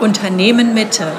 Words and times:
Unternehmen 0.00 0.74
Mitte. 0.74 1.10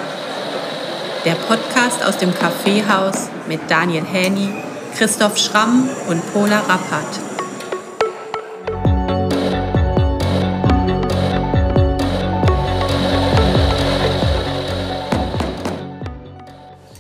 Der 1.26 1.34
Podcast 1.34 2.06
aus 2.06 2.18
dem 2.20 2.32
Kaffeehaus 2.32 3.28
mit 3.48 3.60
Daniel 3.70 4.04
Häni, 4.04 4.50
Christoph 4.96 5.40
Schramm 5.40 5.90
und 6.08 6.22
Pola 6.32 6.60
Rappert. 6.60 7.20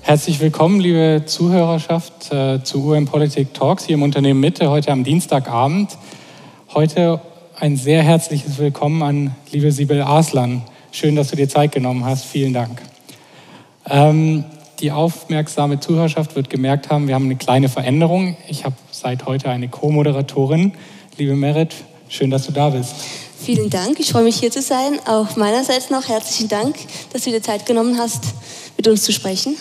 Herzlich 0.01 0.39
willkommen, 0.39 0.79
liebe 0.79 1.23
Zuhörerschaft, 1.27 2.31
äh, 2.31 2.63
zu 2.63 2.91
UM 2.91 3.05
Politik 3.05 3.53
Talks 3.53 3.85
hier 3.85 3.97
im 3.97 4.01
Unternehmen 4.01 4.39
Mitte, 4.39 4.71
heute 4.71 4.91
am 4.91 5.03
Dienstagabend. 5.03 5.95
Heute 6.73 7.21
ein 7.59 7.77
sehr 7.77 8.01
herzliches 8.01 8.57
Willkommen 8.57 9.03
an 9.03 9.35
liebe 9.51 9.71
Sibel 9.71 10.01
Aslan. 10.01 10.63
Schön, 10.99 11.15
dass 11.15 11.27
du 11.27 11.35
dir 11.35 11.47
Zeit 11.47 11.73
genommen 11.73 12.03
hast. 12.05 12.25
Vielen 12.25 12.53
Dank. 12.53 12.81
Ähm, 13.87 14.45
die 14.79 14.91
aufmerksame 14.91 15.79
Zuhörerschaft 15.79 16.35
wird 16.35 16.49
gemerkt 16.49 16.89
haben, 16.89 17.07
wir 17.07 17.13
haben 17.13 17.25
eine 17.25 17.35
kleine 17.35 17.69
Veränderung. 17.69 18.35
Ich 18.47 18.65
habe 18.65 18.73
seit 18.89 19.27
heute 19.27 19.47
eine 19.51 19.67
Co-Moderatorin. 19.67 20.71
Liebe 21.19 21.35
Merit, 21.35 21.75
schön, 22.09 22.31
dass 22.31 22.47
du 22.47 22.51
da 22.51 22.71
bist. 22.71 22.95
Vielen 23.39 23.69
Dank, 23.69 23.99
ich 23.99 24.09
freue 24.09 24.23
mich 24.23 24.37
hier 24.37 24.49
zu 24.49 24.63
sein. 24.63 24.99
Auch 25.05 25.35
meinerseits 25.35 25.91
noch 25.91 26.07
herzlichen 26.07 26.47
Dank, 26.47 26.75
dass 27.13 27.25
du 27.25 27.29
dir 27.29 27.43
Zeit 27.43 27.67
genommen 27.67 27.99
hast, 27.99 28.23
mit 28.75 28.87
uns 28.87 29.03
zu 29.03 29.13
sprechen. 29.13 29.55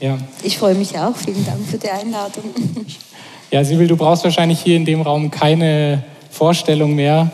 Ja. 0.00 0.16
Ich 0.42 0.56
freue 0.56 0.76
mich 0.76 0.98
auch. 0.98 1.14
Vielen 1.14 1.44
Dank 1.44 1.60
für 1.70 1.76
die 1.76 1.90
Einladung. 1.90 2.44
Ja, 3.50 3.62
Sibyl, 3.62 3.86
du 3.86 3.98
brauchst 3.98 4.24
wahrscheinlich 4.24 4.60
hier 4.60 4.76
in 4.76 4.86
dem 4.86 5.02
Raum 5.02 5.30
keine 5.30 6.02
Vorstellung 6.30 6.94
mehr. 6.94 7.30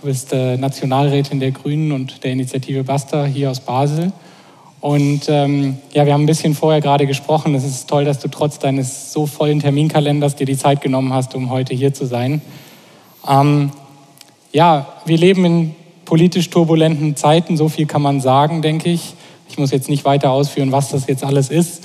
Du 0.00 0.08
bist 0.08 0.34
äh, 0.34 0.58
Nationalrätin 0.58 1.40
der 1.40 1.52
Grünen 1.52 1.90
und 1.90 2.22
der 2.22 2.32
Initiative 2.32 2.84
Basta 2.84 3.24
hier 3.24 3.50
aus 3.50 3.60
Basel. 3.60 4.12
Und 4.82 5.22
ähm, 5.28 5.78
ja, 5.94 6.04
wir 6.04 6.12
haben 6.12 6.24
ein 6.24 6.26
bisschen 6.26 6.54
vorher 6.54 6.82
gerade 6.82 7.06
gesprochen. 7.06 7.54
Es 7.54 7.64
ist 7.64 7.88
toll, 7.88 8.04
dass 8.04 8.18
du 8.18 8.28
trotz 8.28 8.58
deines 8.58 9.14
so 9.14 9.24
vollen 9.24 9.60
Terminkalenders 9.60 10.36
dir 10.36 10.44
die 10.44 10.58
Zeit 10.58 10.82
genommen 10.82 11.14
hast, 11.14 11.34
um 11.34 11.48
heute 11.48 11.74
hier 11.74 11.94
zu 11.94 12.04
sein. 12.04 12.42
Ähm, 13.26 13.70
ja, 14.52 14.86
wir 15.06 15.16
leben 15.16 15.44
in 15.46 15.74
politisch 16.04 16.50
turbulenten 16.50 17.16
Zeiten, 17.16 17.56
so 17.56 17.70
viel 17.70 17.86
kann 17.86 18.02
man 18.02 18.20
sagen, 18.20 18.60
denke 18.60 18.90
ich. 18.90 19.14
Ich 19.48 19.56
muss 19.56 19.70
jetzt 19.70 19.88
nicht 19.88 20.04
weiter 20.04 20.30
ausführen, 20.30 20.72
was 20.72 20.90
das 20.90 21.06
jetzt 21.06 21.24
alles 21.24 21.48
ist. 21.48 21.82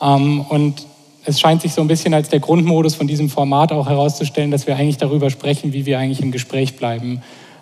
Ähm, 0.00 0.40
und 0.48 0.86
es 1.26 1.38
scheint 1.38 1.60
sich 1.60 1.74
so 1.74 1.82
ein 1.82 1.88
bisschen 1.88 2.14
als 2.14 2.30
der 2.30 2.40
Grundmodus 2.40 2.94
von 2.94 3.06
diesem 3.06 3.28
Format 3.28 3.70
auch 3.70 3.86
herauszustellen, 3.86 4.50
dass 4.50 4.66
wir 4.66 4.76
eigentlich 4.76 4.96
darüber 4.96 5.28
sprechen, 5.28 5.74
wie 5.74 5.84
wir 5.84 5.98
eigentlich 5.98 6.22
im 6.22 6.32
Gespräch 6.32 6.76
bleiben 6.78 7.20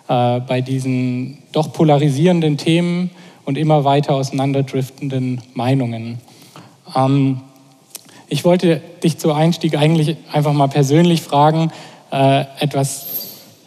äh, 0.09 0.39
bei 0.41 0.61
diesen 0.61 1.37
doch 1.51 1.71
polarisierenden 1.71 2.57
Themen 2.57 3.11
und 3.45 3.57
immer 3.57 3.83
weiter 3.83 4.15
auseinanderdriftenden 4.15 5.41
Meinungen. 5.53 6.17
Ähm, 6.95 7.41
ich 8.27 8.43
wollte 8.43 8.81
dich 9.03 9.17
zu 9.17 9.33
Einstieg 9.33 9.77
eigentlich 9.77 10.17
einfach 10.31 10.53
mal 10.53 10.67
persönlich 10.67 11.21
fragen, 11.21 11.71
äh, 12.11 12.45
etwas, 12.59 13.05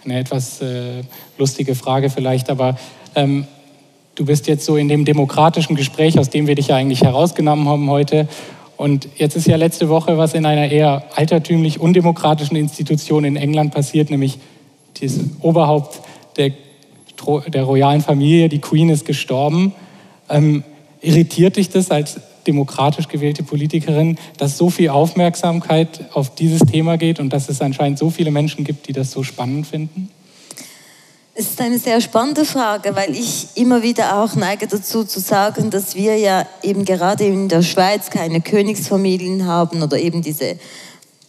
eine 0.05 0.19
etwas 0.19 0.61
äh, 0.61 1.03
lustige 1.39 1.75
Frage 1.75 2.11
vielleicht, 2.11 2.51
aber 2.51 2.77
ähm, 3.15 3.47
du 4.17 4.25
bist 4.25 4.47
jetzt 4.49 4.65
so 4.65 4.77
in 4.77 4.89
dem 4.89 5.05
demokratischen 5.05 5.77
Gespräch, 5.77 6.19
aus 6.19 6.31
dem 6.31 6.47
wir 6.47 6.55
dich 6.55 6.69
ja 6.69 6.77
eigentlich 6.77 7.03
herausgenommen 7.03 7.69
haben 7.69 7.89
heute. 7.89 8.29
Und 8.77 9.09
jetzt 9.17 9.37
ist 9.37 9.47
ja 9.47 9.55
letzte 9.57 9.89
Woche 9.89 10.19
was 10.19 10.35
in 10.35 10.45
einer 10.45 10.71
eher 10.71 11.05
altertümlich 11.15 11.79
undemokratischen 11.79 12.57
Institution 12.57 13.25
in 13.25 13.37
England 13.37 13.73
passiert, 13.73 14.11
nämlich 14.11 14.39
das 15.01 15.21
Oberhaupt 15.41 16.01
der, 16.37 16.53
der 17.49 17.63
royalen 17.65 18.01
Familie, 18.01 18.49
die 18.49 18.61
Queen, 18.61 18.89
ist 18.89 19.05
gestorben. 19.05 19.75
Ähm, 20.29 20.65
irritiert 21.01 21.57
dich 21.57 21.69
das 21.69 21.91
als 21.91 22.21
demokratisch 22.47 23.09
gewählte 23.09 23.43
Politikerin, 23.43 24.19
dass 24.39 24.59
so 24.59 24.71
viel 24.71 24.89
Aufmerksamkeit 24.89 26.07
auf 26.13 26.35
dieses 26.35 26.61
Thema 26.61 26.97
geht 26.97 27.21
und 27.21 27.33
dass 27.33 27.49
es 27.49 27.61
anscheinend 27.61 27.99
so 27.99 28.11
viele 28.11 28.31
Menschen 28.31 28.65
gibt, 28.65 28.89
die 28.89 28.93
das 28.93 29.11
so 29.11 29.23
spannend 29.23 29.67
finden? 29.67 30.11
Es 31.35 31.47
ist 31.47 31.61
eine 31.63 31.79
sehr 31.79 32.01
spannende 32.03 32.45
Frage, 32.45 32.95
weil 32.95 33.13
ich 33.13 33.49
immer 33.55 33.83
wieder 33.83 34.23
auch 34.23 34.35
neige 34.35 34.67
dazu 34.67 35.05
zu 35.05 35.19
sagen, 35.19 35.71
dass 35.71 35.95
wir 35.95 36.19
ja 36.19 36.47
eben 36.63 36.85
gerade 36.85 37.25
in 37.25 37.49
der 37.49 37.63
Schweiz 37.63 38.11
keine 38.11 38.43
Königsfamilien 38.43 39.47
haben 39.47 39.83
oder 39.83 39.99
eben 39.99 40.21
diese 40.21 40.57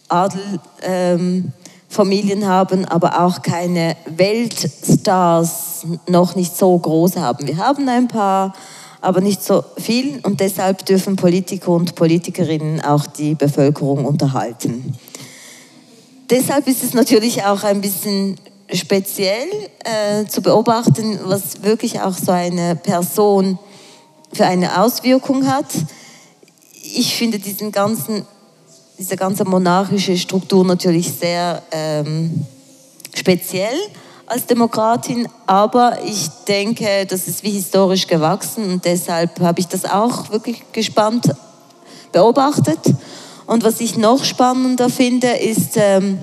Adelfamilien 0.08 0.60
ähm, 0.82 1.52
haben, 1.98 2.84
aber 2.84 3.24
auch 3.24 3.42
keine 3.42 3.96
Weltstars 4.06 5.86
noch 6.08 6.34
nicht 6.34 6.56
so 6.56 6.78
groß 6.78 7.16
haben. 7.16 7.46
Wir 7.46 7.58
haben 7.58 7.88
ein 7.88 8.08
paar, 8.08 8.54
aber 9.00 9.20
nicht 9.20 9.42
so 9.42 9.64
viel 9.76 10.20
und 10.22 10.40
deshalb 10.40 10.84
dürfen 10.86 11.16
Politiker 11.16 11.70
und 11.72 11.94
Politikerinnen 11.94 12.80
auch 12.80 13.06
die 13.06 13.34
Bevölkerung 13.34 14.04
unterhalten. 14.04 14.96
Deshalb 16.30 16.66
ist 16.66 16.82
es 16.82 16.94
natürlich 16.94 17.44
auch 17.44 17.64
ein 17.64 17.80
bisschen 17.80 18.36
speziell 18.72 19.46
äh, 19.84 20.24
zu 20.26 20.40
beobachten, 20.40 21.18
was 21.24 21.62
wirklich 21.62 22.00
auch 22.00 22.16
so 22.16 22.32
eine 22.32 22.76
Person 22.76 23.58
für 24.32 24.46
eine 24.46 24.80
Auswirkung 24.80 25.46
hat. 25.46 25.66
Ich 26.82 27.14
finde 27.14 27.38
diesen 27.38 27.72
ganzen, 27.72 28.26
diese 28.98 29.16
ganze 29.16 29.44
monarchische 29.44 30.16
Struktur 30.16 30.64
natürlich 30.64 31.12
sehr 31.12 31.62
ähm, 31.70 32.46
speziell 33.14 33.76
als 34.26 34.46
Demokratin, 34.46 35.28
aber 35.46 35.98
ich 36.04 36.28
denke, 36.48 37.06
das 37.06 37.28
ist 37.28 37.42
wie 37.42 37.50
historisch 37.50 38.06
gewachsen 38.06 38.64
und 38.72 38.84
deshalb 38.84 39.40
habe 39.40 39.60
ich 39.60 39.66
das 39.66 39.84
auch 39.84 40.30
wirklich 40.30 40.62
gespannt 40.72 41.30
beobachtet. 42.12 42.78
Und 43.46 43.64
was 43.64 43.80
ich 43.80 43.98
noch 43.98 44.24
spannender 44.24 44.88
finde, 44.88 45.28
ist, 45.28 45.76
ähm, 45.76 46.18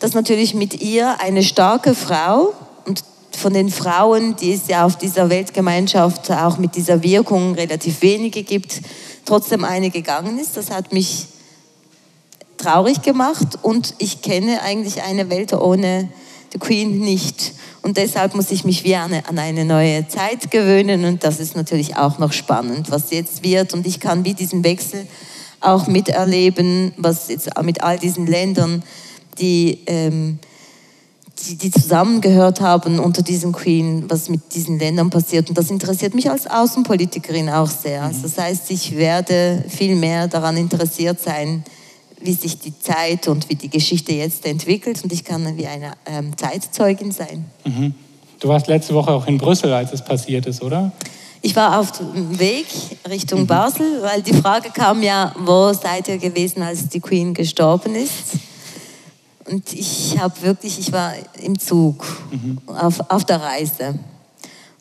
dass 0.00 0.14
natürlich 0.14 0.54
mit 0.54 0.82
ihr 0.82 1.20
eine 1.20 1.44
starke 1.44 1.94
Frau 1.94 2.52
und 2.86 3.04
von 3.30 3.52
den 3.52 3.70
Frauen, 3.70 4.34
die 4.36 4.52
es 4.52 4.66
ja 4.66 4.84
auf 4.84 4.96
dieser 4.96 5.30
Weltgemeinschaft 5.30 6.30
auch 6.32 6.58
mit 6.58 6.74
dieser 6.74 7.02
Wirkung 7.02 7.54
relativ 7.54 8.02
wenige 8.02 8.42
gibt, 8.42 8.80
trotzdem 9.24 9.64
eine 9.64 9.90
gegangen 9.90 10.38
ist. 10.38 10.56
Das 10.56 10.70
hat 10.70 10.92
mich 10.92 11.26
traurig 12.64 13.02
gemacht 13.02 13.58
und 13.62 13.94
ich 13.98 14.22
kenne 14.22 14.62
eigentlich 14.62 15.02
eine 15.02 15.28
Welt 15.28 15.52
ohne 15.52 16.08
die 16.52 16.58
Queen 16.58 16.98
nicht. 17.00 17.52
Und 17.82 17.98
deshalb 17.98 18.34
muss 18.34 18.50
ich 18.50 18.64
mich 18.64 18.84
wie 18.84 18.96
an 18.96 19.12
eine 19.36 19.64
neue 19.66 20.08
Zeit 20.08 20.50
gewöhnen 20.50 21.04
und 21.04 21.24
das 21.24 21.40
ist 21.40 21.56
natürlich 21.56 21.96
auch 21.96 22.18
noch 22.18 22.32
spannend, 22.32 22.90
was 22.90 23.10
jetzt 23.10 23.42
wird. 23.42 23.74
Und 23.74 23.86
ich 23.86 24.00
kann 24.00 24.24
wie 24.24 24.32
diesen 24.32 24.64
Wechsel 24.64 25.06
auch 25.60 25.86
miterleben, 25.86 26.92
was 26.96 27.28
jetzt 27.28 27.50
mit 27.62 27.82
all 27.82 27.98
diesen 27.98 28.26
Ländern 28.26 28.82
die, 29.38 29.80
ähm, 29.86 30.38
die, 31.46 31.56
die 31.56 31.70
zusammengehört 31.70 32.62
haben 32.62 32.98
unter 32.98 33.20
diesem 33.20 33.52
Queen, 33.52 34.04
was 34.08 34.30
mit 34.30 34.54
diesen 34.54 34.78
Ländern 34.78 35.10
passiert. 35.10 35.50
Und 35.50 35.58
das 35.58 35.70
interessiert 35.70 36.14
mich 36.14 36.30
als 36.30 36.46
Außenpolitikerin 36.46 37.50
auch 37.50 37.68
sehr. 37.68 38.00
Mhm. 38.00 38.06
Also 38.06 38.22
das 38.22 38.38
heißt, 38.38 38.70
ich 38.70 38.96
werde 38.96 39.64
viel 39.68 39.96
mehr 39.96 40.28
daran 40.28 40.56
interessiert 40.56 41.20
sein, 41.20 41.62
wie 42.24 42.32
sich 42.32 42.58
die 42.58 42.76
Zeit 42.78 43.28
und 43.28 43.48
wie 43.48 43.54
die 43.54 43.68
Geschichte 43.68 44.12
jetzt 44.12 44.46
entwickelt. 44.46 45.04
Und 45.04 45.12
ich 45.12 45.24
kann 45.24 45.56
wie 45.56 45.66
eine 45.66 45.92
ähm, 46.06 46.36
Zeitzeugin 46.36 47.12
sein. 47.12 47.44
Mhm. 47.64 47.94
Du 48.40 48.48
warst 48.48 48.66
letzte 48.66 48.94
Woche 48.94 49.12
auch 49.12 49.26
in 49.26 49.38
Brüssel, 49.38 49.72
als 49.72 49.92
es 49.92 50.02
passiert 50.02 50.46
ist, 50.46 50.62
oder? 50.62 50.90
Ich 51.42 51.54
war 51.54 51.78
auf 51.78 51.92
dem 51.92 52.38
Weg 52.38 52.66
Richtung 53.08 53.42
mhm. 53.42 53.46
Basel, 53.46 54.02
weil 54.02 54.22
die 54.22 54.32
Frage 54.32 54.70
kam 54.70 55.02
ja, 55.02 55.34
wo 55.38 55.72
seid 55.74 56.08
ihr 56.08 56.16
gewesen, 56.16 56.62
als 56.62 56.88
die 56.88 57.00
Queen 57.00 57.34
gestorben 57.34 57.94
ist? 57.94 58.38
Und 59.50 59.74
ich 59.74 60.18
habe 60.18 60.34
wirklich, 60.40 60.78
ich 60.78 60.90
war 60.90 61.12
im 61.42 61.58
Zug, 61.58 62.04
mhm. 62.30 62.58
auf, 62.66 62.98
auf 63.10 63.26
der 63.26 63.42
Reise. 63.42 63.98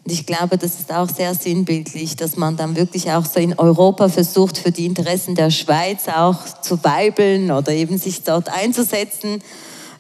Und 0.06 0.12
ich 0.12 0.26
glaube, 0.26 0.58
das 0.58 0.80
ist 0.80 0.92
auch 0.92 1.08
sehr 1.08 1.34
sinnbildlich, 1.34 2.16
dass 2.16 2.36
man 2.36 2.58
dann 2.58 2.76
wirklich 2.76 3.12
auch 3.12 3.26
so 3.26 3.40
in 3.40 3.58
Europa 3.58 4.10
versucht, 4.10 4.58
für 4.58 4.72
die 4.72 4.86
Interessen 4.86 5.36
der 5.36 5.50
Schweiz 5.50 6.08
auch 6.08 6.40
zu 6.62 6.84
weibeln 6.84 7.52
oder 7.52 7.72
eben 7.72 7.98
sich 7.98 8.24
dort 8.24 8.50
einzusetzen. 8.50 9.42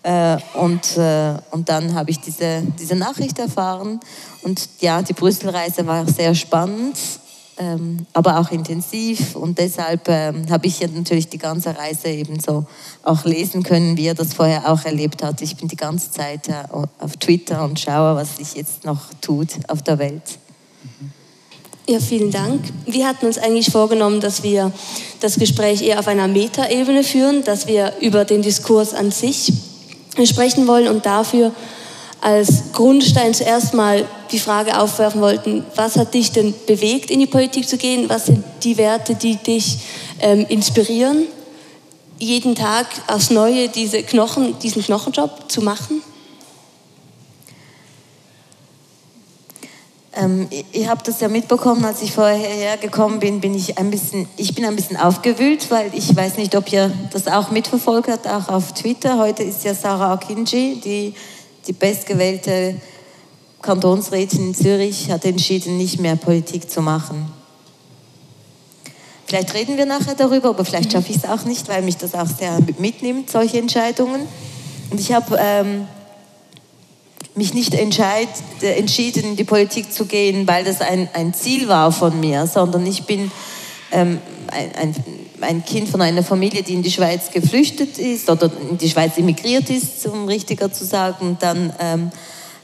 Äh, 0.03 0.37
und, 0.55 0.97
äh, 0.97 1.35
und 1.51 1.69
dann 1.69 1.95
habe 1.95 2.11
ich 2.11 2.19
diese, 2.19 2.63
diese 2.77 2.95
Nachricht 2.95 3.39
erfahren. 3.39 4.01
Und 4.41 4.67
ja, 4.81 5.01
die 5.01 5.13
Brüsselreise 5.13 5.87
war 5.87 6.05
sehr 6.05 6.35
spannend 6.35 6.97
ähm, 7.57 8.05
aber 8.13 8.39
auch 8.39 8.51
intensiv. 8.51 9.35
Und 9.35 9.59
deshalb 9.59 10.07
ähm, 10.09 10.49
habe 10.49 10.67
ich 10.67 10.79
ja 10.79 10.87
natürlich 10.87 11.29
die 11.29 11.37
ganze 11.37 11.77
Reise 11.77 12.07
eben 12.07 12.39
so 12.39 12.65
auch 13.03 13.25
lesen 13.25 13.63
können, 13.63 13.97
wie 13.97 14.07
er 14.07 14.15
das 14.15 14.33
vorher 14.33 14.71
auch 14.71 14.83
erlebt 14.85 15.23
hat. 15.23 15.41
Ich 15.41 15.55
bin 15.55 15.67
die 15.67 15.75
ganze 15.75 16.11
Zeit 16.11 16.49
äh, 16.49 16.63
auf 16.99 17.17
Twitter 17.17 17.63
und 17.63 17.79
schaue, 17.79 18.15
was 18.15 18.37
sich 18.37 18.55
jetzt 18.55 18.85
noch 18.85 19.01
tut 19.21 19.49
auf 19.67 19.81
der 19.81 19.99
Welt. 19.99 20.39
Ja, 21.87 21.99
vielen 21.99 22.31
Dank. 22.31 22.61
Wir 22.85 23.05
hatten 23.05 23.25
uns 23.25 23.37
eigentlich 23.37 23.69
vorgenommen, 23.69 24.21
dass 24.21 24.41
wir 24.41 24.71
das 25.19 25.37
Gespräch 25.37 25.81
eher 25.81 25.99
auf 25.99 26.07
einer 26.07 26.29
Metaebene 26.29 27.03
führen, 27.03 27.43
dass 27.43 27.67
wir 27.67 27.93
über 27.99 28.23
den 28.23 28.41
Diskurs 28.41 28.93
an 28.93 29.11
sich 29.11 29.51
sprechen 30.23 30.65
wollen 30.65 30.87
und 30.87 31.05
dafür 31.05 31.51
als 32.23 32.71
Grundstein 32.71 33.33
zuerst 33.33 33.73
mal 33.73 34.07
die 34.31 34.39
Frage 34.39 34.79
aufwerfen 34.79 35.19
wollten, 35.19 35.65
was 35.75 35.97
hat 35.97 36.13
dich 36.13 36.31
denn 36.31 36.53
bewegt, 36.65 37.11
in 37.11 37.19
die 37.19 37.27
Politik 37.27 37.67
zu 37.67 37.77
gehen? 37.77 38.07
Was 38.07 38.27
sind 38.27 38.45
die 38.63 38.77
Werte, 38.77 39.15
die 39.15 39.35
dich 39.35 39.79
ähm, 40.21 40.45
inspirieren, 40.47 41.25
jeden 42.19 42.55
Tag 42.55 42.87
aufs 43.07 43.29
Neue 43.29 43.67
diese 43.67 44.03
Knochen, 44.03 44.57
diesen 44.59 44.81
Knochenjob 44.81 45.51
zu 45.51 45.61
machen? 45.61 46.01
Ähm, 50.15 50.47
ihr 50.71 50.89
habt 50.89 51.07
das 51.09 51.19
ja 51.19 51.27
mitbekommen, 51.27 51.83
als 51.83 52.01
ich 52.03 52.13
vorher 52.13 52.37
hergekommen 52.37 53.19
bin, 53.19 53.41
bin 53.41 53.53
ich 53.53 53.77
ein 53.77 53.91
bisschen, 53.91 54.29
ich 54.37 54.55
bin 54.55 54.63
ein 54.63 54.77
bisschen 54.77 54.95
aufgewühlt, 54.95 55.69
weil 55.71 55.91
ich 55.93 56.15
weiß 56.15 56.37
nicht, 56.37 56.55
ob 56.55 56.71
ihr 56.71 56.89
das 57.11 57.27
auch 57.27 57.51
mitverfolgt 57.51 58.07
habt, 58.07 58.27
auch 58.27 58.47
auf 58.47 58.73
Twitter. 58.73 59.17
Heute 59.17 59.43
ist 59.43 59.65
ja 59.65 59.73
Sarah 59.73 60.13
Akinji, 60.13 60.79
die, 60.79 61.15
die 61.67 61.73
bestgewählte 61.73 62.75
Kantonsrätin 63.61 64.47
in 64.47 64.55
Zürich, 64.55 65.09
hat 65.09 65.25
entschieden, 65.25 65.77
nicht 65.77 65.99
mehr 65.99 66.15
Politik 66.15 66.69
zu 66.69 66.81
machen. 66.81 67.31
Vielleicht 69.25 69.53
reden 69.53 69.77
wir 69.77 69.85
nachher 69.85 70.15
darüber, 70.15 70.49
aber 70.49 70.65
vielleicht 70.65 70.91
schaffe 70.91 71.11
ich 71.11 71.17
es 71.17 71.25
auch 71.25 71.45
nicht, 71.45 71.67
weil 71.67 71.81
mich 71.81 71.97
das 71.97 72.13
auch 72.13 72.27
sehr 72.27 72.59
mitnimmt, 72.77 73.31
solche 73.31 73.57
Entscheidungen. 73.57 74.27
Und 74.91 74.99
ich 74.99 75.11
habe 75.11 75.37
ähm, 75.39 75.87
mich 77.33 77.53
nicht 77.53 77.73
entscheid, 77.73 78.27
entschieden, 78.61 79.23
in 79.23 79.35
die 79.35 79.43
Politik 79.43 79.91
zu 79.91 80.05
gehen, 80.05 80.47
weil 80.47 80.63
das 80.63 80.81
ein, 80.81 81.09
ein 81.13 81.33
Ziel 81.33 81.67
war 81.67 81.91
von 81.91 82.19
mir, 82.19 82.45
sondern 82.47 82.85
ich 82.85 83.05
bin 83.05 83.31
ähm, 83.91 84.19
ein, 84.51 84.75
ein, 84.75 84.95
ein, 85.43 85.63
Kind 85.65 85.89
von 85.89 86.01
einer 86.01 86.23
Familie, 86.23 86.63
die 86.63 86.73
in 86.73 86.83
die 86.83 86.91
Schweiz 86.91 87.29
geflüchtet 87.31 87.97
ist 87.97 88.29
oder 88.29 88.51
in 88.69 88.77
die 88.77 88.89
Schweiz 88.89 89.17
emigriert 89.17 89.69
ist, 89.69 90.05
um 90.07 90.27
richtiger 90.27 90.71
zu 90.71 90.85
sagen, 90.85 91.37
dann 91.39 91.73
ähm, 91.79 92.11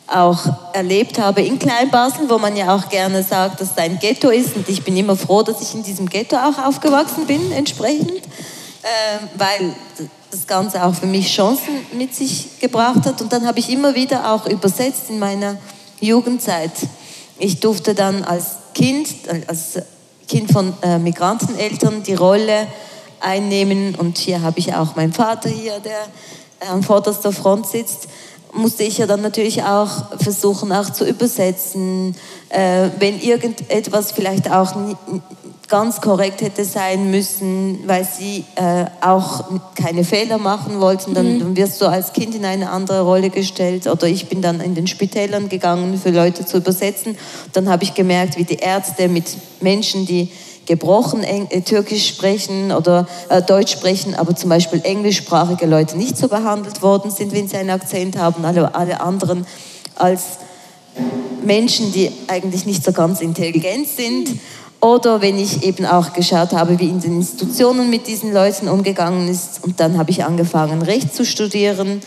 auch 0.08 0.40
erlebt 0.74 1.20
habe 1.20 1.42
in 1.42 1.60
Kleinbasel, 1.60 2.30
wo 2.30 2.38
man 2.38 2.56
ja 2.56 2.76
auch 2.76 2.90
gerne 2.90 3.24
sagt, 3.24 3.62
dass 3.62 3.72
es 3.72 3.78
ein 3.78 4.00
Ghetto 4.00 4.30
ist. 4.30 4.56
Und 4.56 4.68
ich 4.68 4.84
bin 4.84 4.98
immer 4.98 5.16
froh, 5.16 5.44
dass 5.44 5.62
ich 5.62 5.74
in 5.76 5.84
diesem 5.84 6.10
Ghetto 6.10 6.36
auch 6.36 6.58
aufgewachsen 6.66 7.28
bin, 7.28 7.52
entsprechend, 7.52 8.18
äh, 8.18 9.20
weil 9.36 9.74
das 10.32 10.48
Ganze 10.48 10.84
auch 10.84 10.94
für 10.94 11.06
mich 11.06 11.34
Chancen 11.34 11.86
mit 11.94 12.14
sich 12.14 12.60
gebracht 12.60 13.06
hat. 13.06 13.22
Und 13.22 13.32
dann 13.34 13.46
habe 13.46 13.60
ich 13.60 13.70
immer 13.70 13.96
wieder 13.96 14.32
auch 14.32 14.48
übersetzt 14.48 15.10
in 15.10 15.20
meiner 15.20 15.58
Jugendzeit. 16.00 16.72
Ich 17.38 17.60
durfte 17.60 17.96
dann 17.96 18.24
als 18.24 18.58
Kind, 18.74 19.10
als 19.48 19.80
Kind 20.30 20.52
von 20.52 20.74
äh, 20.82 20.98
Migranteneltern 20.98 22.04
die 22.04 22.14
Rolle 22.14 22.68
einnehmen. 23.20 23.96
Und 23.96 24.18
hier 24.18 24.42
habe 24.42 24.60
ich 24.60 24.74
auch 24.74 24.96
meinen 24.96 25.12
Vater 25.12 25.50
hier, 25.50 25.80
der 25.80 26.70
an 26.72 26.84
vorderster 26.84 27.34
Front 27.34 27.68
sitzt 27.68 28.08
musste 28.54 28.84
ich 28.84 28.98
ja 28.98 29.06
dann 29.06 29.22
natürlich 29.22 29.64
auch 29.64 30.18
versuchen, 30.20 30.72
auch 30.72 30.90
zu 30.90 31.06
übersetzen. 31.06 32.16
Äh, 32.50 32.90
wenn 32.98 33.20
irgendetwas 33.20 34.12
vielleicht 34.12 34.52
auch 34.52 34.76
ganz 35.70 36.02
korrekt 36.02 36.42
hätte 36.42 36.66
sein 36.66 37.12
müssen, 37.12 37.88
weil 37.88 38.04
sie 38.04 38.44
äh, 38.56 38.86
auch 39.02 39.46
keine 39.76 40.04
Fehler 40.04 40.40
machen 40.40 40.80
wollten, 40.82 41.14
dann, 41.14 41.36
mhm. 41.36 41.40
dann, 41.40 41.56
wirst 41.56 41.80
du 41.82 41.86
als 41.86 42.12
Kind 42.14 42.36
in 42.36 42.44
eine 42.44 42.72
andere 42.72 43.02
Rolle 43.02 43.30
gestellt. 43.30 43.88
Oder 43.88 44.08
ich 44.08 44.28
bin 44.28 44.42
dann 44.42 44.60
in 44.62 44.76
den 44.76 44.88
Spitälern 44.88 45.48
gegangen, 45.48 45.98
für 45.98 46.10
Leute 46.10 46.46
zu 46.46 46.58
übersetzen. 46.58 47.18
Dann 47.54 47.70
habe 47.70 47.84
ich 47.84 47.94
gemerkt, 47.94 48.38
wie 48.38 48.44
die 48.44 48.58
Ärzte 48.58 49.08
mit 49.08 49.26
Menschen, 49.62 50.06
die 50.06 50.32
gebrochen 50.66 51.24
äh, 51.24 51.62
Türkisch 51.62 52.08
sprechen 52.08 52.72
oder 52.72 53.08
äh, 53.30 53.42
Deutsch 53.42 53.72
sprechen, 53.72 54.14
aber 54.16 54.36
zum 54.36 54.50
Beispiel 54.50 54.82
englischsprachige 54.84 55.66
Leute 55.66 55.98
nicht 55.98 56.18
so 56.18 56.28
behandelt 56.28 56.82
worden 56.82 57.10
sind, 57.10 57.32
wenn 57.32 57.48
sie 57.48 57.58
einen 57.58 57.72
Akzent 57.72 58.18
haben, 58.18 58.46
alle, 58.46 58.76
alle 58.76 59.02
anderen 59.02 59.48
als 59.96 60.24
Menschen, 61.44 61.92
die 61.92 62.12
eigentlich 62.28 62.66
nicht 62.66 62.84
so 62.84 62.92
ganz 62.92 63.22
intelligent 63.22 63.88
sind. 63.88 64.30
Oder 64.82 65.22
wenn 65.22 65.38
ich 65.38 65.64
eben 65.64 65.86
auch 65.86 66.14
geschaut 66.14 66.54
habe, 66.54 66.80
wie 66.80 66.88
in 66.88 67.02
den 67.02 67.18
Institutionen 67.18 67.90
mit 67.90 68.08
diesen 68.08 68.34
Leuten 68.34 68.70
umgegangen 68.70 69.28
ist. 69.28 69.64
Und 69.64 69.80
dann 69.80 69.98
habe 69.98 70.12
ich 70.12 70.24
angefangen, 70.24 70.82
Recht 70.82 71.14
zu 71.14 71.26
studieren 71.26 72.02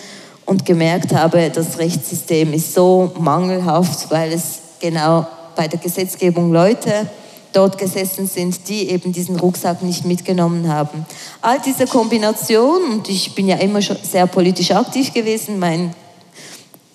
und 0.46 0.64
gemerkt 0.64 1.12
habe, 1.12 1.50
das 1.50 1.78
Rechtssystem 1.78 2.52
ist 2.54 2.72
so 2.72 3.12
mangelhaft, 3.18 4.10
weil 4.10 4.32
es 4.32 4.60
genau 4.80 5.26
bei 5.54 5.68
der 5.68 5.78
Gesetzgebung 5.78 6.52
Leute 6.52 7.08
dort 7.52 7.76
gesessen 7.76 8.26
sind, 8.26 8.66
die 8.68 8.88
eben 8.88 9.12
diesen 9.12 9.38
Rucksack 9.38 9.82
nicht 9.82 10.06
mitgenommen 10.06 10.68
haben. 10.68 11.04
All 11.42 11.60
diese 11.60 11.86
Kombination, 11.86 12.82
und 12.90 13.08
ich 13.10 13.34
bin 13.34 13.46
ja 13.46 13.56
immer 13.56 13.82
schon 13.82 13.98
sehr 14.02 14.26
politisch 14.26 14.70
aktiv 14.70 15.12
gewesen, 15.12 15.58
mein 15.58 15.94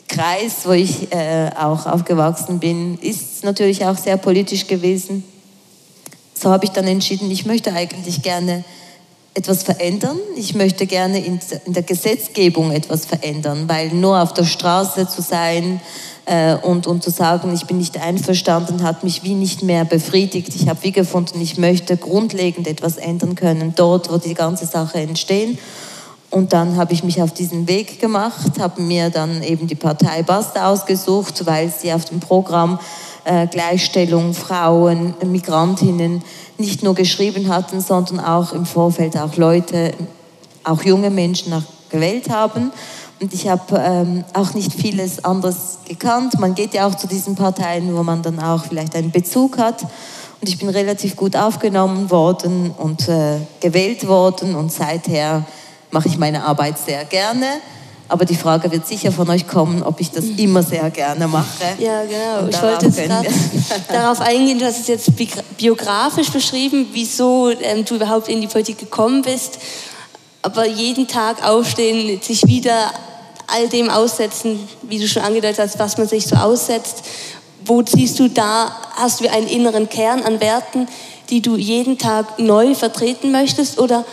Kreis, 0.08 0.54
wo 0.64 0.72
ich 0.72 1.12
äh, 1.12 1.52
auch 1.56 1.86
aufgewachsen 1.86 2.58
bin, 2.58 2.98
ist 3.00 3.44
natürlich 3.44 3.86
auch 3.86 3.98
sehr 3.98 4.18
politisch 4.18 4.66
gewesen. 4.66 5.24
So 6.40 6.50
habe 6.50 6.66
ich 6.66 6.72
dann 6.72 6.86
entschieden, 6.88 7.32
ich 7.32 7.46
möchte 7.46 7.74
eigentlich 7.74 8.22
gerne 8.22 8.64
etwas 9.34 9.64
verändern. 9.64 10.18
Ich 10.36 10.56
möchte 10.56 10.86
gerne 10.86 11.20
in, 11.20 11.40
der 11.68 11.84
Gesetzgebung 11.84 12.72
etwas 12.72 13.06
verändern, 13.06 13.66
weil 13.68 13.90
nur 13.90 14.22
auf 14.22 14.34
der 14.34 14.46
Straße 14.46 15.08
zu 15.08 15.22
sein, 15.22 15.80
äh, 16.28 16.56
und, 16.56 16.88
und 16.88 17.04
zu 17.04 17.10
sagen, 17.10 17.54
ich 17.54 17.66
bin 17.66 17.78
nicht 17.78 18.00
einverstanden, 18.00 18.84
hat 18.84 19.04
mich 19.04 19.24
wie 19.24 19.34
nicht 19.34 19.64
mehr 19.64 19.86
befriedigt. 19.86 20.54
Ich 20.56 20.68
habe 20.68 20.84
wie 20.84 20.92
gefunden, 20.92 21.40
ich 21.40 21.58
möchte 21.58 21.96
grundlegend 21.96 22.68
etwas 22.68 22.98
ändern 22.98 23.36
können, 23.36 23.74
dort, 23.76 24.12
wo 24.12 24.18
die 24.18 24.34
ganze 24.34 24.66
Sache 24.66 25.00
entstehen. 25.00 25.58
Und 26.30 26.52
dann 26.52 26.76
habe 26.76 26.92
ich 26.92 27.04
mich 27.06 27.22
auf 27.22 27.34
diesen 27.34 27.70
Weg 27.70 28.02
gemacht, 28.02 28.60
habe 28.60 28.82
mir 28.82 29.10
dann 29.10 29.42
eben 29.42 29.68
die 29.68 29.76
Partei 29.76 30.24
Basta 30.24 30.70
ausgesucht, 30.70 31.46
weil 31.46 31.72
sie 31.72 31.94
auf 31.94 32.04
dem 32.04 32.20
Programm 32.20 32.78
Gleichstellung, 33.52 34.34
Frauen, 34.34 35.14
Migrantinnen 35.26 36.24
nicht 36.58 36.84
nur 36.84 36.96
geschrieben 36.96 37.50
hatten, 37.50 37.82
sondern 37.82 38.20
auch 38.20 38.54
im 38.54 38.66
Vorfeld 38.66 39.18
auch 39.18 39.36
Leute, 39.36 39.94
auch 40.64 40.84
junge 40.84 41.10
Menschen 41.10 41.54
auch 41.54 41.64
gewählt 41.90 42.30
haben. 42.30 42.72
Und 43.20 43.34
ich 43.34 43.48
habe 43.48 43.78
ähm, 43.78 44.24
auch 44.34 44.54
nicht 44.54 44.74
vieles 44.74 45.26
anderes 45.26 45.80
gekannt. 45.88 46.40
Man 46.40 46.54
geht 46.54 46.74
ja 46.74 46.88
auch 46.88 46.96
zu 46.96 47.08
diesen 47.08 47.36
Parteien, 47.36 47.96
wo 47.96 48.04
man 48.04 48.22
dann 48.22 48.40
auch 48.40 48.66
vielleicht 48.66 48.96
einen 48.96 49.12
Bezug 49.12 49.58
hat. 49.58 49.82
Und 50.40 50.48
ich 50.48 50.60
bin 50.60 50.70
relativ 50.70 51.16
gut 51.16 51.36
aufgenommen 51.36 52.12
worden 52.12 52.72
und 52.78 53.10
äh, 53.10 53.40
gewählt 53.60 54.08
worden. 54.08 54.56
Und 54.56 54.72
seither 54.72 55.46
mache 55.90 56.08
ich 56.10 56.18
meine 56.18 56.44
Arbeit 56.44 56.78
sehr 56.78 57.06
gerne. 57.06 57.46
Aber 58.10 58.26
die 58.26 58.36
Frage 58.36 58.72
wird 58.72 58.88
sicher 58.88 59.12
von 59.12 59.30
euch 59.30 59.48
kommen, 59.48 59.84
ob 59.84 60.00
ich 60.00 60.12
das 60.12 60.26
mhm. 60.26 60.38
immer 60.38 60.64
sehr 60.64 60.90
gerne 60.90 61.28
mache. 61.28 61.46
Ja, 61.78 62.04
genau. 62.04 62.48
Ich 62.50 62.62
wollte 62.62 62.86
jetzt 62.86 62.98
gerade 62.98 63.28
darauf 63.92 64.22
eingehen, 64.22 64.60
du 64.60 64.66
hast 64.66 64.80
es 64.80 64.88
jetzt 64.88 65.12
biografisch 65.58 66.32
beschrieben, 66.32 66.88
wieso 66.94 67.50
ähm, 67.50 67.84
du 67.84 67.96
überhaupt 67.96 68.30
in 68.30 68.40
die 68.40 68.48
Politik 68.48 68.78
gekommen 68.78 69.24
bist. 69.24 69.60
Aber 70.42 70.66
jeden 70.66 71.08
Tag 71.08 71.44
aufstehen, 71.46 72.22
sich 72.22 72.48
wieder 72.48 72.92
all 73.48 73.68
dem 73.68 73.90
aussetzen, 73.90 74.60
wie 74.84 75.00
du 75.00 75.08
schon 75.08 75.24
angedeutet 75.24 75.60
hast, 75.60 75.80
was 75.80 75.98
man 75.98 76.08
sich 76.08 76.26
so 76.28 76.36
aussetzt. 76.36 77.04
Wo 77.66 77.84
siehst 77.86 78.20
du 78.20 78.30
da, 78.30 78.72
hast 78.96 79.20
du 79.20 79.30
einen 79.30 79.48
inneren 79.48 79.90
Kern 79.90 80.24
an 80.24 80.40
Werten, 80.40 80.88
die 81.30 81.42
du 81.42 81.58
jeden 81.58 81.98
Tag 81.98 82.40
neu 82.40 82.76
vertreten 82.76 83.32
möchtest? 83.32 83.80
Oder 83.80 84.06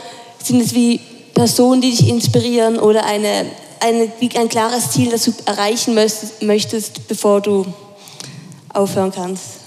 sind 0.43 0.61
es 0.61 0.75
wie 0.75 1.01
Personen, 1.35 1.81
die 1.81 1.91
dich 1.91 2.09
inspirieren 2.09 2.79
oder 2.79 3.05
eine, 3.05 3.47
eine, 3.85 4.11
ein 4.39 4.49
klares 4.49 4.91
Ziel, 4.91 5.11
das 5.11 5.25
du 5.25 5.33
erreichen 5.45 5.95
möchtest, 5.95 7.07
bevor 7.07 7.41
du 7.41 7.67
aufhören 8.73 9.13
kannst? 9.13 9.61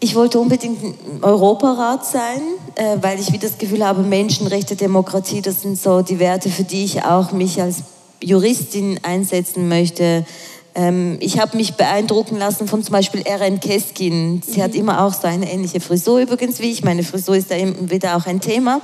Ich 0.00 0.14
wollte 0.14 0.38
unbedingt 0.38 0.78
Europarat 1.22 2.04
sein, 2.06 2.40
äh, 2.74 2.96
weil 3.00 3.18
ich 3.20 3.32
wieder 3.32 3.48
das 3.48 3.58
Gefühl 3.58 3.84
habe, 3.84 4.02
Menschenrechte, 4.02 4.76
Demokratie, 4.76 5.42
das 5.42 5.62
sind 5.62 5.78
so 5.78 6.02
die 6.02 6.18
Werte, 6.18 6.48
für 6.48 6.64
die 6.64 6.84
ich 6.84 7.02
auch 7.02 7.32
mich 7.32 7.60
als 7.60 7.78
Juristin 8.22 9.00
einsetzen 9.02 9.68
möchte. 9.68 10.26
Ähm, 10.74 11.16
ich 11.20 11.38
habe 11.38 11.56
mich 11.56 11.74
beeindrucken 11.74 12.36
lassen 12.36 12.68
von 12.68 12.82
zum 12.82 12.92
Beispiel 12.92 13.22
Erin 13.22 13.60
Keskin. 13.60 14.42
Sie 14.46 14.58
mhm. 14.58 14.62
hat 14.62 14.74
immer 14.74 15.04
auch 15.04 15.14
so 15.14 15.26
eine 15.26 15.50
ähnliche 15.50 15.80
Frisur 15.80 16.20
übrigens 16.20 16.60
wie 16.60 16.70
ich. 16.70 16.84
Meine 16.84 17.02
Frisur 17.02 17.36
ist 17.36 17.50
da 17.50 17.56
wieder 17.56 18.16
auch 18.16 18.26
ein 18.26 18.40
Thema. 18.40 18.80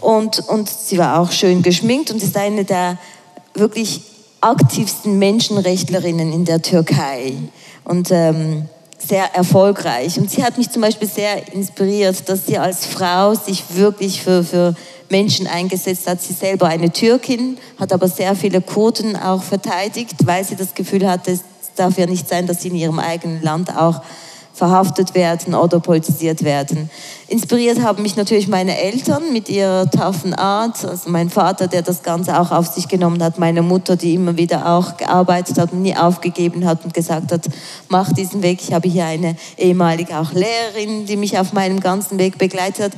Und, 0.00 0.40
und 0.48 0.68
sie 0.68 0.98
war 0.98 1.20
auch 1.20 1.30
schön 1.30 1.62
geschminkt 1.62 2.10
und 2.10 2.22
ist 2.22 2.36
eine 2.36 2.64
der 2.64 2.98
wirklich 3.54 4.00
aktivsten 4.40 5.18
Menschenrechtlerinnen 5.18 6.32
in 6.32 6.44
der 6.44 6.60
Türkei. 6.60 7.34
Und 7.84 8.10
ähm, 8.10 8.68
sehr 8.98 9.34
erfolgreich. 9.34 10.18
Und 10.18 10.30
sie 10.30 10.42
hat 10.42 10.58
mich 10.58 10.70
zum 10.70 10.82
Beispiel 10.82 11.08
sehr 11.08 11.52
inspiriert, 11.52 12.28
dass 12.28 12.46
sie 12.46 12.58
als 12.58 12.86
Frau 12.86 13.34
sich 13.34 13.64
wirklich 13.74 14.22
für, 14.22 14.42
für 14.44 14.74
Menschen 15.10 15.46
eingesetzt 15.46 16.08
hat. 16.08 16.22
Sie 16.22 16.32
selber 16.32 16.66
eine 16.66 16.90
Türkin, 16.90 17.58
hat 17.78 17.92
aber 17.92 18.08
sehr 18.08 18.34
viele 18.34 18.60
Kurden 18.60 19.16
auch 19.16 19.42
verteidigt, 19.42 20.14
weil 20.24 20.44
sie 20.44 20.56
das 20.56 20.74
Gefühl 20.74 21.08
hatte, 21.08 21.32
es 21.32 21.40
darf 21.76 21.98
ja 21.98 22.06
nicht 22.06 22.28
sein, 22.28 22.46
dass 22.46 22.62
sie 22.62 22.68
in 22.68 22.76
ihrem 22.76 22.98
eigenen 22.98 23.42
Land 23.42 23.76
auch 23.76 24.00
verhaftet 24.54 25.14
werden 25.14 25.54
oder 25.54 25.80
politisiert 25.80 26.44
werden. 26.44 26.88
Inspiriert 27.26 27.82
haben 27.82 28.02
mich 28.02 28.14
natürlich 28.14 28.46
meine 28.46 28.78
Eltern 28.78 29.32
mit 29.32 29.48
ihrer 29.48 29.90
taffen 29.90 30.32
Art, 30.32 30.84
also 30.84 31.10
mein 31.10 31.28
Vater, 31.28 31.66
der 31.66 31.82
das 31.82 32.04
Ganze 32.04 32.38
auch 32.38 32.52
auf 32.52 32.68
sich 32.68 32.86
genommen 32.86 33.22
hat, 33.22 33.38
meine 33.38 33.62
Mutter, 33.62 33.96
die 33.96 34.14
immer 34.14 34.36
wieder 34.36 34.66
auch 34.66 34.96
gearbeitet 34.96 35.58
hat 35.58 35.72
und 35.72 35.82
nie 35.82 35.96
aufgegeben 35.96 36.64
hat 36.64 36.84
und 36.84 36.94
gesagt 36.94 37.32
hat, 37.32 37.48
mach 37.88 38.12
diesen 38.12 38.42
Weg. 38.42 38.60
Ich 38.62 38.72
habe 38.72 38.88
hier 38.88 39.06
eine 39.06 39.34
ehemalige 39.58 40.18
auch 40.18 40.32
Lehrerin, 40.32 41.04
die 41.06 41.16
mich 41.16 41.36
auf 41.36 41.52
meinem 41.52 41.80
ganzen 41.80 42.18
Weg 42.18 42.38
begleitet 42.38 42.84
hat. 42.84 42.92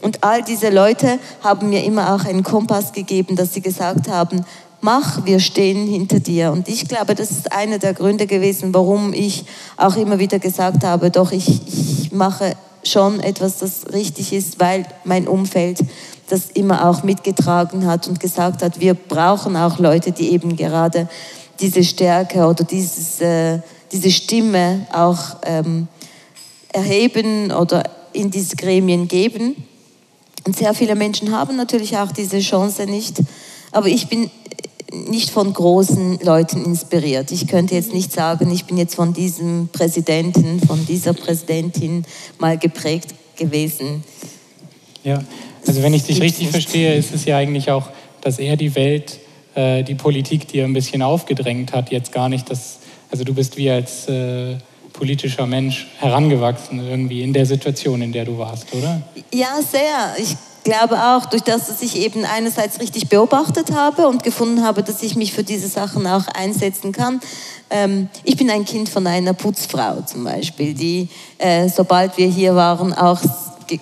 Und 0.00 0.24
all 0.24 0.42
diese 0.42 0.70
Leute 0.70 1.18
haben 1.44 1.68
mir 1.68 1.84
immer 1.84 2.14
auch 2.14 2.24
einen 2.24 2.42
Kompass 2.42 2.92
gegeben, 2.92 3.36
dass 3.36 3.52
sie 3.52 3.60
gesagt 3.60 4.08
haben, 4.08 4.44
mach, 4.82 5.24
wir 5.24 5.40
stehen 5.40 5.86
hinter 5.86 6.20
dir. 6.20 6.52
Und 6.52 6.68
ich 6.68 6.86
glaube, 6.86 7.14
das 7.14 7.30
ist 7.30 7.52
einer 7.52 7.78
der 7.78 7.94
Gründe 7.94 8.26
gewesen, 8.26 8.74
warum 8.74 9.14
ich 9.14 9.44
auch 9.76 9.96
immer 9.96 10.18
wieder 10.18 10.38
gesagt 10.38 10.84
habe, 10.84 11.10
doch 11.10 11.32
ich, 11.32 11.48
ich 11.48 12.12
mache 12.12 12.56
schon 12.84 13.20
etwas, 13.20 13.58
das 13.58 13.92
richtig 13.92 14.32
ist, 14.32 14.58
weil 14.58 14.84
mein 15.04 15.28
Umfeld 15.28 15.78
das 16.28 16.50
immer 16.50 16.88
auch 16.88 17.04
mitgetragen 17.04 17.86
hat 17.86 18.08
und 18.08 18.18
gesagt 18.18 18.62
hat, 18.62 18.80
wir 18.80 18.94
brauchen 18.94 19.56
auch 19.56 19.78
Leute, 19.78 20.10
die 20.10 20.32
eben 20.32 20.56
gerade 20.56 21.08
diese 21.60 21.84
Stärke 21.84 22.46
oder 22.46 22.64
dieses, 22.64 23.20
äh, 23.20 23.60
diese 23.92 24.10
Stimme 24.10 24.86
auch 24.92 25.36
ähm, 25.44 25.86
erheben 26.72 27.52
oder 27.52 27.84
in 28.12 28.30
diese 28.30 28.56
Gremien 28.56 29.06
geben. 29.06 29.54
Und 30.44 30.56
sehr 30.56 30.74
viele 30.74 30.96
Menschen 30.96 31.30
haben 31.30 31.56
natürlich 31.56 31.96
auch 31.98 32.10
diese 32.10 32.40
Chance 32.40 32.86
nicht. 32.86 33.18
Aber 33.70 33.86
ich 33.86 34.08
bin 34.08 34.28
nicht 34.92 35.30
von 35.30 35.52
großen 35.52 36.20
Leuten 36.22 36.64
inspiriert. 36.64 37.32
Ich 37.32 37.46
könnte 37.46 37.74
jetzt 37.74 37.92
nicht 37.92 38.12
sagen, 38.12 38.50
ich 38.50 38.64
bin 38.64 38.76
jetzt 38.76 38.94
von 38.94 39.12
diesem 39.12 39.68
Präsidenten, 39.72 40.60
von 40.60 40.84
dieser 40.86 41.14
Präsidentin 41.14 42.04
mal 42.38 42.58
geprägt 42.58 43.14
gewesen. 43.36 44.04
Ja, 45.02 45.22
also 45.66 45.82
wenn 45.82 45.94
ich 45.94 46.04
dich 46.04 46.20
richtig 46.20 46.50
verstehe, 46.50 46.94
ist 46.94 47.14
es 47.14 47.24
ja 47.24 47.36
eigentlich 47.36 47.70
auch, 47.70 47.88
dass 48.20 48.38
er 48.38 48.56
die 48.56 48.74
Welt, 48.74 49.18
äh, 49.54 49.82
die 49.82 49.94
Politik 49.94 50.48
dir 50.48 50.64
ein 50.64 50.72
bisschen 50.72 51.02
aufgedrängt 51.02 51.72
hat, 51.72 51.90
jetzt 51.90 52.12
gar 52.12 52.28
nicht 52.28 52.50
das, 52.50 52.78
also 53.10 53.24
du 53.24 53.34
bist 53.34 53.56
wie 53.56 53.70
als 53.70 54.08
äh, 54.08 54.56
politischer 54.92 55.46
Mensch 55.46 55.88
herangewachsen 55.98 56.86
irgendwie 56.86 57.22
in 57.22 57.32
der 57.32 57.46
Situation, 57.46 58.02
in 58.02 58.12
der 58.12 58.24
du 58.24 58.38
warst, 58.38 58.72
oder? 58.74 59.02
Ja, 59.32 59.60
sehr. 59.62 60.14
Ich 60.18 60.36
glaube 60.64 61.02
auch, 61.02 61.26
durch 61.26 61.42
das, 61.42 61.68
dass 61.68 61.82
ich 61.82 61.96
eben 61.96 62.24
einerseits 62.24 62.80
richtig 62.80 63.08
beobachtet 63.08 63.72
habe 63.72 64.08
und 64.08 64.22
gefunden 64.22 64.62
habe, 64.62 64.82
dass 64.82 65.02
ich 65.02 65.16
mich 65.16 65.32
für 65.32 65.44
diese 65.44 65.68
Sachen 65.68 66.06
auch 66.06 66.26
einsetzen 66.28 66.92
kann. 66.92 67.20
Ähm, 67.70 68.08
ich 68.24 68.36
bin 68.36 68.50
ein 68.50 68.64
Kind 68.64 68.88
von 68.88 69.06
einer 69.06 69.32
Putzfrau 69.32 70.02
zum 70.02 70.24
Beispiel, 70.24 70.74
die, 70.74 71.08
äh, 71.38 71.68
sobald 71.68 72.16
wir 72.18 72.28
hier 72.28 72.54
waren, 72.54 72.92
auch 72.92 73.20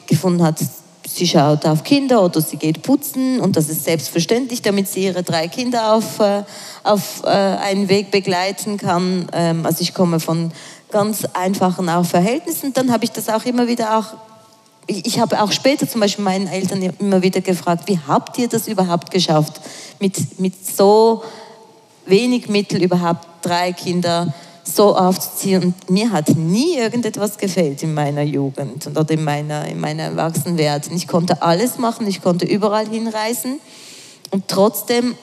gefunden 0.06 0.42
hat, 0.42 0.58
sie 1.06 1.26
schaut 1.26 1.66
auf 1.66 1.82
Kinder 1.82 2.22
oder 2.22 2.40
sie 2.40 2.56
geht 2.56 2.82
putzen 2.82 3.40
und 3.40 3.56
das 3.56 3.68
ist 3.68 3.84
selbstverständlich, 3.84 4.62
damit 4.62 4.88
sie 4.88 5.04
ihre 5.04 5.22
drei 5.22 5.48
Kinder 5.48 5.94
auf, 5.94 6.20
äh, 6.20 6.44
auf 6.84 7.22
äh, 7.24 7.28
einen 7.28 7.88
Weg 7.88 8.10
begleiten 8.10 8.76
kann. 8.76 9.26
Ähm, 9.32 9.66
also 9.66 9.82
ich 9.82 9.92
komme 9.92 10.20
von 10.20 10.52
ganz 10.90 11.24
einfachen 11.34 11.88
auch 11.88 12.04
Verhältnissen. 12.04 12.72
Dann 12.72 12.92
habe 12.92 13.04
ich 13.04 13.12
das 13.12 13.28
auch 13.28 13.44
immer 13.44 13.66
wieder 13.66 13.98
auch 13.98 14.29
ich, 14.90 15.20
habe 15.20 15.40
auch 15.42 15.52
später 15.52 15.88
zum 15.88 16.00
Beispiel 16.00 16.24
meinen 16.24 16.46
Eltern 16.46 16.82
immer 16.98 17.22
wieder 17.22 17.40
gefragt, 17.40 17.84
wie 17.86 17.98
habt 17.98 18.38
ihr 18.38 18.48
das 18.48 18.68
überhaupt 18.68 19.10
geschafft, 19.10 19.60
mit, 20.00 20.40
mit 20.40 20.54
so 20.66 21.22
wenig 22.06 22.48
Mittel 22.48 22.82
überhaupt 22.82 23.26
drei 23.42 23.72
Kinder 23.72 24.34
so 24.64 24.96
aufzuziehen. 24.96 25.62
Und 25.62 25.90
mir 25.90 26.10
hat 26.10 26.30
nie 26.36 26.76
irgendetwas 26.76 27.38
gefehlt 27.38 27.82
in 27.82 27.94
meiner 27.94 28.22
Jugend 28.22 28.86
oder 28.86 29.10
in 29.10 29.24
meiner, 29.24 29.66
in 29.66 29.80
meiner 29.80 30.04
Erwachsenwerden. 30.04 30.96
Ich 30.96 31.06
konnte 31.06 31.42
alles 31.42 31.78
machen, 31.78 32.06
ich 32.06 32.22
konnte 32.22 32.44
überall 32.44 32.88
hinreisen. 32.88 33.60
Und 34.30 34.48
trotzdem, 34.48 35.14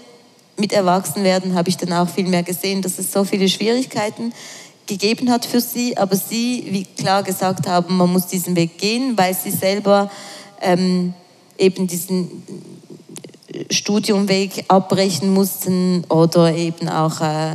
mit 0.58 0.74
Erwachsenwerden 0.74 1.54
habe 1.54 1.70
ich 1.70 1.78
dann 1.78 1.94
auch 1.94 2.10
viel 2.10 2.28
mehr 2.28 2.44
gesehen, 2.44 2.82
dass 2.82 2.98
es 2.98 3.12
so 3.12 3.24
viele 3.24 3.48
Schwierigkeiten 3.48 4.34
gegeben 4.88 5.30
hat 5.30 5.46
für 5.46 5.62
sie, 5.62 5.98
aber 5.98 6.16
sie, 6.16 6.66
wie 6.70 6.86
klar 6.86 7.24
gesagt 7.24 7.68
haben, 7.68 7.98
man 7.98 8.12
muss 8.12 8.28
diesen 8.28 8.56
Weg 8.56 8.78
gehen, 8.78 9.18
weil 9.18 9.36
sie 9.36 9.52
selber 9.52 10.10
ähm, 10.62 11.14
eben 11.58 11.88
diesen 11.88 12.44
Studiumweg 13.70 14.66
abbrechen 14.68 15.34
mussten 15.34 16.04
oder 16.10 16.54
eben 16.56 16.90
auch 16.90 17.22
äh, 17.22 17.54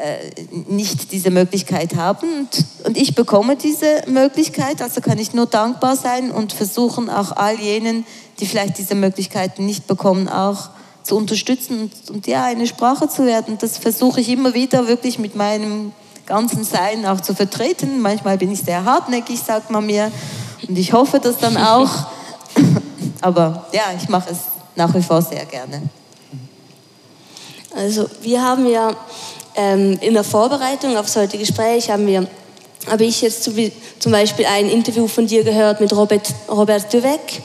äh, 0.00 0.30
nicht 0.68 1.12
diese 1.12 1.30
Möglichkeit 1.30 1.94
haben. 1.94 2.26
Und, 2.40 2.64
und, 2.86 2.96
ich 2.96 3.14
bekomme 3.14 3.56
diese 3.56 4.02
Möglichkeit, 4.06 4.80
also 4.80 5.00
kann 5.00 5.18
ich 5.18 5.34
nur 5.34 5.46
dankbar 5.46 5.96
sein 5.96 6.30
und 6.30 6.52
versuchen 6.52 7.10
auch 7.10 7.32
all 7.32 7.60
jenen, 7.60 8.06
die 8.38 8.46
vielleicht 8.46 8.78
diese 8.78 8.94
Möglichkeiten 8.94 9.66
nicht 9.66 9.86
bekommen, 9.86 10.28
auch 10.28 10.70
zu 11.02 11.16
unterstützen 11.16 11.82
und, 11.82 12.10
und 12.10 12.26
ja, 12.26 12.44
eine 12.44 12.66
Sprache 12.66 13.08
zu 13.08 13.26
werden. 13.26 13.58
Das 13.58 13.78
versuche 13.78 14.20
ich 14.20 14.28
immer 14.28 14.54
wieder 14.54 14.88
wirklich 14.88 15.18
mit 15.18 15.34
meinem 15.34 15.92
ganzen 16.30 16.64
Sein 16.64 17.04
auch 17.06 17.20
zu 17.20 17.34
vertreten. 17.34 18.00
Manchmal 18.00 18.38
bin 18.38 18.52
ich 18.52 18.60
sehr 18.60 18.84
hartnäckig, 18.84 19.40
sagt 19.40 19.70
man 19.70 19.84
mir. 19.84 20.12
Und 20.66 20.78
ich 20.78 20.92
hoffe 20.92 21.18
das 21.18 21.38
dann 21.38 21.56
auch. 21.56 21.90
Aber 23.20 23.66
ja, 23.72 23.82
ich 24.00 24.08
mache 24.08 24.30
es 24.30 24.38
nach 24.76 24.94
wie 24.94 25.02
vor 25.02 25.20
sehr 25.20 25.44
gerne. 25.44 25.82
Also 27.74 28.08
wir 28.22 28.42
haben 28.42 28.66
ja 28.66 28.92
ähm, 29.56 29.98
in 30.00 30.14
der 30.14 30.24
Vorbereitung 30.24 30.96
auf 30.96 31.06
das 31.06 31.16
heutige 31.16 31.44
Gespräch 31.44 31.90
haben 31.90 32.06
wir 32.06 32.26
habe 32.86 33.04
ich 33.04 33.20
jetzt 33.20 33.44
zum 33.44 34.12
Beispiel 34.12 34.46
ein 34.46 34.68
Interview 34.68 35.06
von 35.06 35.26
dir 35.26 35.44
gehört 35.44 35.80
mit 35.80 35.92
Robert, 35.94 36.32
Robert 36.48 36.92
Duvec, 36.92 37.42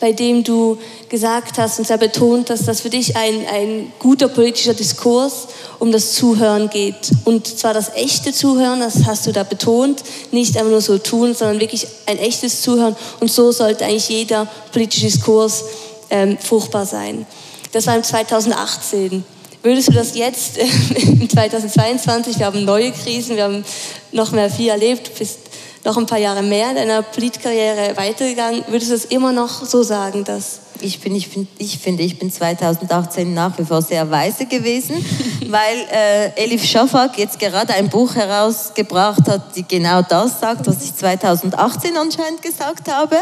bei 0.00 0.12
dem 0.12 0.42
du 0.42 0.78
gesagt 1.08 1.58
hast 1.58 1.78
und 1.78 1.86
sehr 1.86 1.98
betont, 1.98 2.48
dass 2.48 2.64
das 2.64 2.80
für 2.80 2.88
dich 2.88 3.16
ein, 3.16 3.46
ein 3.46 3.92
guter 3.98 4.28
politischer 4.28 4.72
Diskurs 4.72 5.48
um 5.78 5.92
das 5.92 6.12
Zuhören 6.14 6.70
geht. 6.70 7.10
Und 7.24 7.46
zwar 7.46 7.74
das 7.74 7.90
echte 7.94 8.32
Zuhören, 8.32 8.80
das 8.80 9.04
hast 9.04 9.26
du 9.26 9.32
da 9.32 9.42
betont, 9.42 10.02
nicht 10.30 10.56
einfach 10.56 10.70
nur 10.70 10.80
so 10.80 10.96
tun, 10.98 11.34
sondern 11.34 11.60
wirklich 11.60 11.86
ein 12.06 12.18
echtes 12.18 12.62
Zuhören. 12.62 12.96
Und 13.20 13.30
so 13.30 13.52
sollte 13.52 13.84
eigentlich 13.84 14.08
jeder 14.08 14.46
politische 14.72 15.06
Diskurs 15.06 15.64
ähm, 16.08 16.38
fruchtbar 16.38 16.86
sein. 16.86 17.26
Das 17.72 17.86
war 17.86 17.96
im 17.96 18.02
2018. 18.02 19.24
Würdest 19.62 19.88
du 19.88 19.92
das 19.92 20.16
jetzt 20.16 20.56
in 20.56 21.28
2022, 21.28 22.38
wir 22.38 22.46
haben 22.46 22.64
neue 22.64 22.92
Krisen, 22.92 23.36
wir 23.36 23.44
haben 23.44 23.64
noch 24.10 24.32
mehr 24.32 24.48
viel 24.48 24.70
erlebt, 24.70 25.10
bist 25.18 25.38
noch 25.84 25.98
ein 25.98 26.06
paar 26.06 26.18
Jahre 26.18 26.42
mehr 26.42 26.70
in 26.70 26.76
deiner 26.76 27.02
Politkarriere 27.02 27.96
weitergegangen, 27.96 28.64
würdest 28.68 28.90
du 28.90 28.94
es 28.94 29.04
immer 29.06 29.32
noch 29.32 29.64
so 29.64 29.82
sagen, 29.82 30.24
dass 30.24 30.60
ich, 30.80 31.00
bin, 31.00 31.14
ich, 31.14 31.28
find, 31.28 31.48
ich 31.58 31.78
finde, 31.78 32.02
ich 32.02 32.18
bin 32.18 32.32
2018 32.32 33.34
nach 33.34 33.58
wie 33.58 33.64
vor 33.64 33.82
sehr 33.82 34.10
weise 34.10 34.46
gewesen, 34.46 35.04
weil 35.48 35.86
äh, 35.92 36.42
Elif 36.42 36.64
Shafak 36.64 37.18
jetzt 37.18 37.38
gerade 37.38 37.74
ein 37.74 37.90
Buch 37.90 38.14
herausgebracht 38.14 39.28
hat, 39.28 39.56
die 39.56 39.66
genau 39.68 40.00
das 40.00 40.40
sagt, 40.40 40.66
was 40.66 40.82
ich 40.82 40.94
2018 40.94 41.96
anscheinend 41.98 42.40
gesagt 42.40 42.90
habe. 42.90 43.16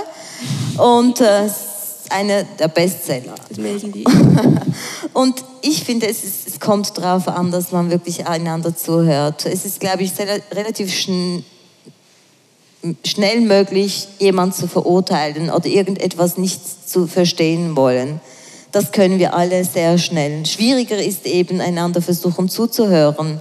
Und 0.76 1.20
äh, 1.20 1.48
einer 2.10 2.44
der 2.44 2.68
Bestseller. 2.68 3.34
Und 5.12 5.44
ich 5.62 5.84
finde, 5.84 6.06
es, 6.06 6.24
ist, 6.24 6.48
es 6.48 6.60
kommt 6.60 6.96
darauf 6.96 7.28
an, 7.28 7.50
dass 7.50 7.72
man 7.72 7.90
wirklich 7.90 8.26
einander 8.26 8.76
zuhört. 8.76 9.46
Es 9.46 9.64
ist, 9.64 9.80
glaube 9.80 10.02
ich, 10.02 10.12
sehr, 10.12 10.40
relativ 10.52 10.92
schn 10.92 11.44
schnell 13.04 13.40
möglich, 13.40 14.06
jemanden 14.20 14.54
zu 14.54 14.68
verurteilen 14.68 15.50
oder 15.50 15.66
irgendetwas 15.66 16.38
nicht 16.38 16.88
zu 16.88 17.08
verstehen 17.08 17.74
wollen. 17.74 18.20
Das 18.70 18.92
können 18.92 19.18
wir 19.18 19.34
alle 19.34 19.64
sehr 19.64 19.98
schnell. 19.98 20.46
Schwieriger 20.46 21.02
ist 21.02 21.26
eben, 21.26 21.60
einander 21.60 22.00
versuchen 22.02 22.48
zuzuhören. 22.48 23.40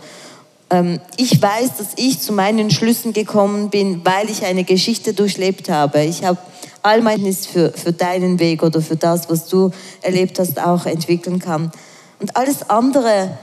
Ähm, 0.70 1.00
ich 1.18 1.42
weiß, 1.42 1.78
dass 1.78 1.88
ich 1.96 2.20
zu 2.20 2.34
meinen 2.34 2.72
Schlüssen 2.72 3.14
gekommen 3.14 3.70
bin, 3.70 4.02
weil 4.04 4.30
ich 4.30 4.46
eine 4.46 4.64
Geschichte 4.64 5.14
durchlebt 5.14 5.70
habe. 5.70 6.04
Ich 6.04 6.24
habe 6.24 6.38
all 6.84 7.02
meines 7.02 7.46
für, 7.46 7.72
für 7.72 7.94
deinen 7.94 8.40
Weg 8.40 8.64
oder 8.64 8.82
für 8.82 8.96
das, 8.96 9.30
was 9.30 9.48
du 9.48 9.72
erlebt 10.02 10.40
hast, 10.40 10.60
auch 10.60 10.86
entwickeln 10.86 11.40
kann. 11.40 11.72
Und 12.20 12.36
alles 12.36 12.70
andere 12.70 13.38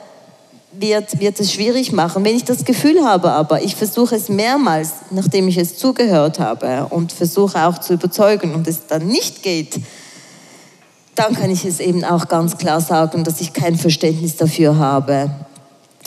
wird, 0.72 1.20
wird 1.20 1.40
es 1.40 1.52
schwierig 1.52 1.92
machen. 1.92 2.24
Wenn 2.24 2.36
ich 2.36 2.44
das 2.44 2.64
Gefühl 2.64 3.04
habe, 3.04 3.30
aber 3.30 3.62
ich 3.62 3.76
versuche 3.76 4.16
es 4.16 4.28
mehrmals, 4.28 4.92
nachdem 5.10 5.48
ich 5.48 5.56
es 5.56 5.76
zugehört 5.76 6.40
habe 6.40 6.86
und 6.90 7.12
versuche 7.12 7.66
auch 7.66 7.78
zu 7.78 7.94
überzeugen 7.94 8.54
und 8.54 8.66
es 8.66 8.86
dann 8.86 9.06
nicht 9.06 9.42
geht, 9.42 9.80
dann 11.14 11.34
kann 11.34 11.50
ich 11.50 11.64
es 11.64 11.78
eben 11.78 12.04
auch 12.04 12.26
ganz 12.28 12.58
klar 12.58 12.80
sagen, 12.80 13.22
dass 13.22 13.40
ich 13.40 13.52
kein 13.52 13.76
Verständnis 13.76 14.36
dafür 14.36 14.76
habe. 14.78 15.30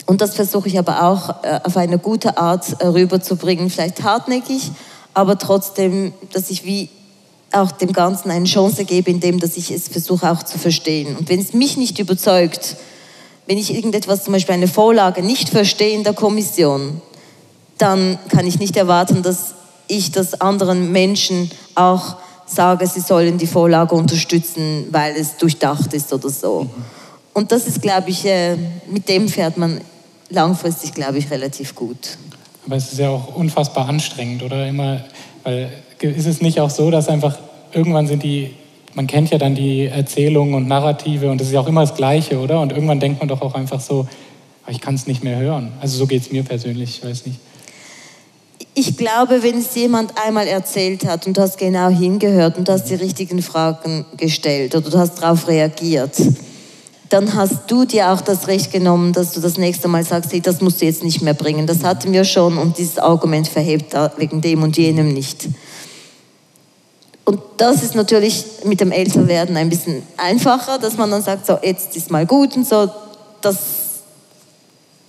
Und 0.08 0.22
das 0.22 0.34
versuche 0.34 0.68
ich 0.68 0.78
aber 0.78 1.02
auch 1.02 1.44
äh, 1.44 1.60
auf 1.64 1.76
eine 1.76 1.98
gute 1.98 2.38
Art 2.38 2.80
äh, 2.80 2.86
rüberzubringen, 2.86 3.68
vielleicht 3.68 4.02
hartnäckig, 4.02 4.70
aber 5.12 5.36
trotzdem, 5.36 6.14
dass 6.32 6.48
ich 6.48 6.64
wie 6.64 6.88
auch 7.52 7.72
dem 7.72 7.92
Ganzen 7.92 8.30
eine 8.30 8.46
Chance 8.46 8.86
gebe, 8.86 9.10
indem 9.10 9.38
dass 9.38 9.58
ich 9.58 9.70
es 9.70 9.88
versuche 9.88 10.30
auch 10.30 10.42
zu 10.42 10.58
verstehen. 10.58 11.14
Und 11.14 11.28
wenn 11.28 11.40
es 11.40 11.52
mich 11.52 11.76
nicht 11.76 11.98
überzeugt, 11.98 12.78
wenn 13.46 13.58
ich 13.58 13.74
irgendetwas, 13.74 14.24
zum 14.24 14.32
Beispiel 14.32 14.54
eine 14.54 14.66
Vorlage, 14.66 15.22
nicht 15.22 15.50
verstehe 15.50 15.94
in 15.94 16.04
der 16.04 16.14
Kommission, 16.14 17.02
dann 17.76 18.18
kann 18.30 18.46
ich 18.46 18.58
nicht 18.58 18.78
erwarten, 18.78 19.22
dass 19.22 19.56
ich 19.88 20.10
das 20.10 20.40
anderen 20.40 20.90
Menschen 20.90 21.50
auch 21.74 22.16
sage, 22.46 22.86
sie 22.86 23.00
sollen 23.00 23.36
die 23.36 23.46
Vorlage 23.46 23.94
unterstützen, 23.94 24.86
weil 24.90 25.16
es 25.16 25.36
durchdacht 25.36 25.92
ist 25.92 26.10
oder 26.14 26.30
so. 26.30 26.62
Mhm. 26.62 26.84
Und 27.34 27.52
das 27.52 27.66
ist, 27.66 27.82
glaube 27.82 28.08
ich, 28.08 28.24
äh, 28.24 28.56
mit 28.90 29.06
dem 29.06 29.28
fährt 29.28 29.58
man 29.58 29.82
langfristig, 30.30 30.94
glaube 30.94 31.18
ich, 31.18 31.30
relativ 31.30 31.74
gut. 31.74 32.18
Aber 32.66 32.76
es 32.76 32.92
ist 32.92 32.98
ja 32.98 33.10
auch 33.10 33.34
unfassbar 33.34 33.88
anstrengend, 33.88 34.42
oder? 34.42 34.66
Immer, 34.66 35.04
weil 35.44 35.70
ist 36.00 36.26
es 36.26 36.40
nicht 36.40 36.60
auch 36.60 36.70
so, 36.70 36.90
dass 36.90 37.08
einfach 37.08 37.38
irgendwann 37.72 38.06
sind 38.06 38.22
die, 38.22 38.54
man 38.94 39.06
kennt 39.06 39.30
ja 39.30 39.38
dann 39.38 39.54
die 39.54 39.86
Erzählungen 39.86 40.54
und 40.54 40.68
Narrative 40.68 41.30
und 41.30 41.40
es 41.40 41.48
ist 41.48 41.54
ja 41.54 41.60
auch 41.60 41.66
immer 41.66 41.82
das 41.82 41.94
Gleiche, 41.94 42.38
oder? 42.38 42.60
Und 42.60 42.72
irgendwann 42.72 43.00
denkt 43.00 43.20
man 43.20 43.28
doch 43.28 43.42
auch 43.42 43.54
einfach 43.54 43.80
so, 43.80 44.06
ah, 44.64 44.70
ich 44.70 44.80
kann 44.80 44.94
es 44.94 45.06
nicht 45.06 45.24
mehr 45.24 45.38
hören. 45.38 45.72
Also 45.80 45.98
so 45.98 46.06
geht 46.06 46.22
es 46.22 46.30
mir 46.30 46.42
persönlich, 46.42 46.98
ich 46.98 47.04
weiß 47.04 47.26
nicht. 47.26 47.40
Ich 48.74 48.96
glaube, 48.96 49.42
wenn 49.42 49.58
es 49.58 49.74
jemand 49.74 50.12
einmal 50.24 50.46
erzählt 50.46 51.04
hat 51.04 51.26
und 51.26 51.36
du 51.36 51.40
hast 51.40 51.58
genau 51.58 51.88
hingehört 51.88 52.58
und 52.58 52.68
du 52.68 52.72
hast 52.72 52.84
die 52.84 52.94
richtigen 52.94 53.42
Fragen 53.42 54.04
gestellt 54.16 54.74
oder 54.76 54.88
du 54.88 54.98
hast 54.98 55.20
darauf 55.20 55.48
reagiert, 55.48 56.12
dann 57.08 57.34
hast 57.34 57.70
du 57.70 57.84
dir 57.84 58.10
auch 58.10 58.20
das 58.20 58.48
Recht 58.48 58.70
genommen, 58.70 59.12
dass 59.12 59.32
du 59.32 59.40
das 59.40 59.56
nächste 59.56 59.88
Mal 59.88 60.04
sagst, 60.04 60.32
hey, 60.32 60.40
das 60.40 60.60
musst 60.60 60.80
du 60.80 60.84
jetzt 60.84 61.02
nicht 61.02 61.22
mehr 61.22 61.34
bringen. 61.34 61.66
Das 61.66 61.82
hatten 61.82 62.12
wir 62.12 62.24
schon 62.24 62.58
und 62.58 62.76
dieses 62.78 62.98
Argument 62.98 63.48
verhebt 63.48 63.94
wegen 64.16 64.40
dem 64.40 64.62
und 64.62 64.76
jenem 64.76 65.12
nicht. 65.12 65.48
Und 67.24 67.40
das 67.58 67.82
ist 67.82 67.94
natürlich 67.94 68.44
mit 68.64 68.80
dem 68.80 68.90
Älterwerden 68.90 69.56
ein 69.56 69.68
bisschen 69.68 70.02
einfacher, 70.16 70.78
dass 70.78 70.96
man 70.96 71.10
dann 71.10 71.22
sagt, 71.22 71.46
so 71.46 71.58
jetzt 71.62 71.96
ist 71.96 72.10
mal 72.10 72.26
gut 72.26 72.56
und 72.56 72.66
so, 72.66 72.90
das 73.40 73.58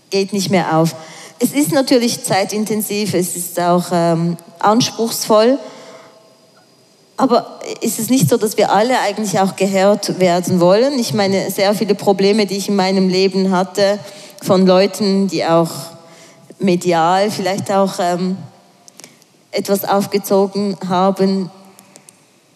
geht 0.10 0.34
nicht 0.34 0.50
mehr 0.50 0.78
auf. 0.78 0.96
Es 1.40 1.52
ist 1.52 1.72
natürlich 1.72 2.24
zeitintensiv, 2.24 3.14
es 3.14 3.36
ist 3.36 3.60
auch 3.60 3.86
ähm, 3.92 4.36
anspruchsvoll. 4.60 5.58
Aber 7.20 7.60
ist 7.82 8.00
es 8.00 8.10
nicht 8.10 8.30
so, 8.30 8.38
dass 8.38 8.56
wir 8.56 8.72
alle 8.72 8.98
eigentlich 9.02 9.38
auch 9.42 9.58
gehört 9.58 10.22
werden 10.22 10.62
wollen? 10.62 10.98
Ich 10.98 11.14
meine, 11.14 11.52
sehr 11.52 11.76
viele 11.76 11.94
Probleme, 11.94 12.46
die 12.46 12.56
ich 12.56 12.70
in 12.70 12.78
meinem 12.78 13.10
Leben 13.10 13.52
hatte, 13.52 14.00
von 14.42 14.66
Leuten, 14.66 15.28
die 15.28 15.44
auch 15.44 15.70
medial 16.60 17.30
vielleicht 17.30 17.74
auch 17.74 17.96
ähm, 18.00 18.38
etwas 19.52 19.84
aufgezogen 19.84 20.78
haben, 20.88 21.52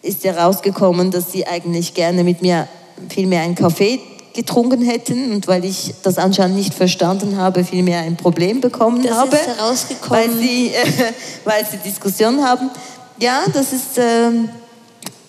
ist 0.00 0.24
ja 0.24 0.32
rausgekommen, 0.32 1.10
dass 1.10 1.30
sie 1.30 1.46
eigentlich 1.46 1.92
gerne 1.92 2.24
mit 2.24 2.40
mir 2.40 2.66
vielmehr 3.10 3.42
einen 3.42 3.56
Kaffee 3.56 4.00
getrunken 4.32 4.80
hätten 4.80 5.30
und 5.32 5.46
weil 5.46 5.66
ich 5.66 5.94
das 6.02 6.16
anscheinend 6.16 6.56
nicht 6.56 6.72
verstanden 6.72 7.36
habe, 7.36 7.64
vielmehr 7.64 8.00
ein 8.00 8.16
Problem 8.16 8.62
bekommen 8.62 9.02
das 9.02 9.12
habe, 9.12 9.36
ist 9.36 9.46
herausgekommen. 9.46 10.10
weil 10.28 10.30
sie, 10.30 10.68
äh, 10.68 11.12
weil 11.44 11.66
sie 11.70 11.76
Diskussionen 11.76 12.42
haben. 12.42 12.70
Ja, 13.18 13.44
das 13.52 13.72
ist 13.72 13.98
äh, 13.98 14.30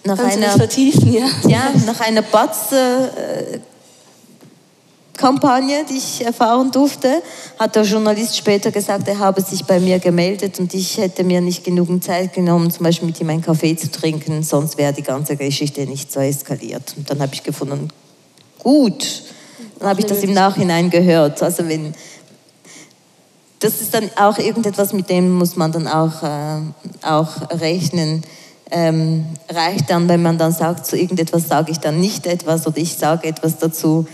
nach 0.03 0.19
einer 0.19 0.49
vertiefen, 0.51 1.13
ja. 1.13 1.25
ja 1.47 1.71
nach 1.85 1.99
einer 2.01 2.21
Batz 2.21 2.71
äh, 2.71 3.59
Kampagne, 5.17 5.85
die 5.89 5.97
ich 5.97 6.25
erfahren 6.25 6.71
durfte, 6.71 7.21
hat 7.57 7.75
der 7.75 7.83
Journalist 7.83 8.35
später 8.35 8.71
gesagt, 8.71 9.07
er 9.07 9.19
habe 9.19 9.41
sich 9.41 9.63
bei 9.63 9.79
mir 9.79 9.99
gemeldet 9.99 10.59
und 10.59 10.73
ich 10.73 10.97
hätte 10.97 11.23
mir 11.23 11.41
nicht 11.41 11.63
genügend 11.63 12.03
Zeit 12.03 12.33
genommen, 12.33 12.69
zum 12.69 12.83
Beispiel 12.83 13.07
mit 13.07 13.19
ihm 13.21 13.29
einen 13.29 13.41
Kaffee 13.41 13.75
zu 13.75 13.89
trinken, 13.89 14.43
sonst 14.43 14.77
wäre 14.77 14.93
die 14.93 15.03
ganze 15.03 15.37
Geschichte 15.37 15.85
nicht 15.85 16.11
so 16.11 16.19
eskaliert. 16.19 16.93
Und 16.97 17.09
dann 17.09 17.21
habe 17.21 17.33
ich 17.33 17.43
gefunden, 17.43 17.89
gut, 18.59 19.23
dann 19.79 19.89
habe 19.89 20.01
ich 20.01 20.05
das 20.05 20.23
im 20.23 20.33
Nachhinein 20.33 20.89
gehört. 20.89 21.41
Also 21.41 21.67
wenn 21.67 21.93
das 23.59 23.81
ist 23.81 23.93
dann 23.93 24.09
auch 24.15 24.37
irgendetwas, 24.37 24.93
mit 24.93 25.09
dem 25.09 25.31
muss 25.31 25.55
man 25.55 25.71
dann 25.71 25.87
auch, 25.87 26.23
äh, 26.23 26.61
auch 27.03 27.49
rechnen. 27.51 28.23
Ähm, 28.71 29.25
reicht 29.49 29.89
dann, 29.89 30.09
wenn 30.09 30.21
man 30.21 30.37
dann 30.37 30.51
sagt, 30.51 30.87
zu 30.87 30.97
irgendetwas 30.97 31.47
sage 31.47 31.71
ich 31.71 31.79
dann 31.79 31.99
nicht 31.99 32.25
etwas 32.25 32.65
oder 32.65 32.77
ich 32.77 32.95
sage 32.95 33.27
etwas 33.27 33.59
dazu 33.59 34.07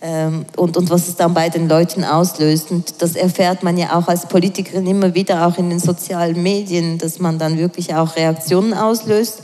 ähm, 0.00 0.46
und, 0.56 0.78
und 0.78 0.88
was 0.88 1.08
es 1.08 1.16
dann 1.16 1.34
bei 1.34 1.50
den 1.50 1.68
Leuten 1.68 2.04
auslöst. 2.04 2.70
Und 2.70 3.02
das 3.02 3.16
erfährt 3.16 3.62
man 3.62 3.76
ja 3.76 3.96
auch 3.96 4.08
als 4.08 4.26
Politikerin 4.26 4.86
immer 4.86 5.14
wieder, 5.14 5.46
auch 5.46 5.58
in 5.58 5.68
den 5.68 5.78
sozialen 5.78 6.42
Medien, 6.42 6.98
dass 6.98 7.18
man 7.18 7.38
dann 7.38 7.58
wirklich 7.58 7.94
auch 7.94 8.16
Reaktionen 8.16 8.72
auslöst. 8.72 9.42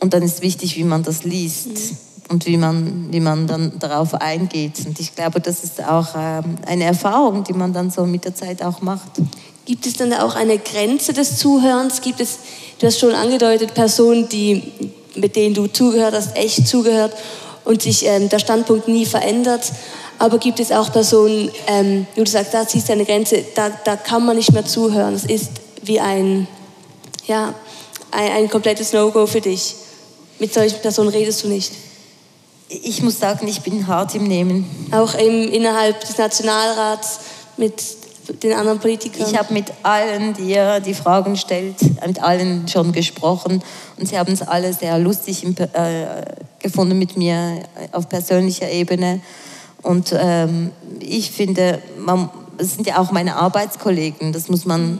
Und 0.00 0.14
dann 0.14 0.22
ist 0.22 0.42
wichtig, 0.42 0.76
wie 0.76 0.84
man 0.84 1.02
das 1.02 1.24
liest. 1.24 1.68
Mhm 1.68 2.13
und 2.28 2.46
wie 2.46 2.56
man, 2.56 3.08
wie 3.10 3.20
man 3.20 3.46
dann 3.46 3.78
darauf 3.78 4.14
eingeht. 4.14 4.86
Und 4.86 4.98
ich 4.98 5.14
glaube, 5.14 5.40
das 5.40 5.62
ist 5.62 5.82
auch 5.82 6.08
ähm, 6.16 6.56
eine 6.66 6.84
Erfahrung, 6.84 7.44
die 7.44 7.52
man 7.52 7.72
dann 7.72 7.90
so 7.90 8.04
mit 8.06 8.24
der 8.24 8.34
Zeit 8.34 8.62
auch 8.62 8.80
macht. 8.80 9.10
Gibt 9.64 9.86
es 9.86 9.94
dann 9.94 10.12
auch 10.12 10.34
eine 10.34 10.58
Grenze 10.58 11.12
des 11.12 11.38
Zuhörens? 11.38 12.00
Gibt 12.00 12.20
es, 12.20 12.38
du 12.78 12.86
hast 12.86 12.98
schon 12.98 13.14
angedeutet, 13.14 13.74
Personen, 13.74 14.28
die, 14.28 14.62
mit 15.14 15.36
denen 15.36 15.54
du 15.54 15.66
zugehört 15.66 16.14
hast, 16.14 16.36
echt 16.36 16.66
zugehört 16.66 17.14
und 17.64 17.82
sich 17.82 18.04
ähm, 18.06 18.28
der 18.28 18.38
Standpunkt 18.38 18.88
nie 18.88 19.06
verändert. 19.06 19.72
Aber 20.18 20.38
gibt 20.38 20.60
es 20.60 20.70
auch 20.70 20.92
Personen, 20.92 21.50
ähm, 21.66 22.06
du 22.14 22.26
sagst, 22.26 22.54
da 22.54 22.64
siehst 22.64 22.88
du 22.88 22.92
eine 22.92 23.04
Grenze, 23.04 23.44
da, 23.54 23.70
da 23.84 23.96
kann 23.96 24.24
man 24.24 24.36
nicht 24.36 24.52
mehr 24.52 24.64
zuhören. 24.64 25.14
Es 25.14 25.24
ist 25.24 25.50
wie 25.82 26.00
ein, 26.00 26.46
ja, 27.26 27.54
ein, 28.10 28.32
ein 28.32 28.50
komplettes 28.50 28.92
No-Go 28.92 29.26
für 29.26 29.40
dich. 29.40 29.74
Mit 30.38 30.52
solchen 30.52 30.80
Personen 30.80 31.10
redest 31.10 31.44
du 31.44 31.48
nicht 31.48 31.72
ich 32.82 33.02
muss 33.02 33.18
sagen, 33.18 33.46
ich 33.48 33.62
bin 33.62 33.86
hart 33.86 34.14
im 34.14 34.24
Nehmen. 34.24 34.88
Auch 34.90 35.14
im, 35.14 35.48
innerhalb 35.50 36.00
des 36.00 36.18
Nationalrats 36.18 37.20
mit 37.56 37.82
den 38.42 38.52
anderen 38.54 38.78
Politikern? 38.78 39.26
Ich 39.28 39.38
habe 39.38 39.52
mit 39.52 39.72
allen, 39.82 40.34
die 40.34 40.54
ihr 40.54 40.80
die 40.80 40.94
Fragen 40.94 41.36
stellt, 41.36 41.76
mit 42.06 42.22
allen 42.22 42.66
schon 42.68 42.92
gesprochen 42.92 43.62
und 43.98 44.08
sie 44.08 44.18
haben 44.18 44.32
es 44.32 44.42
alle 44.42 44.72
sehr 44.72 44.98
lustig 44.98 45.44
äh, 45.44 46.06
gefunden 46.58 46.98
mit 46.98 47.16
mir 47.16 47.62
auf 47.92 48.08
persönlicher 48.08 48.70
Ebene. 48.70 49.20
Und 49.82 50.14
ähm, 50.18 50.70
ich 51.00 51.30
finde, 51.30 51.80
man, 51.98 52.30
das 52.58 52.74
sind 52.74 52.86
ja 52.86 52.98
auch 52.98 53.10
meine 53.10 53.36
Arbeitskollegen, 53.36 54.32
das 54.32 54.48
muss 54.48 54.64
man 54.64 54.98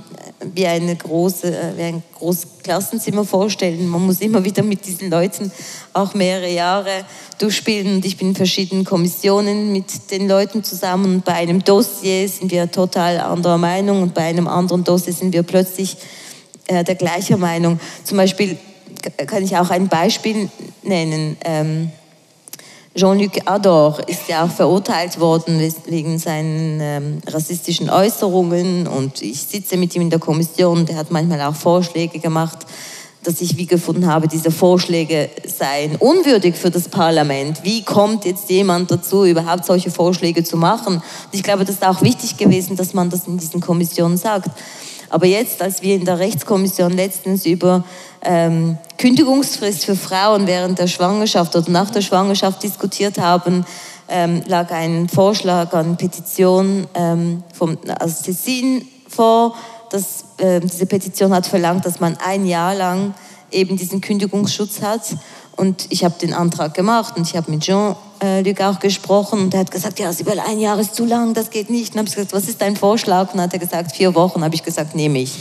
wie, 0.54 0.66
eine 0.66 0.94
große, 0.96 1.46
äh, 1.46 1.76
wie 1.76 1.82
ein 1.82 2.02
großes 2.18 2.46
Klassenzimmer 2.62 3.24
vorstellen. 3.24 3.86
Man 3.86 4.04
muss 4.04 4.20
immer 4.20 4.44
wieder 4.44 4.62
mit 4.62 4.84
diesen 4.86 5.10
Leuten 5.10 5.50
auch 5.92 6.14
mehrere 6.14 6.50
Jahre 6.50 7.04
durchspielen. 7.38 7.96
Und 7.96 8.04
ich 8.04 8.16
bin 8.16 8.28
in 8.28 8.34
verschiedenen 8.34 8.84
Kommissionen 8.84 9.72
mit 9.72 10.10
den 10.10 10.28
Leuten 10.28 10.64
zusammen. 10.64 11.16
Und 11.16 11.24
bei 11.24 11.34
einem 11.34 11.62
Dossier 11.64 12.28
sind 12.28 12.50
wir 12.50 12.70
total 12.70 13.20
anderer 13.20 13.58
Meinung 13.58 14.02
und 14.02 14.14
bei 14.14 14.22
einem 14.22 14.48
anderen 14.48 14.84
Dossier 14.84 15.12
sind 15.12 15.32
wir 15.32 15.42
plötzlich 15.42 15.96
äh, 16.66 16.84
der 16.84 16.94
gleichen 16.94 17.40
Meinung. 17.40 17.80
Zum 18.04 18.16
Beispiel 18.16 18.56
kann 19.26 19.42
ich 19.42 19.56
auch 19.56 19.70
ein 19.70 19.88
Beispiel 19.88 20.48
nennen. 20.82 21.36
Ähm, 21.44 21.90
Jean-Luc 22.96 23.32
Ador 23.46 23.98
ist 24.06 24.28
ja 24.28 24.44
auch 24.44 24.50
verurteilt 24.50 25.18
worden 25.18 25.58
wegen 25.86 26.16
seinen 26.20 26.78
ähm, 26.80 27.18
rassistischen 27.26 27.90
Äußerungen 27.90 28.86
und 28.86 29.20
ich 29.20 29.42
sitze 29.42 29.76
mit 29.76 29.96
ihm 29.96 30.02
in 30.02 30.10
der 30.10 30.20
Kommission. 30.20 30.86
Der 30.86 30.94
hat 30.94 31.10
manchmal 31.10 31.40
auch 31.40 31.56
Vorschläge 31.56 32.20
gemacht, 32.20 32.58
dass 33.24 33.40
ich 33.40 33.56
wie 33.56 33.66
gefunden 33.66 34.06
habe, 34.06 34.28
diese 34.28 34.52
Vorschläge 34.52 35.28
seien 35.44 35.96
unwürdig 35.96 36.54
für 36.54 36.70
das 36.70 36.88
Parlament. 36.88 37.64
Wie 37.64 37.82
kommt 37.82 38.26
jetzt 38.26 38.48
jemand 38.48 38.92
dazu, 38.92 39.24
überhaupt 39.24 39.64
solche 39.64 39.90
Vorschläge 39.90 40.44
zu 40.44 40.56
machen? 40.56 40.96
Und 40.96 41.02
ich 41.32 41.42
glaube, 41.42 41.64
das 41.64 41.76
ist 41.76 41.84
auch 41.84 42.00
wichtig 42.02 42.36
gewesen, 42.36 42.76
dass 42.76 42.94
man 42.94 43.10
das 43.10 43.26
in 43.26 43.38
diesen 43.38 43.60
Kommissionen 43.60 44.18
sagt. 44.18 44.50
Aber 45.10 45.26
jetzt, 45.26 45.62
als 45.62 45.82
wir 45.82 45.94
in 45.94 46.04
der 46.04 46.18
Rechtskommission 46.18 46.92
letztens 46.92 47.46
über 47.46 47.84
ähm, 48.22 48.78
Kündigungsfrist 48.98 49.84
für 49.84 49.96
Frauen 49.96 50.46
während 50.46 50.78
der 50.78 50.86
Schwangerschaft 50.86 51.54
oder 51.56 51.70
nach 51.70 51.90
der 51.90 52.00
Schwangerschaft 52.00 52.62
diskutiert 52.62 53.18
haben, 53.18 53.64
ähm, 54.08 54.42
lag 54.46 54.70
ein 54.70 55.08
Vorschlag 55.08 55.72
an 55.72 55.96
Petition 55.96 56.86
ähm, 56.94 57.42
vom 57.52 57.78
also 57.98 58.24
Tessin 58.24 58.86
vor. 59.08 59.54
Das, 59.90 60.24
äh, 60.38 60.60
diese 60.60 60.86
Petition 60.86 61.32
hat 61.32 61.46
verlangt, 61.46 61.86
dass 61.86 62.00
man 62.00 62.16
ein 62.24 62.46
Jahr 62.46 62.74
lang 62.74 63.14
eben 63.50 63.76
diesen 63.76 64.00
Kündigungsschutz 64.00 64.82
hat. 64.82 65.02
Und 65.56 65.86
ich 65.90 66.04
habe 66.04 66.14
den 66.20 66.34
Antrag 66.34 66.74
gemacht 66.74 67.16
und 67.16 67.28
ich 67.28 67.36
habe 67.36 67.50
mit 67.50 67.66
Jean-Luc 68.24 68.60
auch 68.60 68.80
gesprochen 68.80 69.40
und 69.40 69.54
er 69.54 69.60
hat 69.60 69.70
gesagt, 69.70 69.98
ja, 69.98 70.12
Sibel, 70.12 70.38
ein 70.40 70.58
Jahr 70.60 70.78
ist 70.78 70.94
zu 70.94 71.04
lang, 71.04 71.34
das 71.34 71.50
geht 71.50 71.70
nicht. 71.70 71.92
Und 71.92 71.98
habe 71.98 72.08
ich 72.08 72.14
gesagt, 72.14 72.32
was 72.32 72.48
ist 72.48 72.60
dein 72.60 72.76
Vorschlag? 72.76 73.32
Und 73.32 73.40
hat 73.40 73.52
er 73.52 73.58
gesagt, 73.58 73.94
vier 73.94 74.14
Wochen. 74.14 74.42
habe 74.42 74.54
ich 74.54 74.62
gesagt, 74.62 74.94
nehme 74.94 75.20
ich. 75.20 75.32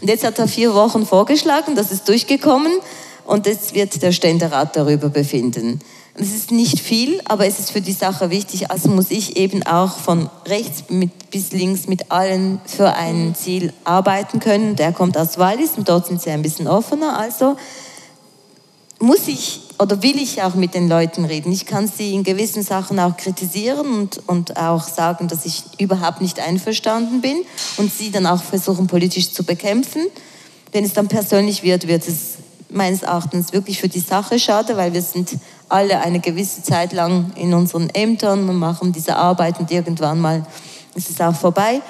Und 0.00 0.08
jetzt 0.08 0.24
hat 0.24 0.38
er 0.38 0.48
vier 0.48 0.74
Wochen 0.74 1.06
vorgeschlagen, 1.06 1.74
das 1.76 1.90
ist 1.90 2.08
durchgekommen 2.08 2.72
und 3.24 3.46
jetzt 3.46 3.74
wird 3.74 4.02
der 4.02 4.12
Ständerat 4.12 4.76
darüber 4.76 5.08
befinden. 5.08 5.80
Es 6.16 6.32
ist 6.32 6.52
nicht 6.52 6.78
viel, 6.78 7.20
aber 7.24 7.44
es 7.46 7.58
ist 7.58 7.72
für 7.72 7.80
die 7.80 7.92
Sache 7.92 8.30
wichtig. 8.30 8.70
Also 8.70 8.88
muss 8.88 9.10
ich 9.10 9.36
eben 9.36 9.64
auch 9.64 9.96
von 9.96 10.30
rechts 10.46 10.84
mit, 10.88 11.30
bis 11.30 11.50
links 11.50 11.88
mit 11.88 12.12
allen 12.12 12.60
für 12.66 12.94
ein 12.94 13.34
Ziel 13.34 13.72
arbeiten 13.82 14.38
können. 14.38 14.76
Der 14.76 14.92
kommt 14.92 15.18
aus 15.18 15.38
Wallis 15.38 15.72
und 15.76 15.88
dort 15.88 16.06
sind 16.06 16.22
sie 16.22 16.30
ein 16.30 16.42
bisschen 16.42 16.68
offener. 16.68 17.18
Also 17.18 17.56
muss 19.00 19.28
ich 19.28 19.60
oder 19.78 20.02
will 20.02 20.16
ich 20.18 20.42
auch 20.42 20.54
mit 20.54 20.74
den 20.74 20.88
Leuten 20.88 21.24
reden. 21.24 21.50
Ich 21.50 21.66
kann 21.66 21.88
sie 21.88 22.14
in 22.14 22.22
gewissen 22.22 22.62
Sachen 22.62 23.00
auch 23.00 23.16
kritisieren 23.16 23.86
und, 23.86 24.28
und 24.28 24.56
auch 24.56 24.86
sagen, 24.86 25.26
dass 25.28 25.44
ich 25.46 25.64
überhaupt 25.78 26.20
nicht 26.20 26.38
einverstanden 26.38 27.20
bin 27.20 27.38
und 27.76 27.92
sie 27.92 28.10
dann 28.10 28.26
auch 28.26 28.42
versuchen, 28.42 28.86
politisch 28.86 29.32
zu 29.32 29.42
bekämpfen. 29.42 30.02
Wenn 30.72 30.84
es 30.84 30.92
dann 30.92 31.08
persönlich 31.08 31.62
wird, 31.62 31.88
wird 31.88 32.06
es 32.06 32.34
meines 32.70 33.02
Erachtens 33.02 33.52
wirklich 33.52 33.80
für 33.80 33.88
die 33.88 34.00
Sache 34.00 34.38
schade, 34.38 34.76
weil 34.76 34.92
wir 34.92 35.02
sind 35.02 35.36
alle 35.68 36.00
eine 36.00 36.20
gewisse 36.20 36.62
Zeit 36.62 36.92
lang 36.92 37.32
in 37.36 37.54
unseren 37.54 37.90
Ämtern 37.90 38.48
und 38.48 38.56
machen 38.56 38.92
diese 38.92 39.16
Arbeit 39.16 39.58
und 39.60 39.70
irgendwann 39.70 40.20
mal 40.20 40.46
ist 40.94 41.10
es 41.10 41.20
auch 41.20 41.34
vorbei. 41.34 41.80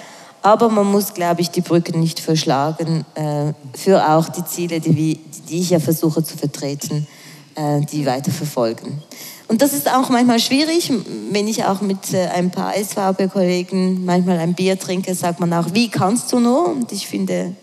Aber 0.44 0.68
man 0.68 0.92
muss, 0.92 1.14
glaube 1.14 1.40
ich, 1.40 1.50
die 1.50 1.62
Brücken 1.62 2.00
nicht 2.00 2.20
verschlagen 2.20 3.06
äh, 3.14 3.54
für 3.72 4.10
auch 4.10 4.28
die 4.28 4.44
Ziele, 4.44 4.78
die, 4.78 5.18
die, 5.48 5.58
ich 5.58 5.70
ja 5.70 5.80
versuche 5.80 6.22
zu 6.22 6.36
vertreten, 6.36 7.06
äh, 7.54 7.80
die 7.80 8.04
weiter 8.04 8.30
verfolgen. 8.30 9.02
Und 9.48 9.62
das 9.62 9.72
ist 9.72 9.90
auch 9.90 10.10
manchmal 10.10 10.38
schwierig, 10.40 10.92
wenn 11.30 11.48
ich 11.48 11.64
auch 11.64 11.80
mit 11.80 12.12
äh, 12.12 12.26
ein 12.26 12.50
paar 12.50 12.74
SVB-Kollegen 12.74 14.04
manchmal 14.04 14.38
ein 14.38 14.52
Bier 14.52 14.78
trinke, 14.78 15.14
sagt 15.14 15.40
man 15.40 15.50
auch, 15.54 15.68
wie 15.72 15.88
kannst 15.88 16.30
du 16.30 16.40
nur? 16.40 16.68
Und 16.68 16.92
ich 16.92 17.06
finde, 17.06 17.56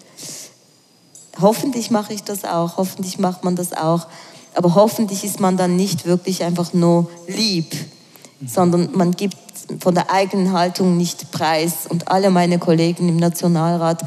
hoffentlich 1.40 1.92
mache 1.92 2.14
ich 2.14 2.24
das 2.24 2.46
auch, 2.46 2.78
hoffentlich 2.78 3.20
macht 3.20 3.44
man 3.44 3.56
das 3.56 3.74
auch, 3.74 4.08
aber 4.56 4.74
hoffentlich 4.74 5.24
ist 5.24 5.40
man 5.40 5.56
dann 5.56 5.76
nicht 5.76 6.08
wirklich 6.08 6.44
einfach 6.44 6.74
nur 6.74 7.08
lieb, 7.28 7.76
sondern 8.44 8.90
man 8.94 9.12
gibt 9.12 9.38
von 9.80 9.96
der 9.96 10.12
eigenen 10.12 10.54
Haltung 10.54 10.98
nicht 10.98 11.32
preis. 11.32 11.88
Und 11.90 12.08
alle 12.08 12.30
meine 12.30 12.60
Kollegen 12.60 13.10
im 13.10 13.18
Nationalrat 13.18 14.04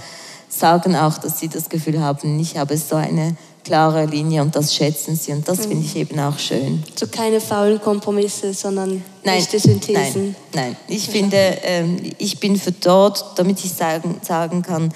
sagen 0.49 0.97
auch, 0.97 1.19
dass 1.19 1.41
sie 1.41 1.49
das 1.49 1.69
Gefühl 1.69 2.01
haben, 2.01 2.39
ich 2.39 2.57
habe 2.57 2.77
so 2.77 2.97
eine 2.97 3.37
klare 3.65 4.05
Linie 4.05 4.43
und 4.43 4.55
das 4.55 4.75
schätzen 4.75 5.17
sie 5.17 5.33
und 5.33 5.49
das 5.49 5.59
mhm. 5.59 5.63
finde 5.63 5.87
ich 5.87 5.97
eben 5.97 6.21
auch 6.21 6.39
schön. 6.39 6.85
So 6.95 7.07
keine 7.07 7.41
faulen 7.41 7.81
Kompromisse, 7.81 8.53
sondern 8.53 9.03
nein, 9.25 9.39
echte 9.39 9.59
Synthesen. 9.59 10.37
Nein, 10.53 10.67
nein. 10.67 10.77
ich 10.87 11.09
finde, 11.09 11.37
ähm, 11.63 11.97
ich 12.19 12.39
bin 12.39 12.57
für 12.57 12.73
dort, 12.73 13.25
damit 13.37 13.65
ich 13.65 13.73
sagen, 13.73 14.21
sagen 14.23 14.63
kann, 14.63 14.93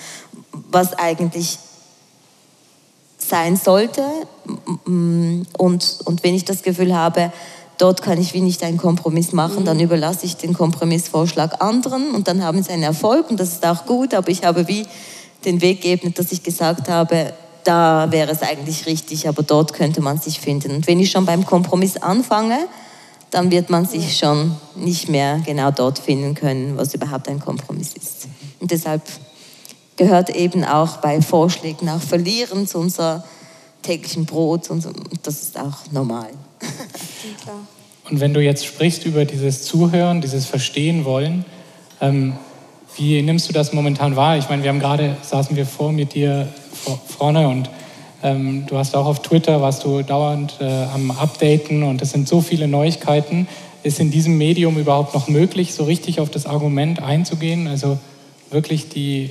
was 0.71 0.93
eigentlich 0.93 1.59
sein 3.17 3.57
sollte 3.57 4.05
und, 4.85 5.45
und 6.05 6.23
wenn 6.23 6.35
ich 6.35 6.45
das 6.45 6.63
Gefühl 6.63 6.95
habe, 6.95 7.33
dort 7.79 8.03
kann 8.03 8.21
ich 8.21 8.35
wie 8.35 8.41
nicht 8.41 8.63
einen 8.63 8.77
Kompromiss 8.77 9.33
machen, 9.33 9.65
dann 9.65 9.79
mhm. 9.79 9.85
überlasse 9.85 10.27
ich 10.27 10.37
den 10.37 10.53
Kompromissvorschlag 10.53 11.63
anderen 11.63 12.15
und 12.15 12.29
dann 12.29 12.43
haben 12.43 12.63
sie 12.63 12.71
einen 12.71 12.83
Erfolg 12.83 13.31
und 13.31 13.41
das 13.41 13.53
ist 13.53 13.67
auch 13.67 13.87
gut, 13.87 14.13
aber 14.15 14.29
ich 14.29 14.45
habe 14.45 14.69
wie 14.69 14.87
den 15.45 15.61
Weg 15.61 15.83
geebnet, 15.83 16.19
dass 16.19 16.33
ich 16.33 16.43
gesagt 16.43 16.89
habe, 16.89 17.33
da 17.65 18.11
wäre 18.11 18.33
es 18.33 18.43
eigentlich 18.43 18.87
richtig, 18.87 19.29
aber 19.29 19.43
dort 19.43 19.73
könnte 19.73 20.01
man 20.01 20.19
sich 20.19 20.41
finden. 20.41 20.73
Und 20.73 20.87
wenn 20.87 21.01
ich 21.01 21.11
schon 21.11 21.27
beim 21.27 21.45
Kompromiss 21.45 21.97
anfange, 21.97 22.59
dann 23.31 23.51
wird 23.51 23.69
man 23.69 23.85
sich 23.85 24.17
schon 24.17 24.57
nicht 24.75 25.09
mehr 25.09 25.41
genau 25.45 25.71
dort 25.71 25.99
finden 25.99 26.35
können, 26.35 26.77
was 26.77 26.95
überhaupt 26.95 27.29
ein 27.29 27.41
Kompromiss 27.41 27.93
ist. 27.93 28.27
Und 28.59 28.71
deshalb 28.71 29.03
gehört 29.97 30.31
eben 30.31 30.65
auch 30.65 30.97
bei 30.99 31.21
Vorschlägen 31.21 31.89
auch 31.91 32.01
Verlieren 32.01 32.67
zu 32.67 32.79
unser 32.79 33.25
täglichen 33.83 34.25
Brot 34.25 34.71
und 34.71 34.87
das 35.23 35.43
ist 35.43 35.59
auch 35.59 35.93
normal. 35.93 36.31
Und 38.11 38.21
wenn 38.21 38.33
du 38.33 38.41
jetzt 38.41 38.65
sprichst 38.65 39.05
über 39.05 39.25
dieses 39.25 39.63
Zuhören, 39.65 40.21
dieses 40.21 40.47
Verstehen 40.47 41.05
wollen, 41.05 41.45
ähm, 42.01 42.35
wie 42.97 43.23
nimmst 43.23 43.49
du 43.49 43.53
das 43.53 43.73
momentan 43.73 44.17
wahr? 44.17 44.39
Ich 44.39 44.49
meine, 44.49 44.63
wir 44.63 44.71
haben 44.71 44.81
gerade, 44.81 45.17
saßen 45.23 45.57
wir 45.57 45.67
vor 45.67 45.93
mit 45.93 46.15
dir 46.15 46.49
vor, 46.73 46.99
vorne 47.07 47.49
und 47.49 47.71
ähm, 48.23 48.65
du 48.67 48.77
hast 48.77 48.97
auch 48.97 49.07
auf 49.07 49.23
Twitter, 49.23 49.61
warst 49.61 49.85
du 49.85 50.03
dauernd 50.03 50.57
äh, 50.61 50.65
am 50.65 51.11
Updaten 51.13 51.85
und 51.85 52.03
es 52.03 52.11
sind 52.11 52.27
so 52.27 52.41
viele 52.41 52.67
Neuigkeiten. 52.67 53.47
Ist 53.85 54.01
in 54.01 54.11
diesem 54.11 54.37
Medium 54.37 54.77
überhaupt 54.77 55.15
noch 55.15 55.29
möglich, 55.29 55.73
so 55.75 55.85
richtig 55.85 56.19
auf 56.19 56.31
das 56.31 56.47
Argument 56.47 57.01
einzugehen? 57.01 57.69
Also 57.69 57.99
wirklich 58.51 58.89
die, 58.89 59.31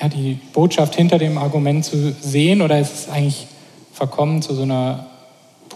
ja, 0.00 0.08
die 0.08 0.38
Botschaft 0.54 0.94
hinter 0.94 1.18
dem 1.18 1.36
Argument 1.36 1.84
zu 1.84 2.14
sehen 2.20 2.62
oder 2.62 2.80
ist 2.80 2.94
es 2.94 3.08
eigentlich 3.10 3.46
verkommen 3.92 4.40
zu 4.40 4.54
so 4.54 4.62
einer 4.62 5.06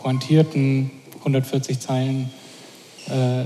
pointierten 0.02 0.90
140 1.18 1.80
Zeilen 1.80 2.30
äh, 3.08 3.44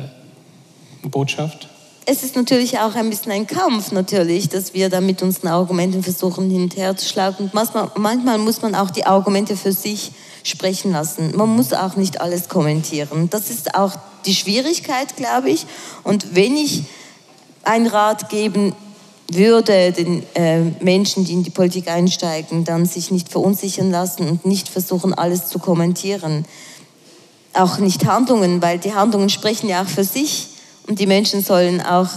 Botschaft? 1.08 1.68
Es 2.06 2.22
ist 2.22 2.34
natürlich 2.34 2.78
auch 2.78 2.94
ein 2.94 3.08
bisschen 3.08 3.30
ein 3.30 3.46
Kampf, 3.46 3.92
natürlich, 3.92 4.48
dass 4.48 4.74
wir 4.74 4.88
da 4.88 5.00
mit 5.00 5.22
unseren 5.22 5.48
Argumenten 5.48 6.02
versuchen, 6.02 6.50
hin 6.50 6.68
und 7.38 7.54
manchmal 7.54 8.38
muss 8.38 8.62
man 8.62 8.74
auch 8.74 8.90
die 8.90 9.06
Argumente 9.06 9.56
für 9.56 9.72
sich 9.72 10.10
sprechen 10.42 10.92
lassen. 10.92 11.36
Man 11.36 11.50
muss 11.50 11.72
auch 11.72 11.96
nicht 11.96 12.20
alles 12.20 12.48
kommentieren. 12.48 13.28
Das 13.30 13.50
ist 13.50 13.74
auch 13.74 13.92
die 14.26 14.34
Schwierigkeit, 14.34 15.16
glaube 15.16 15.50
ich. 15.50 15.66
Und 16.02 16.34
wenn 16.34 16.56
ich 16.56 16.84
einen 17.62 17.86
Rat 17.86 18.28
geben 18.28 18.74
würde 19.34 19.92
den 19.92 20.22
äh, 20.34 20.60
Menschen, 20.80 21.24
die 21.24 21.32
in 21.32 21.42
die 21.42 21.50
Politik 21.50 21.88
einsteigen, 21.88 22.64
dann 22.64 22.86
sich 22.86 23.10
nicht 23.10 23.28
verunsichern 23.28 23.90
lassen 23.90 24.28
und 24.28 24.46
nicht 24.46 24.68
versuchen, 24.68 25.14
alles 25.14 25.46
zu 25.46 25.58
kommentieren. 25.58 26.44
Auch 27.52 27.78
nicht 27.78 28.06
Handlungen, 28.06 28.62
weil 28.62 28.78
die 28.78 28.94
Handlungen 28.94 29.28
sprechen 29.28 29.68
ja 29.68 29.82
auch 29.82 29.88
für 29.88 30.04
sich 30.04 30.48
und 30.86 30.98
die 30.98 31.06
Menschen 31.06 31.42
sollen 31.42 31.80
auch 31.80 32.08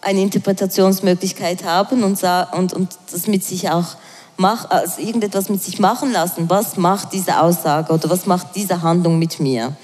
eine 0.00 0.22
Interpretationsmöglichkeit 0.22 1.64
haben 1.64 2.02
und, 2.02 2.22
und, 2.52 2.72
und 2.72 2.88
das 3.10 3.26
mit 3.26 3.44
sich 3.44 3.70
auch 3.70 3.96
mach, 4.38 4.70
also 4.70 5.02
irgendetwas 5.02 5.48
mit 5.48 5.62
sich 5.62 5.78
machen 5.78 6.12
lassen. 6.12 6.48
Was 6.48 6.76
macht 6.76 7.12
diese 7.12 7.40
Aussage 7.40 7.92
oder 7.92 8.08
was 8.08 8.26
macht 8.26 8.54
diese 8.54 8.82
Handlung 8.82 9.18
mit 9.18 9.40
mir? 9.40 9.76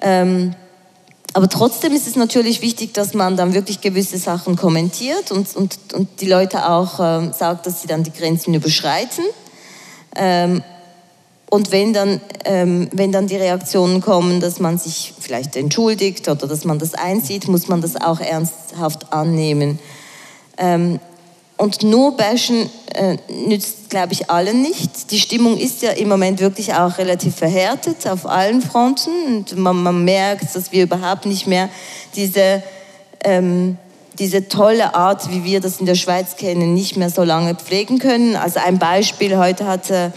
Ähm, 0.00 0.54
aber 1.34 1.48
trotzdem 1.48 1.92
ist 1.92 2.06
es 2.06 2.16
natürlich 2.16 2.60
wichtig, 2.60 2.92
dass 2.92 3.14
man 3.14 3.36
dann 3.36 3.54
wirklich 3.54 3.80
gewisse 3.80 4.18
Sachen 4.18 4.56
kommentiert 4.56 5.30
und, 5.32 5.54
und, 5.56 5.78
und 5.94 6.20
die 6.20 6.28
Leute 6.28 6.68
auch 6.68 7.00
äh, 7.00 7.32
sagt, 7.32 7.66
dass 7.66 7.80
sie 7.80 7.86
dann 7.86 8.02
die 8.02 8.12
Grenzen 8.12 8.52
überschreiten. 8.54 9.24
Ähm, 10.14 10.62
und 11.48 11.70
wenn 11.70 11.92
dann, 11.92 12.20
ähm, 12.44 12.88
wenn 12.92 13.12
dann 13.12 13.26
die 13.26 13.36
Reaktionen 13.36 14.00
kommen, 14.00 14.40
dass 14.40 14.58
man 14.58 14.78
sich 14.78 15.14
vielleicht 15.18 15.56
entschuldigt 15.56 16.28
oder 16.28 16.46
dass 16.46 16.64
man 16.64 16.78
das 16.78 16.94
einsieht, 16.94 17.48
muss 17.48 17.68
man 17.68 17.80
das 17.80 17.96
auch 17.96 18.20
ernsthaft 18.20 19.12
annehmen. 19.12 19.78
Ähm, 20.58 20.98
und 21.62 21.84
nur 21.84 22.16
bashen 22.16 22.68
äh, 22.92 23.18
nützt, 23.46 23.88
glaube 23.88 24.14
ich, 24.14 24.28
allen 24.28 24.62
nicht. 24.62 25.12
Die 25.12 25.20
Stimmung 25.20 25.56
ist 25.56 25.80
ja 25.80 25.92
im 25.92 26.08
Moment 26.08 26.40
wirklich 26.40 26.74
auch 26.74 26.98
relativ 26.98 27.36
verhärtet 27.36 28.04
auf 28.08 28.26
allen 28.26 28.60
Fronten. 28.60 29.10
Und 29.28 29.56
man, 29.56 29.80
man 29.80 30.04
merkt, 30.04 30.56
dass 30.56 30.72
wir 30.72 30.82
überhaupt 30.82 31.24
nicht 31.24 31.46
mehr 31.46 31.68
diese, 32.16 32.64
ähm, 33.22 33.78
diese 34.18 34.48
tolle 34.48 34.96
Art, 34.96 35.30
wie 35.30 35.44
wir 35.44 35.60
das 35.60 35.78
in 35.78 35.86
der 35.86 35.94
Schweiz 35.94 36.34
kennen, 36.34 36.74
nicht 36.74 36.96
mehr 36.96 37.10
so 37.10 37.22
lange 37.22 37.54
pflegen 37.54 38.00
können. 38.00 38.34
Also 38.34 38.58
ein 38.58 38.80
Beispiel, 38.80 39.38
heute 39.38 39.64
hatte 39.64 40.12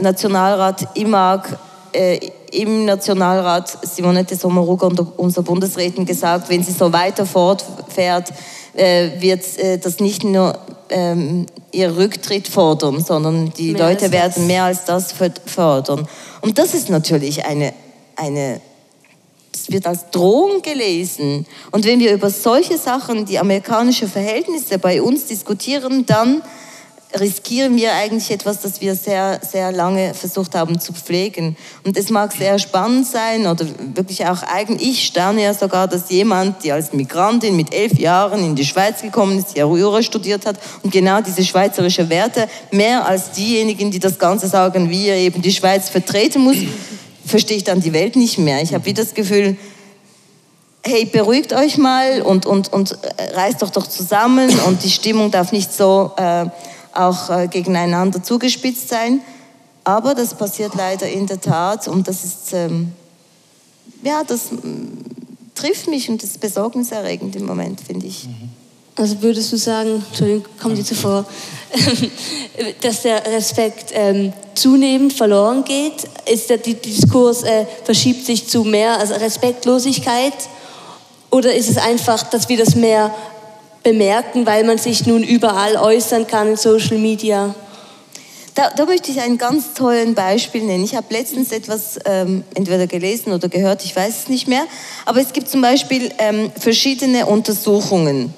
Nationalrat 0.00 0.96
IMAG 0.96 1.58
äh, 1.94 2.20
im 2.52 2.84
Nationalrat 2.84 3.76
Simonette 3.84 4.36
Sommaruga 4.36 4.86
und 4.86 5.00
unser 5.16 5.42
Bundesrätin 5.42 6.06
gesagt, 6.06 6.48
wenn 6.48 6.62
sie 6.62 6.70
so 6.70 6.92
weiter 6.92 7.26
fortfährt, 7.26 8.32
äh, 8.76 9.20
wird 9.20 9.58
äh, 9.58 9.78
das 9.78 10.00
nicht 10.00 10.24
nur 10.24 10.58
ähm, 10.88 11.46
ihr 11.72 11.96
Rücktritt 11.96 12.48
fordern, 12.48 13.02
sondern 13.02 13.52
die 13.56 13.72
mehr 13.72 13.88
Leute 13.88 14.12
werden 14.12 14.46
mehr 14.46 14.64
als 14.64 14.84
das 14.84 15.14
fördern. 15.46 16.08
Und 16.40 16.58
das 16.58 16.74
ist 16.74 16.90
natürlich 16.90 17.44
eine, 17.44 17.72
eine 18.14 18.60
das 19.52 19.70
wird 19.70 19.86
als 19.86 20.10
Drohung 20.10 20.62
gelesen. 20.62 21.46
Und 21.70 21.84
wenn 21.86 21.98
wir 21.98 22.12
über 22.12 22.30
solche 22.30 22.76
Sachen, 22.76 23.24
die 23.24 23.38
amerikanischen 23.38 24.08
Verhältnisse 24.08 24.78
bei 24.78 25.00
uns 25.00 25.26
diskutieren, 25.26 26.04
dann 26.06 26.42
riskieren 27.14 27.76
wir 27.76 27.94
eigentlich 27.94 28.30
etwas, 28.30 28.60
das 28.60 28.80
wir 28.80 28.94
sehr, 28.94 29.40
sehr 29.48 29.72
lange 29.72 30.12
versucht 30.14 30.54
haben 30.54 30.80
zu 30.80 30.92
pflegen. 30.92 31.56
Und 31.84 31.96
es 31.96 32.10
mag 32.10 32.32
sehr 32.32 32.58
spannend 32.58 33.06
sein 33.06 33.46
oder 33.46 33.64
wirklich 33.94 34.26
auch 34.26 34.42
eigen. 34.42 34.78
Ich 34.80 35.06
staune 35.06 35.42
ja 35.42 35.54
sogar, 35.54 35.88
dass 35.88 36.10
jemand, 36.10 36.62
die 36.64 36.72
als 36.72 36.92
Migrantin 36.92 37.56
mit 37.56 37.72
elf 37.72 37.98
Jahren 37.98 38.44
in 38.44 38.56
die 38.56 38.64
Schweiz 38.64 39.02
gekommen 39.02 39.38
ist, 39.38 39.56
Jura 39.56 40.02
studiert 40.02 40.46
hat 40.46 40.58
und 40.82 40.92
genau 40.92 41.20
diese 41.20 41.44
schweizerische 41.44 42.08
Werte 42.08 42.48
mehr 42.70 43.06
als 43.06 43.30
diejenigen, 43.32 43.90
die 43.90 43.98
das 44.00 44.18
Ganze 44.18 44.48
sagen, 44.48 44.90
wie 44.90 45.08
er 45.08 45.16
eben 45.16 45.40
die 45.40 45.52
Schweiz 45.52 45.88
vertreten 45.88 46.42
muss, 46.42 46.56
verstehe 47.24 47.56
ich 47.56 47.64
dann 47.64 47.80
die 47.80 47.92
Welt 47.92 48.16
nicht 48.16 48.38
mehr. 48.38 48.62
Ich 48.62 48.74
habe 48.74 48.84
wieder 48.84 49.04
das 49.04 49.14
Gefühl, 49.14 49.56
hey, 50.84 51.04
beruhigt 51.04 51.52
euch 51.52 51.78
mal 51.78 52.22
und, 52.22 52.46
und, 52.46 52.72
und 52.72 52.96
reißt 53.34 53.60
doch 53.62 53.70
doch 53.70 53.86
zusammen 53.86 54.48
und 54.66 54.84
die 54.84 54.90
Stimmung 54.90 55.30
darf 55.32 55.50
nicht 55.50 55.72
so 55.72 56.12
äh, 56.16 56.46
auch 56.98 57.30
äh, 57.30 57.48
gegeneinander 57.48 58.22
zugespitzt 58.22 58.88
sein. 58.88 59.20
Aber 59.84 60.14
das 60.14 60.34
passiert 60.34 60.74
leider 60.74 61.08
in 61.08 61.26
der 61.26 61.40
Tat 61.40 61.86
und 61.86 62.08
das 62.08 62.24
ist, 62.24 62.52
ähm, 62.52 62.92
ja, 64.02 64.24
das 64.24 64.50
mm, 64.50 64.58
trifft 65.54 65.88
mich 65.88 66.08
und 66.08 66.22
das 66.22 66.30
ist 66.30 66.40
besorgniserregend 66.40 67.36
im 67.36 67.46
Moment, 67.46 67.80
finde 67.80 68.06
ich. 68.06 68.26
Mhm. 68.26 68.50
Also 68.96 69.20
würdest 69.20 69.52
du 69.52 69.58
sagen, 69.58 70.02
Entschuldigung, 70.08 70.46
kommt 70.60 70.78
dir 70.78 70.84
zuvor, 70.84 71.26
dass 72.80 73.02
der 73.02 73.24
Respekt 73.26 73.90
ähm, 73.92 74.32
zunehmend 74.54 75.12
verloren 75.12 75.64
geht? 75.64 76.08
Ist 76.24 76.48
der 76.48 76.56
Diskurs 76.58 77.42
äh, 77.42 77.66
verschiebt 77.84 78.24
sich 78.24 78.48
zu 78.48 78.64
mehr 78.64 78.98
als 78.98 79.10
Respektlosigkeit? 79.10 80.32
Oder 81.30 81.54
ist 81.54 81.68
es 81.68 81.76
einfach, 81.76 82.22
dass 82.30 82.48
wir 82.48 82.56
das 82.56 82.74
mehr 82.74 83.14
bemerken, 83.86 84.46
weil 84.46 84.64
man 84.64 84.78
sich 84.78 85.06
nun 85.06 85.22
überall 85.22 85.76
äußern 85.76 86.26
kann 86.26 86.48
in 86.48 86.56
Social 86.56 86.98
Media? 86.98 87.54
Da, 88.56 88.70
da, 88.70 88.84
möchte 88.84 89.12
ich 89.12 89.20
einen 89.20 89.38
ganz 89.38 89.74
tollen 89.74 90.16
Beispiel 90.16 90.64
nennen. 90.64 90.82
Ich 90.82 90.96
habe 90.96 91.06
letztens 91.10 91.52
etwas 91.52 91.96
ähm, 92.04 92.42
entweder 92.54 92.88
gelesen 92.88 93.32
oder 93.32 93.48
gehört, 93.48 93.84
ich 93.84 93.94
weiß 93.94 94.22
es 94.22 94.28
nicht 94.28 94.48
mehr. 94.48 94.66
Aber 95.04 95.20
es 95.20 95.32
gibt 95.32 95.48
zum 95.48 95.60
Beispiel 95.60 96.10
ähm, 96.18 96.50
verschiedene 96.58 97.26
Untersuchungen. 97.26 98.34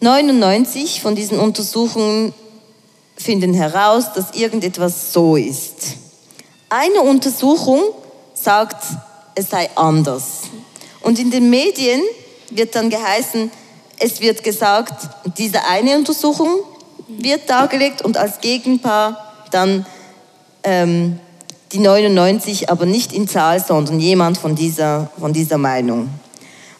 99 0.00 1.00
von 1.00 1.14
diesen 1.14 1.38
Untersuchungen 1.38 2.34
finden 3.16 3.54
heraus, 3.54 4.12
dass 4.12 4.34
irgendetwas 4.34 5.12
so 5.12 5.36
ist. 5.36 5.98
Eine 6.68 7.02
Untersuchung 7.02 7.80
sagt, 8.34 8.82
es 9.36 9.50
sei 9.50 9.70
anders. 9.76 10.40
Und 11.00 11.20
in 11.20 11.30
den 11.30 11.48
Medien 11.48 12.00
wird 12.50 12.74
dann 12.74 12.90
geheißen, 12.90 13.52
es 13.98 14.20
wird 14.20 14.42
gesagt, 14.42 15.08
diese 15.38 15.64
eine 15.64 15.96
Untersuchung 15.96 16.60
wird 17.08 17.48
dargelegt 17.48 18.02
und 18.02 18.16
als 18.16 18.40
Gegenpaar 18.40 19.32
dann 19.50 19.86
ähm, 20.62 21.20
die 21.72 21.78
99, 21.78 22.70
aber 22.70 22.86
nicht 22.86 23.12
in 23.12 23.28
Zahl, 23.28 23.62
sondern 23.62 24.00
jemand 24.00 24.38
von 24.38 24.54
dieser, 24.54 25.10
von 25.18 25.32
dieser 25.32 25.58
Meinung. 25.58 26.08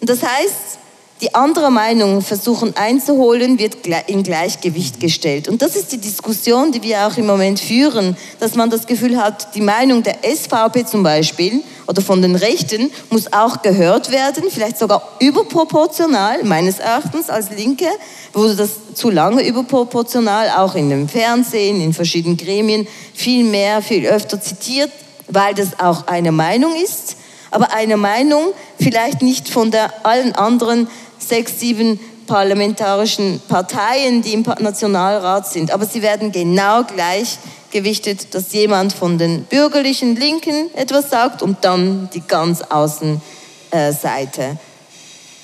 Und 0.01 0.11
das 0.11 0.23
heißt, 0.23 0.79
die 1.21 1.35
andere 1.35 1.71
Meinung 1.71 2.23
versuchen 2.23 2.77
einzuholen, 2.77 3.59
wird 3.59 3.87
in 4.09 4.23
Gleichgewicht 4.25 4.99
gestellt. 4.99 5.49
Und 5.49 5.63
das 5.63 5.77
ist 5.77 5.93
die 5.93 5.99
Diskussion, 5.99 6.73
die 6.73 6.83
wir 6.83 7.07
auch 7.07 7.17
im 7.17 7.27
Moment 7.27 7.61
führen, 7.61 8.17
dass 8.41 8.57
man 8.57 8.69
das 8.69 8.87
Gefühl 8.87 9.17
hat, 9.17 9.55
die 9.55 9.61
Meinung 9.61 10.03
der 10.03 10.19
SVP 10.25 10.85
zum 10.85 11.03
Beispiel 11.03 11.63
oder 11.87 12.03
von 12.03 12.21
den 12.21 12.35
Rechten 12.35 12.91
muss 13.11 13.33
auch 13.33 13.63
gehört 13.63 14.11
werden, 14.11 14.45
vielleicht 14.51 14.79
sogar 14.79 15.17
überproportional, 15.21 16.43
meines 16.45 16.79
Erachtens 16.79 17.31
als 17.31 17.51
Linke 17.51 17.87
wurde 18.33 18.57
das 18.57 18.71
zu 18.95 19.11
lange 19.11 19.47
überproportional, 19.47 20.51
auch 20.51 20.75
in 20.75 20.91
dem 20.91 21.09
Fernsehen, 21.09 21.81
in 21.81 21.93
verschiedenen 21.93 22.37
Gremien, 22.37 22.89
viel 23.13 23.45
mehr, 23.45 23.83
viel 23.83 24.07
öfter 24.07 24.41
zitiert, 24.41 24.91
weil 25.29 25.55
das 25.55 25.79
auch 25.79 26.07
eine 26.07 26.33
Meinung 26.33 26.75
ist, 26.75 27.17
aber 27.55 27.73
eine 27.73 27.97
Meinung 27.97 28.53
vielleicht 28.81 29.23
nicht 29.23 29.49
von 29.49 29.71
der 29.71 30.05
allen 30.05 30.35
anderen 30.35 30.89
sechs, 31.19 31.61
sieben 31.61 32.01
parlamentarischen 32.27 33.41
Parteien, 33.49 34.23
die 34.23 34.33
im 34.33 34.43
Nationalrat 34.43 35.47
sind. 35.47 35.71
Aber 35.71 35.87
sie 35.87 36.03
werden 36.03 36.33
genau 36.33 36.83
gleich 36.85 37.39
gewichtet, 37.71 38.35
dass 38.35 38.53
jemand 38.53 38.93
von 38.93 39.19
den 39.19 39.45
bürgerlichen 39.45 40.17
Linken 40.17 40.75
etwas 40.75 41.11
sagt 41.11 41.43
und 41.43 41.65
dann 41.65 42.09
die 42.15 42.23
ganz 42.23 42.63
Außenseite. 42.63 44.59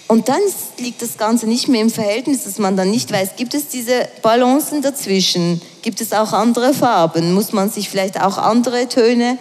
Und 0.09 0.29
dann 0.29 0.41
liegt 0.79 1.03
das 1.03 1.17
Ganze 1.19 1.47
nicht 1.47 1.69
mehr 1.69 1.83
im 1.83 1.91
Verhältnis, 1.91 2.43
dass 2.43 2.59
man 2.59 2.77
dann 2.77 2.91
nicht 2.91 3.13
weiß, 3.13 3.37
gibt 3.37 3.55
es 3.55 3.69
diese 3.69 4.09
Balancen 4.23 4.83
dazwischen? 4.83 5.63
Gibt 5.83 6.01
es 6.01 6.13
auch 6.13 6.33
andere 6.33 6.75
Farben? 6.75 7.33
Muss 7.33 7.53
man 7.53 7.71
sich 7.71 7.89
vielleicht 7.89 8.21
auch 8.21 8.37
andere 8.37 8.89
Töne 8.89 9.39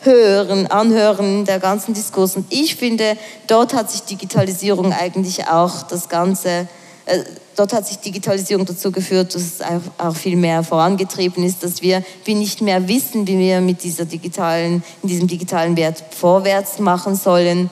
hören, 0.00 0.66
anhören 0.66 1.44
der 1.44 1.58
ganzen 1.58 1.94
Diskurs. 1.94 2.36
Und 2.36 2.46
ich 2.50 2.76
finde, 2.76 3.16
dort 3.46 3.74
hat 3.74 3.90
sich 3.90 4.02
Digitalisierung 4.02 4.92
eigentlich 4.92 5.46
auch 5.48 5.82
das 5.82 6.08
Ganze, 6.08 6.68
äh, 7.06 7.18
dort 7.56 7.72
hat 7.72 7.86
sich 7.86 7.98
Digitalisierung 7.98 8.66
dazu 8.66 8.92
geführt, 8.92 9.34
dass 9.34 9.42
es 9.42 9.60
auch 9.98 10.16
viel 10.16 10.36
mehr 10.36 10.62
vorangetrieben 10.62 11.44
ist, 11.44 11.62
dass 11.62 11.82
wir, 11.82 12.02
wir 12.24 12.34
nicht 12.34 12.60
mehr 12.60 12.88
wissen, 12.88 13.26
wie 13.26 13.38
wir 13.38 13.60
mit 13.60 13.82
dieser 13.82 14.04
digitalen, 14.04 14.82
in 15.02 15.08
diesem 15.08 15.28
digitalen 15.28 15.76
Wert 15.76 16.02
vorwärts 16.10 16.78
machen 16.78 17.16
sollen 17.16 17.70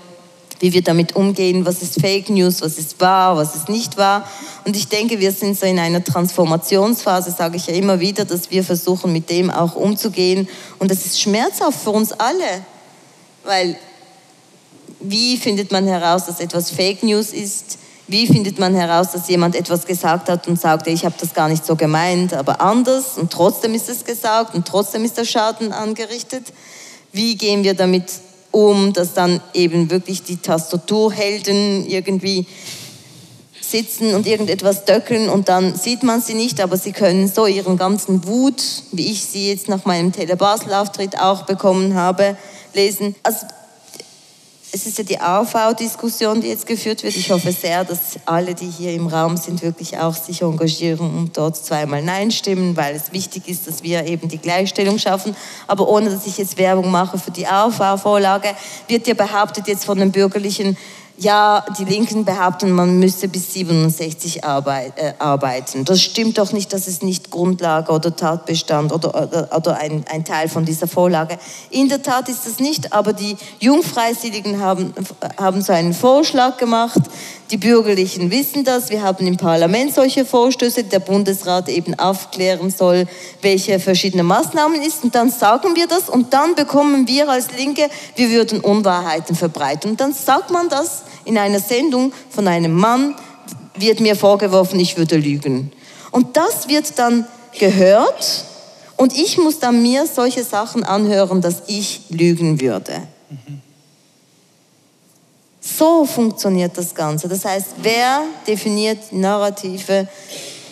wie 0.60 0.72
wir 0.72 0.82
damit 0.82 1.16
umgehen, 1.16 1.66
was 1.66 1.82
ist 1.82 2.00
Fake 2.00 2.30
News, 2.30 2.62
was 2.62 2.78
ist 2.78 3.00
wahr, 3.00 3.36
was 3.36 3.54
ist 3.54 3.68
nicht 3.68 3.96
wahr. 3.96 4.28
Und 4.64 4.76
ich 4.76 4.88
denke, 4.88 5.20
wir 5.20 5.32
sind 5.32 5.58
so 5.58 5.66
in 5.66 5.78
einer 5.78 6.02
Transformationsphase, 6.02 7.30
sage 7.30 7.56
ich 7.56 7.66
ja 7.66 7.74
immer 7.74 8.00
wieder, 8.00 8.24
dass 8.24 8.50
wir 8.50 8.64
versuchen, 8.64 9.12
mit 9.12 9.30
dem 9.30 9.50
auch 9.50 9.74
umzugehen. 9.74 10.48
Und 10.78 10.90
das 10.90 11.04
ist 11.06 11.20
schmerzhaft 11.20 11.80
für 11.82 11.90
uns 11.90 12.12
alle, 12.12 12.64
weil 13.44 13.76
wie 15.00 15.36
findet 15.36 15.70
man 15.70 15.86
heraus, 15.86 16.26
dass 16.26 16.40
etwas 16.40 16.70
Fake 16.70 17.02
News 17.02 17.32
ist? 17.32 17.78
Wie 18.06 18.26
findet 18.26 18.58
man 18.58 18.74
heraus, 18.74 19.12
dass 19.12 19.28
jemand 19.28 19.54
etwas 19.54 19.86
gesagt 19.86 20.28
hat 20.28 20.46
und 20.46 20.60
sagt, 20.60 20.86
ich 20.86 21.04
habe 21.04 21.14
das 21.18 21.32
gar 21.32 21.48
nicht 21.48 21.64
so 21.64 21.74
gemeint, 21.74 22.34
aber 22.34 22.60
anders 22.60 23.16
und 23.16 23.32
trotzdem 23.32 23.74
ist 23.74 23.88
es 23.88 24.04
gesagt 24.04 24.54
und 24.54 24.66
trotzdem 24.66 25.04
ist 25.04 25.16
der 25.16 25.24
Schaden 25.24 25.72
angerichtet? 25.72 26.52
Wie 27.12 27.36
gehen 27.36 27.64
wir 27.64 27.74
damit 27.74 28.10
um, 28.54 28.92
dass 28.92 29.14
dann 29.14 29.40
eben 29.52 29.90
wirklich 29.90 30.22
die 30.22 30.36
Tastaturhelden 30.36 31.86
irgendwie 31.86 32.46
sitzen 33.60 34.14
und 34.14 34.26
irgendetwas 34.26 34.84
döckeln 34.84 35.28
und 35.28 35.48
dann 35.48 35.74
sieht 35.74 36.02
man 36.02 36.20
sie 36.20 36.34
nicht, 36.34 36.60
aber 36.60 36.76
sie 36.76 36.92
können 36.92 37.28
so 37.28 37.46
ihren 37.46 37.76
ganzen 37.76 38.26
Wut, 38.26 38.62
wie 38.92 39.10
ich 39.10 39.24
sie 39.24 39.48
jetzt 39.48 39.68
nach 39.68 39.84
meinem 39.84 40.12
Telebasel-Auftritt 40.12 41.18
auch 41.18 41.42
bekommen 41.44 41.94
habe, 41.94 42.36
lesen. 42.74 43.16
Also 43.22 43.46
es 44.74 44.86
ist 44.86 44.98
ja 44.98 45.04
die 45.04 45.20
AV-Diskussion, 45.20 46.40
die 46.40 46.48
jetzt 46.48 46.66
geführt 46.66 47.04
wird. 47.04 47.14
Ich 47.14 47.30
hoffe 47.30 47.52
sehr, 47.52 47.84
dass 47.84 48.18
alle, 48.26 48.56
die 48.56 48.66
hier 48.66 48.92
im 48.92 49.06
Raum 49.06 49.36
sind, 49.36 49.62
wirklich 49.62 49.98
auch 49.98 50.14
sich 50.16 50.42
engagieren 50.42 50.98
und 50.98 51.36
dort 51.36 51.56
zweimal 51.56 52.02
Nein 52.02 52.32
stimmen, 52.32 52.76
weil 52.76 52.96
es 52.96 53.12
wichtig 53.12 53.46
ist, 53.46 53.68
dass 53.68 53.84
wir 53.84 54.04
eben 54.04 54.28
die 54.28 54.38
Gleichstellung 54.38 54.98
schaffen. 54.98 55.36
Aber 55.68 55.88
ohne, 55.88 56.10
dass 56.10 56.26
ich 56.26 56.38
jetzt 56.38 56.58
Werbung 56.58 56.90
mache 56.90 57.18
für 57.18 57.30
die 57.30 57.46
AV-Vorlage, 57.46 58.48
wird 58.88 59.06
ja 59.06 59.14
behauptet 59.14 59.68
jetzt 59.68 59.84
von 59.84 59.96
den 59.96 60.10
Bürgerlichen, 60.10 60.76
ja, 61.16 61.64
die 61.78 61.84
Linken 61.84 62.24
behaupten, 62.24 62.72
man 62.72 62.98
müsse 62.98 63.28
bis 63.28 63.52
67 63.52 64.42
arbeit, 64.44 64.94
äh, 64.96 65.14
arbeiten. 65.18 65.84
Das 65.84 66.02
stimmt 66.02 66.38
doch 66.38 66.52
nicht, 66.52 66.72
das 66.72 66.88
ist 66.88 67.04
nicht 67.04 67.30
Grundlage 67.30 67.92
oder 67.92 68.16
Tatbestand 68.16 68.92
oder, 68.92 69.14
oder, 69.14 69.48
oder 69.56 69.76
ein, 69.78 70.04
ein, 70.10 70.24
Teil 70.24 70.48
von 70.48 70.64
dieser 70.64 70.88
Vorlage. 70.88 71.38
In 71.70 71.88
der 71.88 72.02
Tat 72.02 72.28
ist 72.28 72.46
das 72.46 72.58
nicht, 72.58 72.92
aber 72.92 73.12
die 73.12 73.36
Jungfreisinnigen 73.60 74.60
haben, 74.60 74.92
haben 75.36 75.62
so 75.62 75.72
einen 75.72 75.94
Vorschlag 75.94 76.56
gemacht. 76.56 77.00
Die 77.50 77.58
Bürgerlichen 77.58 78.32
wissen 78.32 78.64
das. 78.64 78.90
Wir 78.90 79.02
haben 79.02 79.24
im 79.26 79.36
Parlament 79.36 79.94
solche 79.94 80.24
Vorstöße, 80.24 80.84
der 80.84 80.98
Bundesrat 80.98 81.68
eben 81.68 81.96
aufklären 81.96 82.70
soll, 82.70 83.06
welche 83.40 83.78
verschiedene 83.78 84.24
Maßnahmen 84.24 84.82
ist. 84.82 85.04
Und 85.04 85.14
dann 85.14 85.30
sagen 85.30 85.76
wir 85.76 85.86
das 85.86 86.08
und 86.08 86.34
dann 86.34 86.56
bekommen 86.56 87.06
wir 87.06 87.28
als 87.28 87.52
Linke, 87.56 87.88
wir 88.16 88.30
würden 88.30 88.60
Unwahrheiten 88.60 89.36
verbreiten. 89.36 89.92
Und 89.92 90.00
dann 90.00 90.12
sagt 90.12 90.50
man 90.50 90.68
das 90.68 91.03
in 91.24 91.38
einer 91.38 91.60
Sendung 91.60 92.12
von 92.30 92.48
einem 92.48 92.72
Mann, 92.72 93.14
wird 93.76 94.00
mir 94.00 94.16
vorgeworfen, 94.16 94.78
ich 94.78 94.96
würde 94.96 95.16
lügen. 95.16 95.72
Und 96.10 96.36
das 96.36 96.68
wird 96.68 96.98
dann 96.98 97.26
gehört 97.58 98.44
und 98.96 99.16
ich 99.16 99.38
muss 99.38 99.58
dann 99.58 99.82
mir 99.82 100.06
solche 100.06 100.44
Sachen 100.44 100.84
anhören, 100.84 101.40
dass 101.40 101.62
ich 101.66 102.02
lügen 102.08 102.60
würde. 102.60 103.02
So 105.60 106.04
funktioniert 106.04 106.76
das 106.76 106.94
Ganze. 106.94 107.26
Das 107.26 107.44
heißt, 107.44 107.68
wer 107.82 108.22
definiert 108.46 109.12
Narrative, 109.12 110.06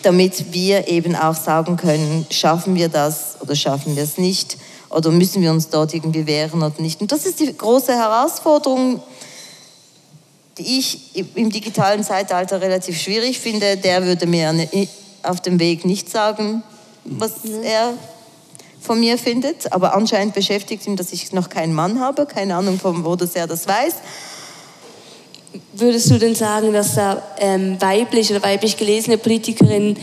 damit 0.03 0.53
wir 0.53 0.87
eben 0.87 1.15
auch 1.15 1.35
sagen 1.35 1.77
können, 1.77 2.25
schaffen 2.29 2.75
wir 2.75 2.89
das 2.89 3.37
oder 3.41 3.55
schaffen 3.55 3.95
wir 3.95 4.03
es 4.03 4.17
nicht 4.17 4.57
oder 4.89 5.09
müssen 5.09 5.41
wir 5.41 5.51
uns 5.51 5.69
dort 5.69 5.93
irgendwie 5.93 6.27
wehren 6.27 6.61
oder 6.61 6.81
nicht. 6.81 7.01
Und 7.01 7.11
das 7.11 7.25
ist 7.25 7.39
die 7.39 7.55
große 7.55 7.93
Herausforderung, 7.93 9.01
die 10.57 10.79
ich 10.79 11.27
im 11.35 11.51
digitalen 11.51 12.03
Zeitalter 12.03 12.61
relativ 12.61 12.99
schwierig 12.99 13.39
finde, 13.39 13.77
der 13.77 14.05
würde 14.05 14.27
mir 14.27 14.53
auf 15.23 15.41
dem 15.41 15.59
Weg 15.59 15.85
nicht 15.85 16.09
sagen, 16.09 16.63
was 17.05 17.43
er 17.63 17.93
von 18.79 18.99
mir 18.99 19.17
findet. 19.17 19.71
Aber 19.71 19.95
anscheinend 19.95 20.33
beschäftigt 20.33 20.85
ihn, 20.85 20.95
dass 20.95 21.11
ich 21.13 21.31
noch 21.31 21.49
keinen 21.49 21.73
Mann 21.73 21.99
habe. 21.99 22.25
Keine 22.25 22.55
Ahnung, 22.55 22.79
von 22.79 23.03
wo 23.03 23.15
das 23.15 23.35
er 23.35 23.47
das 23.47 23.67
weiß. 23.67 23.95
Würdest 25.73 26.09
du 26.09 26.17
denn 26.17 26.35
sagen, 26.35 26.73
dass 26.73 26.95
da 26.95 27.21
ähm, 27.39 27.79
weiblich 27.79 28.29
oder 28.31 28.43
weiblich 28.43 28.77
gelesene 28.77 29.17
Politikerinnen 29.17 29.97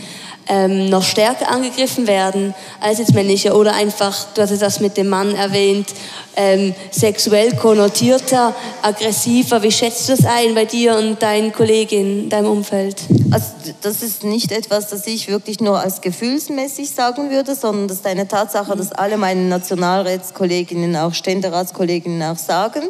ähm, 0.51 0.89
noch 0.89 1.03
stärker 1.03 1.49
angegriffen 1.49 2.07
werden 2.07 2.53
als 2.81 2.99
jetzt 2.99 3.13
männliche 3.13 3.55
oder 3.55 3.73
einfach, 3.73 4.25
du 4.33 4.41
hast 4.41 4.61
das 4.61 4.81
mit 4.81 4.97
dem 4.97 5.07
Mann 5.07 5.33
erwähnt, 5.33 5.87
ähm, 6.35 6.75
sexuell 6.91 7.55
konnotierter, 7.55 8.53
aggressiver. 8.81 9.63
Wie 9.63 9.71
schätzt 9.71 10.09
du 10.09 10.15
das 10.17 10.25
ein 10.25 10.53
bei 10.53 10.65
dir 10.65 10.97
und 10.97 11.21
deinen 11.21 11.53
Kolleginnen, 11.53 12.27
deinem 12.27 12.51
Umfeld? 12.51 12.97
Also 13.31 13.47
das 13.81 14.03
ist 14.03 14.25
nicht 14.25 14.51
etwas, 14.51 14.89
das 14.89 15.07
ich 15.07 15.29
wirklich 15.29 15.61
nur 15.61 15.79
als 15.79 16.01
gefühlsmäßig 16.01 16.91
sagen 16.91 17.29
würde, 17.29 17.55
sondern 17.55 17.87
das 17.87 17.97
ist 17.97 18.05
eine 18.05 18.27
Tatsache, 18.27 18.75
dass 18.75 18.91
alle 18.91 19.15
meine 19.15 19.43
Nationalratskolleginnen, 19.43 20.97
auch 20.97 21.13
Ständeratskolleginnen 21.13 22.23
auch 22.23 22.37
sagen. 22.37 22.89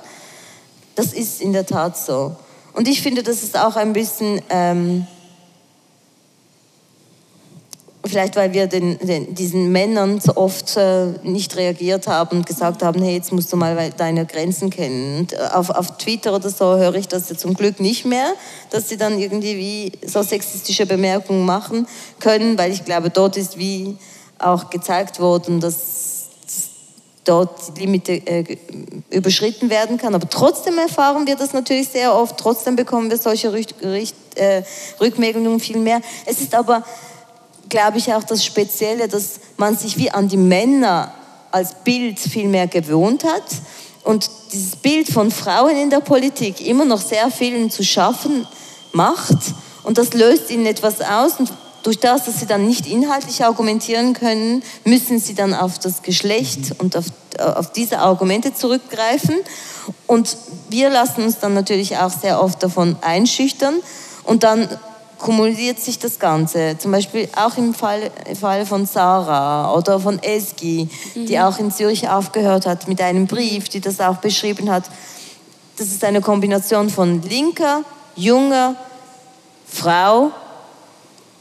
Das 0.95 1.13
ist 1.13 1.41
in 1.41 1.53
der 1.53 1.67
Tat 1.67 1.95
so. 1.95 2.35
Und 2.73 2.87
ich 2.87 3.03
finde, 3.03 3.21
das 3.21 3.43
ist 3.43 3.55
auch 3.55 3.75
ein 3.75 3.93
bisschen... 3.93 4.41
Ähm, 4.49 5.05
vielleicht 8.05 8.35
weil 8.35 8.53
wir 8.53 8.67
den, 8.67 8.97
den, 8.99 9.35
diesen 9.35 9.71
Männern 9.71 10.19
so 10.19 10.35
oft 10.35 10.75
äh, 10.77 11.07
nicht 11.23 11.55
reagiert 11.55 12.07
haben 12.07 12.37
und 12.37 12.45
gesagt 12.45 12.83
haben, 12.83 13.01
hey, 13.01 13.15
jetzt 13.15 13.31
musst 13.31 13.51
du 13.53 13.57
mal 13.57 13.91
deine 13.95 14.25
Grenzen 14.25 14.69
kennen. 14.69 15.19
Und 15.19 15.33
äh, 15.33 15.37
auf, 15.53 15.69
auf 15.69 15.97
Twitter 15.97 16.35
oder 16.35 16.49
so 16.49 16.77
höre 16.77 16.95
ich 16.95 17.07
das 17.07 17.27
zum 17.27 17.53
Glück 17.53 17.79
nicht 17.79 18.05
mehr, 18.05 18.33
dass 18.69 18.89
sie 18.89 18.97
dann 18.97 19.19
irgendwie 19.19 19.91
so 20.05 20.23
sexistische 20.23 20.85
Bemerkungen 20.85 21.45
machen 21.45 21.87
können, 22.19 22.57
weil 22.57 22.71
ich 22.71 22.85
glaube, 22.85 23.09
dort 23.09 23.37
ist 23.37 23.57
wie 23.57 23.97
auch 24.39 24.69
gezeigt 24.69 25.19
worden, 25.19 25.59
dass 25.59 26.01
dort 27.23 27.77
die 27.77 27.81
Limite 27.81 28.13
äh, 28.13 28.57
überschritten 29.11 29.69
werden 29.69 29.97
kann. 29.97 30.15
Aber 30.15 30.27
trotzdem 30.27 30.77
erfahren 30.77 31.27
wir 31.27 31.35
das 31.35 31.53
natürlich 31.53 31.89
sehr 31.89 32.15
oft, 32.15 32.37
trotzdem 32.37 32.75
bekommen 32.75 33.09
wir 33.09 33.17
solche 33.17 33.53
Richt, 33.53 33.75
Richt, 33.83 34.15
äh, 34.35 34.63
Rückmeldungen 34.99 35.59
viel 35.59 35.77
mehr. 35.77 36.01
Es 36.25 36.41
ist 36.41 36.55
aber, 36.55 36.83
glaube 37.71 37.97
ich, 37.97 38.13
auch 38.13 38.23
das 38.23 38.45
Spezielle, 38.45 39.07
dass 39.07 39.39
man 39.57 39.75
sich 39.75 39.97
wie 39.97 40.11
an 40.11 40.27
die 40.27 40.37
Männer 40.37 41.11
als 41.49 41.73
Bild 41.83 42.19
viel 42.19 42.47
mehr 42.47 42.67
gewohnt 42.67 43.23
hat. 43.23 43.43
Und 44.03 44.29
dieses 44.51 44.75
Bild 44.75 45.09
von 45.09 45.31
Frauen 45.31 45.75
in 45.77 45.89
der 45.89 46.01
Politik 46.01 46.65
immer 46.65 46.85
noch 46.85 47.01
sehr 47.01 47.31
vielen 47.31 47.71
zu 47.71 47.83
schaffen 47.83 48.47
macht. 48.91 49.37
Und 49.83 49.97
das 49.97 50.13
löst 50.13 50.51
ihnen 50.51 50.65
etwas 50.65 51.01
aus. 51.01 51.39
Und 51.39 51.51
durch 51.83 51.99
das, 51.99 52.25
dass 52.25 52.39
sie 52.39 52.45
dann 52.45 52.67
nicht 52.67 52.85
inhaltlich 52.87 53.43
argumentieren 53.43 54.13
können, 54.13 54.63
müssen 54.83 55.19
sie 55.19 55.33
dann 55.33 55.53
auf 55.53 55.79
das 55.79 56.03
Geschlecht 56.03 56.79
und 56.79 56.95
auf, 56.97 57.05
auf 57.39 57.71
diese 57.71 57.99
Argumente 57.99 58.53
zurückgreifen. 58.53 59.35
Und 60.07 60.35
wir 60.69 60.89
lassen 60.89 61.23
uns 61.23 61.39
dann 61.39 61.53
natürlich 61.53 61.97
auch 61.97 62.11
sehr 62.11 62.43
oft 62.43 62.61
davon 62.61 62.97
einschüchtern. 63.01 63.75
Und 64.23 64.43
dann 64.43 64.67
kumuliert 65.21 65.79
sich 65.79 65.99
das 65.99 66.19
Ganze. 66.19 66.77
Zum 66.77 66.91
Beispiel 66.91 67.29
auch 67.35 67.55
im 67.57 67.73
Fall, 67.73 68.11
Fall 68.39 68.65
von 68.65 68.85
Sarah 68.85 69.73
oder 69.73 69.99
von 69.99 70.21
Esgi, 70.21 70.89
mhm. 71.15 71.25
die 71.27 71.39
auch 71.39 71.57
in 71.59 71.71
Zürich 71.71 72.09
aufgehört 72.09 72.65
hat 72.65 72.87
mit 72.87 72.99
einem 72.99 73.27
Brief, 73.27 73.69
die 73.69 73.79
das 73.79 73.99
auch 74.01 74.17
beschrieben 74.17 74.69
hat. 74.69 74.83
Das 75.77 75.87
ist 75.87 76.03
eine 76.03 76.21
Kombination 76.21 76.89
von 76.89 77.21
linker, 77.21 77.83
junger 78.15 78.75
Frau 79.67 80.31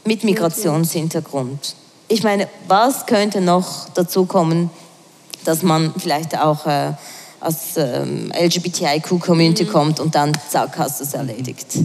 mit 0.05 0.23
Migrationshintergrund. 0.23 1.75
Ich 2.07 2.23
meine, 2.23 2.47
was 2.67 3.05
könnte 3.05 3.41
noch 3.41 3.89
dazu 3.93 4.25
kommen, 4.25 4.69
dass 5.43 5.63
man 5.63 5.93
vielleicht 5.97 6.37
auch 6.37 6.65
äh, 6.65 6.93
aus 7.39 7.77
ähm, 7.77 8.31
LGBTIQ-Community 8.35 9.65
mhm. 9.65 9.69
kommt 9.69 9.99
und 9.99 10.13
dann 10.15 10.31
zack, 10.49 10.77
hast 10.77 10.99
du 10.99 11.03
es 11.03 11.13
erledigt. 11.13 11.79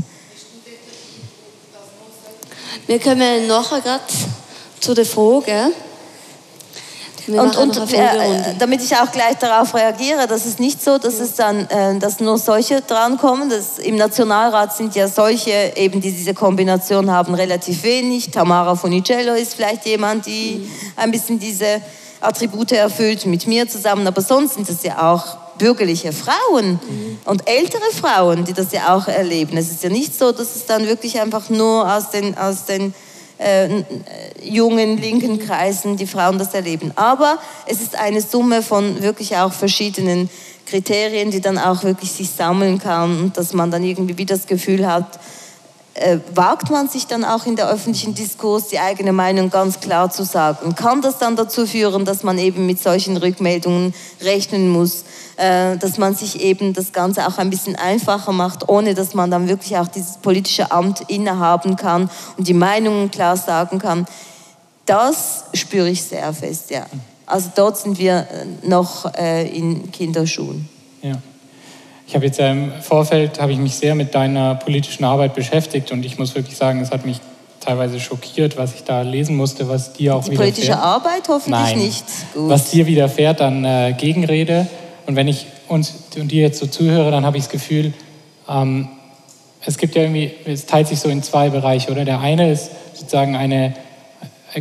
Wir 2.86 3.00
kommen 3.00 3.46
nachher 3.46 3.80
gerade 3.80 4.04
zu 4.80 4.94
der 4.94 5.06
Frage. 5.06 5.72
Und, 7.28 7.56
und 7.56 7.92
äh, 7.92 8.54
damit 8.56 8.82
ich 8.82 8.94
auch 8.94 9.10
gleich 9.10 9.36
darauf 9.40 9.74
reagiere, 9.74 10.28
das 10.28 10.46
ist 10.46 10.60
nicht 10.60 10.80
so, 10.80 10.96
dass 10.96 11.18
es 11.18 11.34
dann, 11.34 11.66
äh, 11.70 11.98
dass 11.98 12.20
nur 12.20 12.38
solche 12.38 12.82
drankommen. 12.82 13.50
Das, 13.50 13.78
Im 13.78 13.96
Nationalrat 13.96 14.76
sind 14.76 14.94
ja 14.94 15.08
solche, 15.08 15.72
eben 15.74 16.00
die 16.00 16.12
diese 16.12 16.34
Kombination 16.34 17.10
haben, 17.10 17.34
relativ 17.34 17.82
wenig. 17.82 18.30
Tamara 18.30 18.76
Funicello 18.76 19.34
ist 19.34 19.54
vielleicht 19.54 19.86
jemand, 19.86 20.26
die 20.26 20.58
mhm. 20.58 20.70
ein 20.94 21.10
bisschen 21.10 21.40
diese 21.40 21.80
Attribute 22.20 22.72
erfüllt 22.72 23.26
mit 23.26 23.48
mir 23.48 23.68
zusammen, 23.68 24.06
aber 24.06 24.22
sonst 24.22 24.54
sind 24.54 24.68
es 24.68 24.84
ja 24.84 25.12
auch 25.12 25.45
bürgerliche 25.58 26.12
Frauen 26.12 26.72
mhm. 26.72 27.18
und 27.24 27.48
ältere 27.48 27.90
Frauen, 27.92 28.44
die 28.44 28.52
das 28.52 28.72
ja 28.72 28.94
auch 28.94 29.08
erleben. 29.08 29.56
Es 29.56 29.70
ist 29.70 29.82
ja 29.82 29.90
nicht 29.90 30.16
so, 30.16 30.32
dass 30.32 30.56
es 30.56 30.66
dann 30.66 30.86
wirklich 30.86 31.20
einfach 31.20 31.48
nur 31.50 31.92
aus 31.92 32.10
den, 32.10 32.36
aus 32.36 32.64
den 32.64 32.94
äh, 33.38 33.82
jungen 34.42 34.98
linken 34.98 35.38
Kreisen 35.38 35.96
die 35.96 36.06
Frauen 36.06 36.38
das 36.38 36.54
erleben. 36.54 36.92
Aber 36.96 37.38
es 37.66 37.80
ist 37.80 37.98
eine 37.98 38.20
Summe 38.20 38.62
von 38.62 39.02
wirklich 39.02 39.36
auch 39.36 39.52
verschiedenen 39.52 40.30
Kriterien, 40.66 41.30
die 41.30 41.40
dann 41.40 41.58
auch 41.58 41.84
wirklich 41.84 42.12
sich 42.12 42.30
sammeln 42.30 42.78
kann 42.78 43.20
und 43.20 43.36
dass 43.36 43.52
man 43.52 43.70
dann 43.70 43.84
irgendwie 43.84 44.18
wie 44.18 44.26
das 44.26 44.46
Gefühl 44.46 44.86
hat, 44.86 45.18
äh, 45.96 46.18
wagt 46.34 46.70
man 46.70 46.88
sich 46.88 47.06
dann 47.06 47.24
auch 47.24 47.46
in 47.46 47.56
der 47.56 47.70
öffentlichen 47.70 48.14
Diskurs 48.14 48.68
die 48.68 48.78
eigene 48.78 49.14
Meinung 49.14 49.48
ganz 49.48 49.80
klar 49.80 50.10
zu 50.10 50.24
sagen? 50.24 50.74
Kann 50.74 51.00
das 51.00 51.16
dann 51.16 51.36
dazu 51.36 51.66
führen, 51.66 52.04
dass 52.04 52.22
man 52.22 52.36
eben 52.38 52.66
mit 52.66 52.82
solchen 52.82 53.16
Rückmeldungen 53.16 53.94
rechnen 54.20 54.68
muss, 54.68 55.04
äh, 55.36 55.78
dass 55.78 55.96
man 55.96 56.14
sich 56.14 56.42
eben 56.42 56.74
das 56.74 56.92
Ganze 56.92 57.26
auch 57.26 57.38
ein 57.38 57.48
bisschen 57.48 57.76
einfacher 57.76 58.32
macht, 58.32 58.68
ohne 58.68 58.92
dass 58.94 59.14
man 59.14 59.30
dann 59.30 59.48
wirklich 59.48 59.78
auch 59.78 59.88
dieses 59.88 60.18
politische 60.18 60.70
Amt 60.70 61.00
innehaben 61.08 61.76
kann 61.76 62.10
und 62.36 62.46
die 62.46 62.54
Meinungen 62.54 63.10
klar 63.10 63.38
sagen 63.38 63.78
kann? 63.78 64.06
Das 64.84 65.44
spüre 65.54 65.88
ich 65.88 66.02
sehr 66.02 66.30
fest, 66.34 66.70
ja. 66.70 66.84
Also 67.24 67.50
dort 67.56 67.78
sind 67.78 67.98
wir 67.98 68.18
äh, 68.18 68.68
noch 68.68 69.12
in 69.14 69.90
Kinderschuhen. 69.92 70.68
Ja. 71.00 71.14
Ich 72.06 72.14
habe 72.14 72.24
jetzt 72.26 72.38
im 72.38 72.72
Vorfeld 72.82 73.40
habe 73.40 73.52
ich 73.52 73.58
mich 73.58 73.74
sehr 73.74 73.94
mit 73.94 74.14
deiner 74.14 74.54
politischen 74.54 75.04
Arbeit 75.04 75.34
beschäftigt 75.34 75.90
und 75.90 76.04
ich 76.04 76.18
muss 76.18 76.34
wirklich 76.34 76.56
sagen, 76.56 76.80
es 76.80 76.90
hat 76.90 77.04
mich 77.04 77.18
teilweise 77.60 77.98
schockiert, 77.98 78.56
was 78.56 78.74
ich 78.74 78.84
da 78.84 79.02
lesen 79.02 79.36
musste, 79.36 79.68
was 79.68 79.92
dir 79.92 80.14
auch 80.14 80.24
Die 80.24 80.30
widerfährt. 80.30 80.54
politische 80.54 80.78
Arbeit 80.78 81.22
hoffentlich 81.28 81.50
Nein, 81.50 81.78
nicht. 81.78 82.04
Gut. 82.32 82.48
Was 82.48 82.70
dir 82.70 82.86
widerfährt, 82.86 83.40
dann 83.40 83.64
äh, 83.64 83.92
Gegenrede. 83.98 84.68
Und 85.06 85.16
wenn 85.16 85.26
ich 85.26 85.46
uns 85.66 85.94
und 86.16 86.30
dir 86.30 86.42
jetzt 86.42 86.60
so 86.60 86.66
zuhöre, 86.66 87.10
dann 87.10 87.26
habe 87.26 87.38
ich 87.38 87.44
das 87.44 87.52
Gefühl, 87.52 87.92
ähm, 88.48 88.88
es 89.64 89.76
gibt 89.78 89.96
ja 89.96 90.02
irgendwie, 90.02 90.30
es 90.44 90.66
teilt 90.66 90.86
sich 90.86 91.00
so 91.00 91.08
in 91.08 91.24
zwei 91.24 91.50
Bereiche, 91.50 91.90
oder? 91.90 92.04
Der 92.04 92.20
eine 92.20 92.52
ist 92.52 92.70
sozusagen 92.94 93.34
eine 93.34 93.74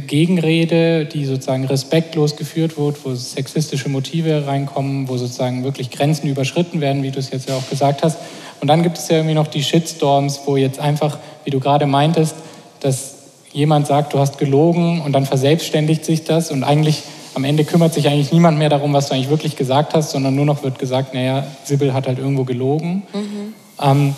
Gegenrede, 0.02 1.06
die 1.06 1.26
sozusagen 1.26 1.66
respektlos 1.66 2.36
geführt 2.36 2.78
wird, 2.78 3.06
wo 3.06 3.16
sexistische 3.16 3.90
Motive 3.90 4.46
reinkommen, 4.46 5.08
wo 5.08 5.18
sozusagen 5.18 5.64
wirklich 5.64 5.90
Grenzen 5.92 6.28
überschritten 6.28 6.82
werden, 6.82 7.04
wie 7.04 7.12
du 7.12 7.20
es 7.20 7.32
jetzt 7.32 7.48
ja 7.48 7.56
auch 7.56 7.70
gesagt 7.70 8.04
hast. 8.04 8.18
Und 8.62 8.68
dann 8.68 8.84
gibt 8.84 8.98
es 8.98 9.08
ja 9.08 9.18
irgendwie 9.18 9.36
noch 9.36 9.48
die 9.48 9.64
Shitstorms, 9.64 10.42
wo 10.46 10.58
jetzt 10.58 10.80
einfach, 10.80 11.18
wie 11.44 11.50
du 11.50 11.60
gerade 11.60 11.86
meintest, 11.86 12.36
dass 12.80 13.16
jemand 13.54 13.88
sagt, 13.88 14.14
du 14.14 14.20
hast 14.20 14.38
gelogen 14.38 15.02
und 15.02 15.14
dann 15.14 15.26
verselbstständigt 15.26 16.04
sich 16.04 16.26
das 16.26 16.52
und 16.52 16.64
eigentlich 16.64 17.04
am 17.36 17.44
Ende 17.44 17.66
kümmert 17.66 17.94
sich 17.94 18.08
eigentlich 18.08 18.32
niemand 18.32 18.58
mehr 18.58 18.70
darum, 18.70 18.94
was 18.94 19.08
du 19.08 19.14
eigentlich 19.14 19.30
wirklich 19.30 19.56
gesagt 19.56 19.94
hast, 19.94 20.12
sondern 20.12 20.36
nur 20.36 20.46
noch 20.46 20.64
wird 20.64 20.80
gesagt, 20.80 21.14
naja, 21.14 21.46
Sibyl 21.66 21.94
hat 21.94 22.08
halt 22.08 22.18
irgendwo 22.18 22.46
gelogen. 22.46 23.04
Mhm. 23.14 23.54
Ähm, 23.82 24.16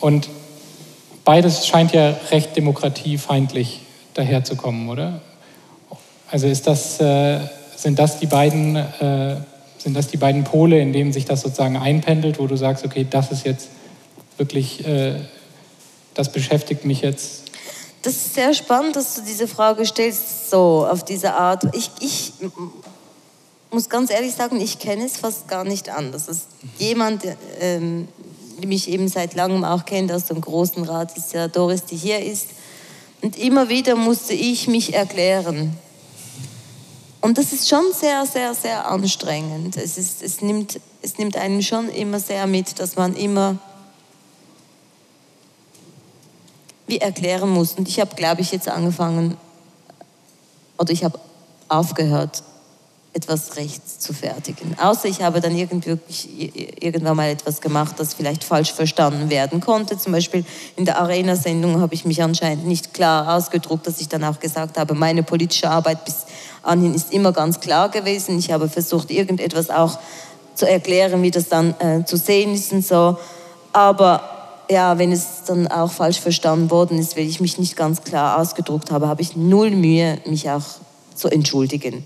und 0.00 0.28
beides 1.24 1.66
scheint 1.66 1.92
ja 1.92 2.14
recht 2.30 2.56
demokratiefeindlich 2.56 3.80
daherzukommen, 4.14 4.88
oder? 4.88 5.20
Also 6.30 6.46
ist 6.46 6.66
das, 6.66 7.00
äh, 7.00 7.40
sind, 7.76 7.98
das 7.98 8.18
die 8.18 8.26
beiden, 8.26 8.76
äh, 8.76 9.36
sind 9.78 9.94
das 9.94 10.08
die 10.08 10.16
beiden 10.16 10.44
Pole, 10.44 10.80
in 10.80 10.92
denen 10.92 11.12
sich 11.12 11.24
das 11.24 11.40
sozusagen 11.40 11.76
einpendelt, 11.76 12.38
wo 12.38 12.46
du 12.46 12.56
sagst, 12.56 12.84
okay, 12.84 13.06
das 13.08 13.32
ist 13.32 13.44
jetzt 13.44 13.68
wirklich, 14.36 14.86
äh, 14.86 15.14
das 16.14 16.30
beschäftigt 16.32 16.84
mich 16.84 17.02
jetzt? 17.02 17.50
Das 18.02 18.14
ist 18.14 18.34
sehr 18.34 18.54
spannend, 18.54 18.96
dass 18.96 19.14
du 19.14 19.22
diese 19.22 19.46
Frage 19.46 19.84
stellst, 19.84 20.50
so 20.50 20.86
auf 20.90 21.04
diese 21.04 21.34
Art. 21.34 21.64
Ich, 21.74 21.90
ich 22.00 22.32
muss 23.70 23.88
ganz 23.88 24.10
ehrlich 24.10 24.34
sagen, 24.34 24.60
ich 24.60 24.78
kenne 24.78 25.04
es 25.04 25.18
fast 25.18 25.48
gar 25.48 25.64
nicht 25.64 25.90
anders. 25.90 26.26
Dass 26.26 26.46
jemand, 26.78 27.24
ähm, 27.60 28.08
die 28.62 28.66
mich 28.66 28.88
eben 28.88 29.08
seit 29.08 29.34
langem 29.34 29.64
auch 29.64 29.84
kennt 29.84 30.10
aus 30.12 30.26
dem 30.26 30.40
Großen 30.40 30.82
Rat, 30.84 31.16
ist 31.16 31.34
ja 31.34 31.48
Doris, 31.48 31.84
die 31.84 31.96
hier 31.96 32.20
ist, 32.24 32.48
und 33.22 33.36
immer 33.38 33.68
wieder 33.68 33.96
musste 33.96 34.32
ich 34.32 34.68
mich 34.68 34.94
erklären. 34.94 35.76
Und 37.20 37.36
das 37.36 37.52
ist 37.52 37.68
schon 37.68 37.84
sehr, 37.92 38.24
sehr, 38.24 38.54
sehr 38.54 38.88
anstrengend. 38.88 39.76
Es, 39.76 39.98
ist, 39.98 40.22
es, 40.22 40.40
nimmt, 40.40 40.80
es 41.02 41.18
nimmt 41.18 41.36
einen 41.36 41.62
schon 41.62 41.90
immer 41.90 42.18
sehr 42.18 42.46
mit, 42.46 42.78
dass 42.78 42.96
man 42.96 43.14
immer 43.14 43.58
wie 46.86 46.98
erklären 46.98 47.50
muss. 47.50 47.74
Und 47.74 47.88
ich 47.88 48.00
habe, 48.00 48.14
glaube 48.16 48.40
ich, 48.40 48.52
jetzt 48.52 48.68
angefangen, 48.68 49.36
oder 50.78 50.92
ich 50.92 51.04
habe 51.04 51.20
aufgehört, 51.68 52.42
etwas 53.12 53.56
rechts 53.56 53.98
zu 53.98 54.12
fertigen. 54.12 54.76
Außer 54.78 55.08
ich 55.08 55.20
habe 55.22 55.40
dann 55.40 55.56
irgendwann 55.56 57.16
mal 57.16 57.28
etwas 57.28 57.60
gemacht, 57.60 57.96
das 57.98 58.14
vielleicht 58.14 58.44
falsch 58.44 58.72
verstanden 58.72 59.30
werden 59.30 59.60
konnte. 59.60 59.98
Zum 59.98 60.12
Beispiel 60.12 60.44
in 60.76 60.84
der 60.84 60.98
Arena-Sendung 61.00 61.80
habe 61.80 61.94
ich 61.94 62.04
mich 62.04 62.22
anscheinend 62.22 62.66
nicht 62.66 62.94
klar 62.94 63.34
ausgedruckt, 63.34 63.86
dass 63.86 64.00
ich 64.00 64.08
dann 64.08 64.22
auch 64.22 64.38
gesagt 64.38 64.78
habe, 64.78 64.94
meine 64.94 65.24
politische 65.24 65.68
Arbeit 65.68 66.04
bis 66.04 66.26
anhin 66.62 66.94
ist 66.94 67.12
immer 67.12 67.32
ganz 67.32 67.58
klar 67.58 67.88
gewesen. 67.88 68.38
Ich 68.38 68.52
habe 68.52 68.68
versucht, 68.68 69.10
irgendetwas 69.10 69.70
auch 69.70 69.98
zu 70.54 70.68
erklären, 70.68 71.22
wie 71.22 71.32
das 71.32 71.48
dann 71.48 71.74
äh, 71.80 72.04
zu 72.04 72.16
sehen 72.16 72.54
ist 72.54 72.72
und 72.72 72.86
so. 72.86 73.18
Aber 73.72 74.22
ja, 74.70 74.98
wenn 74.98 75.10
es 75.10 75.42
dann 75.46 75.66
auch 75.66 75.90
falsch 75.90 76.20
verstanden 76.20 76.70
worden 76.70 76.98
ist, 76.98 77.16
weil 77.16 77.26
ich 77.26 77.40
mich 77.40 77.58
nicht 77.58 77.76
ganz 77.76 78.02
klar 78.02 78.38
ausgedruckt 78.38 78.92
habe, 78.92 79.08
habe 79.08 79.20
ich 79.20 79.34
null 79.34 79.70
Mühe, 79.70 80.18
mich 80.26 80.48
auch 80.48 80.62
zu 81.16 81.28
entschuldigen. 81.28 82.04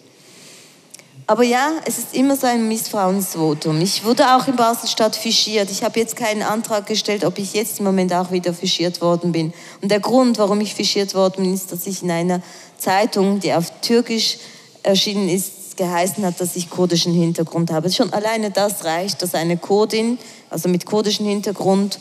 Aber 1.26 1.42
ja, 1.42 1.72
es 1.86 1.98
ist 1.98 2.14
immer 2.14 2.36
so 2.36 2.46
ein 2.46 2.68
Missfrauensvotum. 2.68 3.80
Ich 3.80 4.04
wurde 4.04 4.36
auch 4.36 4.46
in 4.46 4.56
Basel-Stadt 4.56 5.16
fischiert. 5.16 5.70
Ich 5.70 5.82
habe 5.82 5.98
jetzt 5.98 6.16
keinen 6.16 6.42
Antrag 6.42 6.86
gestellt, 6.86 7.24
ob 7.24 7.38
ich 7.38 7.54
jetzt 7.54 7.78
im 7.78 7.86
Moment 7.86 8.12
auch 8.12 8.30
wieder 8.30 8.52
fischiert 8.52 9.00
worden 9.00 9.32
bin. 9.32 9.54
Und 9.80 9.90
der 9.90 10.00
Grund, 10.00 10.36
warum 10.36 10.60
ich 10.60 10.74
fischiert 10.74 11.14
worden 11.14 11.44
bin, 11.44 11.54
ist, 11.54 11.72
dass 11.72 11.86
ich 11.86 12.02
in 12.02 12.10
einer 12.10 12.42
Zeitung, 12.76 13.40
die 13.40 13.54
auf 13.54 13.72
Türkisch 13.80 14.36
erschienen 14.82 15.30
ist, 15.30 15.78
geheißen 15.78 16.24
hat, 16.26 16.40
dass 16.40 16.56
ich 16.56 16.68
kurdischen 16.68 17.14
Hintergrund 17.14 17.72
habe. 17.72 17.90
Schon 17.90 18.12
alleine 18.12 18.50
das 18.50 18.84
reicht, 18.84 19.22
dass 19.22 19.34
eine 19.34 19.56
Kurdin, 19.56 20.18
also 20.50 20.68
mit 20.68 20.84
kurdischem 20.84 21.26
Hintergrund, 21.26 21.98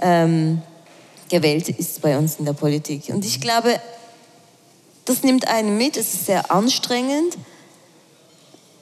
ähm, 0.00 0.60
gewählt 1.28 1.68
ist 1.68 2.02
bei 2.02 2.18
uns 2.18 2.36
in 2.36 2.44
der 2.44 2.52
Politik. 2.52 3.04
Und 3.08 3.24
ich 3.24 3.40
glaube, 3.40 3.80
das 5.04 5.22
nimmt 5.22 5.46
einen 5.48 5.78
mit, 5.78 5.96
es 5.96 6.14
ist 6.14 6.26
sehr 6.26 6.50
anstrengend. 6.50 7.36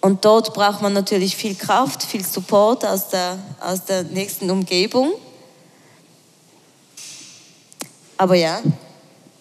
Und 0.05 0.26
dort 0.26 0.52
braucht 0.52 0.82
man 0.82 0.92
natürlich 0.92 1.34
viel 1.34 1.55
Kraft, 1.55 2.02
viel 2.02 2.22
Support 2.22 2.84
aus 2.84 3.09
der, 3.09 3.38
aus 3.59 3.86
der 3.86 4.02
nächsten 4.02 4.50
Umgebung. 4.50 5.14
Aber 8.18 8.34
ja, 8.34 8.61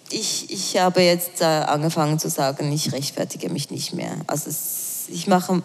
ich, 0.09 0.49
ich 0.49 0.77
habe 0.77 1.01
jetzt 1.01 1.41
äh, 1.41 1.43
angefangen 1.43 2.17
zu 2.17 2.29
sagen, 2.29 2.71
ich 2.71 2.93
rechtfertige 2.93 3.49
mich 3.49 3.71
nicht 3.71 3.93
mehr. 3.93 4.15
Also 4.25 4.49
es, 4.49 5.09
ich 5.09 5.27
mache 5.27 5.61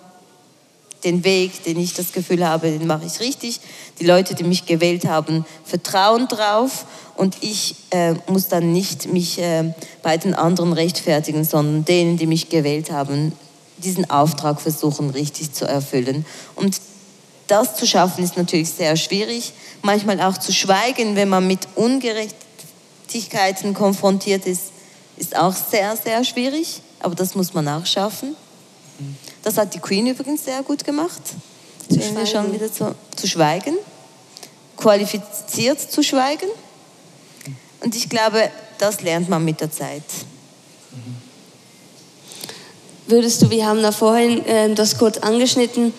den 1.05 1.23
Weg, 1.23 1.63
den 1.63 1.79
ich 1.79 1.95
das 1.95 2.11
Gefühl 2.11 2.45
habe, 2.45 2.69
den 2.69 2.89
mache 2.89 3.07
ich 3.07 3.21
richtig. 3.21 3.61
Die 4.01 4.05
Leute, 4.05 4.35
die 4.35 4.43
mich 4.43 4.67
gewählt 4.67 5.05
haben, 5.05 5.47
vertrauen 5.63 6.27
drauf 6.27 6.87
und 7.15 7.37
ich 7.41 7.77
äh, 7.91 8.15
muss 8.27 8.49
dann 8.49 8.73
nicht 8.73 9.07
mich 9.13 9.39
äh, 9.39 9.73
bei 10.03 10.17
den 10.17 10.35
anderen 10.35 10.73
rechtfertigen, 10.73 11.45
sondern 11.45 11.85
denen, 11.85 12.17
die 12.17 12.27
mich 12.27 12.49
gewählt 12.49 12.91
haben, 12.91 13.33
diesen 13.79 14.11
Auftrag 14.11 14.61
versuchen 14.61 15.11
richtig 15.11 15.53
zu 15.53 15.67
erfüllen. 15.67 16.25
Und 16.55 16.81
das 17.47 17.77
zu 17.77 17.87
schaffen 17.87 18.23
ist 18.23 18.37
natürlich 18.37 18.71
sehr 18.71 18.97
schwierig. 18.97 19.53
Manchmal 19.83 20.21
auch 20.21 20.37
zu 20.39 20.53
schweigen, 20.53 21.17
wenn 21.17 21.29
man 21.29 21.47
mit 21.47 21.67
Ungerechtigkeiten 21.77 23.75
konfrontiert 23.75 24.47
ist, 24.47 24.73
ist 25.17 25.37
auch 25.37 25.55
sehr, 25.55 25.97
sehr 25.97 26.25
schwierig. 26.25 26.83
Aber 27.01 27.15
das 27.15 27.35
muss 27.35 27.55
man 27.55 27.67
auch 27.69 27.87
schaffen. 27.87 28.37
Das 29.43 29.57
hat 29.57 29.75
die 29.75 29.79
Queen 29.79 30.07
übrigens 30.07 30.45
sehr 30.45 30.63
gut 30.63 30.85
gemacht. 30.85 31.23
Zu 31.89 31.99
wir 31.99 32.27
schon 32.27 32.53
wieder 32.53 32.71
zu, 32.73 32.95
zu 33.17 33.27
schweigen, 33.27 33.75
qualifiziert 34.77 35.81
zu 35.81 36.03
schweigen. 36.03 36.49
Und 37.81 37.97
ich 37.97 38.09
glaube, 38.09 38.51
das 38.79 39.01
lernt 39.01 39.29
man 39.29 39.45
mit 39.45 39.61
der 39.61 39.71
Zeit. 39.71 40.03
Würdest 43.09 43.41
du, 43.41 43.49
wir 43.49 43.67
haben 43.67 43.83
da 43.83 43.91
vorhin 43.91 44.45
äh, 44.45 44.75
das 44.75 44.99
kurz 44.99 45.17
angeschnitten, 45.17 45.95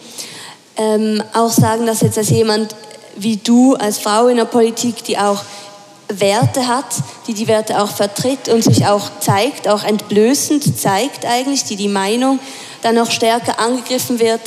ähm, 0.77 1.23
auch 1.33 1.49
sagen, 1.49 1.87
dass 1.87 2.01
jetzt 2.01 2.19
als 2.19 2.29
jemand 2.29 2.75
wie 3.15 3.37
du, 3.37 3.73
als 3.73 3.97
Frau 3.97 4.27
in 4.27 4.37
der 4.37 4.45
Politik, 4.45 5.03
die 5.05 5.17
auch 5.17 5.43
Werte 6.07 6.67
hat, 6.67 6.85
die 7.25 7.33
die 7.33 7.47
Werte 7.47 7.81
auch 7.81 7.89
vertritt 7.89 8.47
und 8.47 8.63
sich 8.63 8.85
auch 8.85 9.09
zeigt, 9.21 9.67
auch 9.67 9.83
entblößend 9.83 10.79
zeigt 10.79 11.25
eigentlich, 11.25 11.63
die 11.63 11.77
die 11.77 11.87
Meinung 11.87 12.37
dann 12.83 12.93
noch 12.93 13.09
stärker 13.09 13.59
angegriffen 13.59 14.19
wird. 14.19 14.41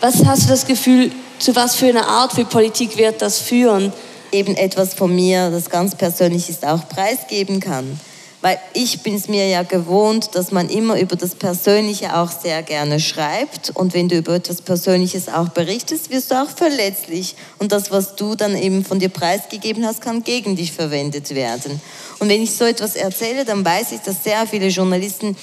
Was 0.00 0.24
hast 0.24 0.44
du 0.44 0.48
das 0.50 0.66
Gefühl, 0.66 1.10
zu 1.40 1.56
was 1.56 1.74
für 1.74 1.88
einer 1.88 2.06
Art 2.06 2.32
für 2.32 2.44
Politik 2.44 2.96
wird 2.96 3.22
das 3.22 3.40
führen? 3.40 3.92
Eben 4.30 4.54
etwas 4.56 4.94
von 4.94 5.12
mir, 5.12 5.50
das 5.50 5.68
ganz 5.68 5.96
persönlich 5.96 6.48
ist, 6.48 6.64
auch 6.64 6.88
preisgeben 6.88 7.58
kann. 7.58 7.98
Weil 8.44 8.58
ich 8.74 9.00
bin 9.00 9.14
es 9.14 9.26
mir 9.26 9.48
ja 9.48 9.62
gewohnt, 9.62 10.34
dass 10.34 10.52
man 10.52 10.68
immer 10.68 11.00
über 11.00 11.16
das 11.16 11.34
Persönliche 11.34 12.14
auch 12.14 12.30
sehr 12.30 12.62
gerne 12.62 13.00
schreibt. 13.00 13.70
Und 13.70 13.94
wenn 13.94 14.10
du 14.10 14.18
über 14.18 14.34
etwas 14.34 14.60
Persönliches 14.60 15.30
auch 15.30 15.48
berichtest, 15.48 16.10
wirst 16.10 16.30
du 16.30 16.34
auch 16.34 16.50
verletzlich. 16.50 17.36
Und 17.58 17.72
das, 17.72 17.90
was 17.90 18.16
du 18.16 18.34
dann 18.34 18.54
eben 18.54 18.84
von 18.84 18.98
dir 18.98 19.08
preisgegeben 19.08 19.86
hast, 19.86 20.02
kann 20.02 20.24
gegen 20.24 20.56
dich 20.56 20.72
verwendet 20.72 21.34
werden. 21.34 21.80
Und 22.18 22.28
wenn 22.28 22.42
ich 22.42 22.54
so 22.54 22.66
etwas 22.66 22.96
erzähle, 22.96 23.46
dann 23.46 23.64
weiß 23.64 23.92
ich, 23.92 24.00
dass 24.00 24.22
sehr 24.22 24.46
viele 24.46 24.68
Journalisten 24.68 25.38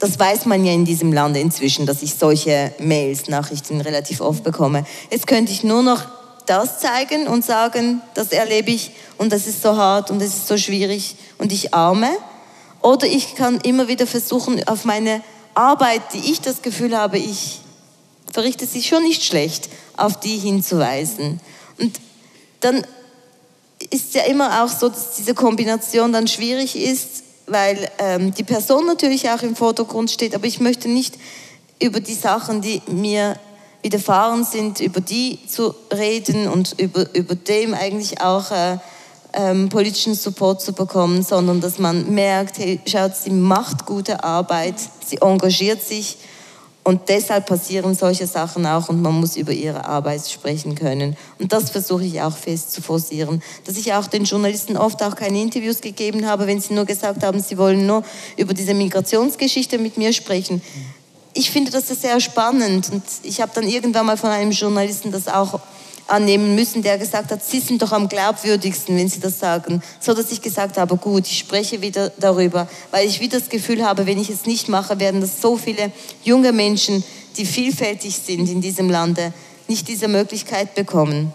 das 0.00 0.18
weiß 0.18 0.46
man 0.46 0.64
ja 0.64 0.72
in 0.72 0.84
diesem 0.84 1.12
Land 1.12 1.36
inzwischen, 1.36 1.86
dass 1.86 2.02
ich 2.02 2.16
solche 2.16 2.72
Mails, 2.80 3.28
Nachrichten 3.28 3.80
relativ 3.80 4.20
oft 4.20 4.42
bekomme. 4.42 4.84
Jetzt 5.12 5.28
könnte 5.28 5.52
ich 5.52 5.62
nur 5.62 5.84
noch 5.84 6.02
das 6.46 6.80
zeigen 6.80 7.28
und 7.28 7.44
sagen, 7.44 8.02
das 8.14 8.32
erlebe 8.32 8.72
ich 8.72 8.90
und 9.16 9.32
das 9.32 9.46
ist 9.46 9.62
so 9.62 9.76
hart 9.76 10.10
und 10.10 10.20
es 10.20 10.34
ist 10.34 10.48
so 10.48 10.58
schwierig 10.58 11.14
und 11.38 11.52
ich 11.52 11.72
arme. 11.72 12.08
Oder 12.82 13.06
ich 13.06 13.34
kann 13.36 13.60
immer 13.60 13.88
wieder 13.88 14.06
versuchen, 14.06 14.66
auf 14.66 14.84
meine 14.84 15.22
Arbeit, 15.54 16.02
die 16.14 16.30
ich 16.30 16.40
das 16.40 16.62
Gefühl 16.62 16.96
habe, 16.96 17.18
ich 17.18 17.60
verrichte 18.32 18.66
sie 18.66 18.82
schon 18.82 19.02
nicht 19.02 19.24
schlecht, 19.24 19.68
auf 19.96 20.18
die 20.18 20.38
hinzuweisen. 20.38 21.40
Und 21.78 22.00
dann 22.60 22.86
ist 23.90 24.14
ja 24.14 24.22
immer 24.22 24.62
auch 24.62 24.68
so, 24.68 24.88
dass 24.88 25.16
diese 25.16 25.34
Kombination 25.34 26.12
dann 26.12 26.26
schwierig 26.26 26.76
ist, 26.76 27.24
weil 27.46 27.90
ähm, 27.98 28.32
die 28.34 28.44
Person 28.44 28.86
natürlich 28.86 29.28
auch 29.30 29.42
im 29.42 29.56
Vordergrund 29.56 30.10
steht, 30.10 30.34
aber 30.34 30.46
ich 30.46 30.60
möchte 30.60 30.88
nicht 30.88 31.14
über 31.80 32.00
die 32.00 32.14
Sachen, 32.14 32.62
die 32.62 32.80
mir 32.86 33.36
widerfahren 33.82 34.44
sind, 34.44 34.80
über 34.80 35.00
die 35.00 35.38
zu 35.46 35.74
reden 35.92 36.48
und 36.48 36.78
über, 36.78 37.12
über 37.14 37.34
dem 37.34 37.74
eigentlich 37.74 38.20
auch 38.20 38.50
äh, 38.52 38.78
ähm, 39.34 39.68
politischen 39.68 40.14
Support 40.14 40.60
zu 40.60 40.72
bekommen, 40.72 41.22
sondern 41.22 41.60
dass 41.60 41.78
man 41.78 42.12
merkt, 42.14 42.58
hey, 42.58 42.80
schaut, 42.86 43.16
sie 43.16 43.30
macht 43.30 43.86
gute 43.86 44.22
Arbeit, 44.24 44.74
sie 45.06 45.18
engagiert 45.20 45.82
sich 45.82 46.18
und 46.84 47.08
deshalb 47.08 47.46
passieren 47.46 47.94
solche 47.94 48.26
Sachen 48.26 48.66
auch 48.66 48.88
und 48.88 49.00
man 49.00 49.14
muss 49.14 49.36
über 49.36 49.52
ihre 49.52 49.84
Arbeit 49.84 50.28
sprechen 50.28 50.74
können. 50.74 51.16
Und 51.38 51.52
das 51.52 51.70
versuche 51.70 52.04
ich 52.04 52.20
auch 52.20 52.36
fest 52.36 52.72
zu 52.72 52.82
forcieren. 52.82 53.40
Dass 53.64 53.76
ich 53.76 53.92
auch 53.92 54.08
den 54.08 54.24
Journalisten 54.24 54.76
oft 54.76 55.00
auch 55.02 55.14
keine 55.14 55.40
Interviews 55.40 55.80
gegeben 55.80 56.26
habe, 56.26 56.48
wenn 56.48 56.60
sie 56.60 56.74
nur 56.74 56.84
gesagt 56.84 57.22
haben, 57.22 57.40
sie 57.40 57.56
wollen 57.56 57.86
nur 57.86 58.02
über 58.36 58.52
diese 58.52 58.74
Migrationsgeschichte 58.74 59.78
mit 59.78 59.96
mir 59.96 60.12
sprechen. 60.12 60.60
Ich 61.34 61.50
finde 61.50 61.70
das 61.70 61.86
sehr 61.86 62.18
spannend 62.20 62.90
und 62.92 63.02
ich 63.22 63.40
habe 63.40 63.52
dann 63.54 63.68
irgendwann 63.68 64.06
mal 64.06 64.16
von 64.16 64.30
einem 64.30 64.50
Journalisten 64.50 65.12
das 65.12 65.28
auch 65.28 65.60
annehmen 66.12 66.54
müssen, 66.54 66.82
der 66.82 66.98
gesagt 66.98 67.30
hat, 67.30 67.42
Sie 67.42 67.60
sind 67.60 67.82
doch 67.82 67.92
am 67.92 68.08
glaubwürdigsten, 68.08 68.96
wenn 68.96 69.08
Sie 69.08 69.20
das 69.20 69.38
sagen. 69.38 69.82
So 69.98 70.14
dass 70.14 70.30
ich 70.30 70.42
gesagt 70.42 70.76
habe, 70.76 70.96
gut, 70.96 71.26
ich 71.26 71.38
spreche 71.38 71.80
wieder 71.80 72.10
darüber, 72.18 72.68
weil 72.90 73.08
ich 73.08 73.20
wieder 73.20 73.40
das 73.40 73.48
Gefühl 73.48 73.84
habe, 73.84 74.06
wenn 74.06 74.20
ich 74.20 74.30
es 74.30 74.46
nicht 74.46 74.68
mache, 74.68 75.00
werden 75.00 75.20
das 75.20 75.40
so 75.40 75.56
viele 75.56 75.90
junge 76.22 76.52
Menschen, 76.52 77.02
die 77.36 77.46
vielfältig 77.46 78.16
sind 78.16 78.48
in 78.48 78.60
diesem 78.60 78.90
Lande, 78.90 79.32
nicht 79.68 79.88
diese 79.88 80.06
Möglichkeit 80.06 80.74
bekommen. 80.74 81.32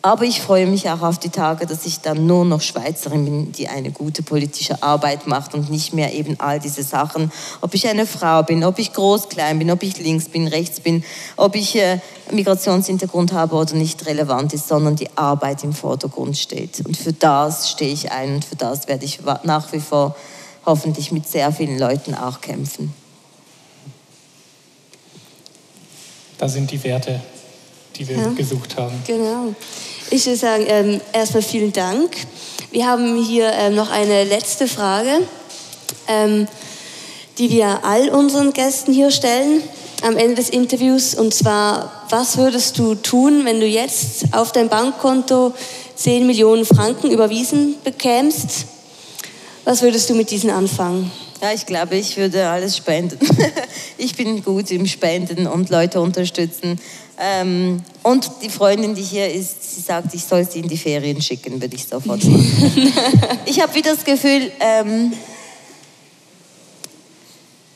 Aber 0.00 0.24
ich 0.24 0.40
freue 0.40 0.66
mich 0.66 0.88
auch 0.88 1.02
auf 1.02 1.18
die 1.18 1.28
Tage, 1.28 1.66
dass 1.66 1.84
ich 1.84 2.00
dann 2.00 2.24
nur 2.24 2.44
noch 2.44 2.60
Schweizerin 2.60 3.24
bin, 3.24 3.52
die 3.52 3.66
eine 3.66 3.90
gute 3.90 4.22
politische 4.22 4.80
Arbeit 4.80 5.26
macht 5.26 5.54
und 5.54 5.70
nicht 5.70 5.92
mehr 5.92 6.14
eben 6.14 6.38
all 6.38 6.60
diese 6.60 6.84
Sachen, 6.84 7.32
ob 7.62 7.74
ich 7.74 7.88
eine 7.88 8.06
Frau 8.06 8.44
bin, 8.44 8.62
ob 8.62 8.78
ich 8.78 8.92
groß, 8.92 9.28
klein 9.28 9.58
bin, 9.58 9.72
ob 9.72 9.82
ich 9.82 9.98
links 9.98 10.28
bin, 10.28 10.46
rechts 10.46 10.78
bin, 10.78 11.02
ob 11.36 11.56
ich 11.56 11.74
äh, 11.74 11.98
Migrationshintergrund 12.30 13.32
habe 13.32 13.56
oder 13.56 13.74
nicht 13.74 14.06
relevant 14.06 14.52
ist, 14.52 14.68
sondern 14.68 14.94
die 14.94 15.08
Arbeit 15.16 15.64
im 15.64 15.72
Vordergrund 15.72 16.38
steht. 16.38 16.86
Und 16.86 16.96
für 16.96 17.12
das 17.12 17.68
stehe 17.70 17.92
ich 17.92 18.12
ein 18.12 18.36
und 18.36 18.44
für 18.44 18.56
das 18.56 18.86
werde 18.86 19.04
ich 19.04 19.18
nach 19.42 19.72
wie 19.72 19.80
vor 19.80 20.14
hoffentlich 20.64 21.10
mit 21.10 21.26
sehr 21.26 21.50
vielen 21.50 21.78
Leuten 21.78 22.14
auch 22.14 22.40
kämpfen. 22.40 22.94
Da 26.38 26.48
sind 26.48 26.70
die 26.70 26.82
Werte, 26.84 27.20
die 27.98 28.08
wir 28.08 28.16
ja, 28.16 28.28
gesucht 28.28 28.76
haben. 28.76 28.94
Genau. 29.06 29.54
Ich 30.10 30.24
würde 30.26 30.38
sagen, 30.38 30.64
ähm, 30.68 31.00
erstmal 31.12 31.42
vielen 31.42 31.72
Dank. 31.72 32.10
Wir 32.70 32.86
haben 32.86 33.22
hier 33.22 33.50
ähm, 33.52 33.74
noch 33.74 33.90
eine 33.90 34.24
letzte 34.24 34.68
Frage, 34.68 35.10
ähm, 36.06 36.46
die 37.38 37.50
wir 37.50 37.84
all 37.84 38.08
unseren 38.10 38.52
Gästen 38.52 38.92
hier 38.92 39.10
stellen 39.10 39.62
am 40.02 40.16
Ende 40.16 40.36
des 40.36 40.50
Interviews. 40.50 41.14
Und 41.14 41.34
zwar, 41.34 42.06
was 42.10 42.36
würdest 42.36 42.78
du 42.78 42.94
tun, 42.94 43.44
wenn 43.44 43.60
du 43.60 43.66
jetzt 43.66 44.32
auf 44.32 44.52
dein 44.52 44.68
Bankkonto 44.68 45.52
10 45.96 46.26
Millionen 46.26 46.64
Franken 46.64 47.10
überwiesen 47.10 47.74
bekämst? 47.84 48.66
Was 49.64 49.82
würdest 49.82 50.08
du 50.08 50.14
mit 50.14 50.30
diesen 50.30 50.50
anfangen? 50.50 51.10
Ja, 51.42 51.52
ich 51.52 51.66
glaube, 51.66 51.96
ich 51.96 52.16
würde 52.16 52.48
alles 52.48 52.76
spenden. 52.76 53.18
ich 53.98 54.16
bin 54.16 54.42
gut 54.42 54.70
im 54.70 54.86
Spenden 54.86 55.46
und 55.46 55.70
Leute 55.70 56.00
unterstützen. 56.00 56.80
Ähm, 57.20 57.82
und 58.04 58.30
die 58.42 58.48
Freundin, 58.48 58.94
die 58.94 59.02
hier 59.02 59.32
ist, 59.32 59.74
sie 59.74 59.80
sagt, 59.80 60.14
ich 60.14 60.24
soll 60.24 60.48
sie 60.48 60.60
in 60.60 60.68
die 60.68 60.76
Ferien 60.76 61.20
schicken, 61.20 61.60
würde 61.60 61.74
ich 61.74 61.84
sofort 61.84 62.22
machen. 62.22 62.92
ich 63.46 63.60
habe 63.60 63.74
wieder 63.74 63.94
das 63.94 64.04
Gefühl, 64.04 64.52
ähm, 64.60 65.12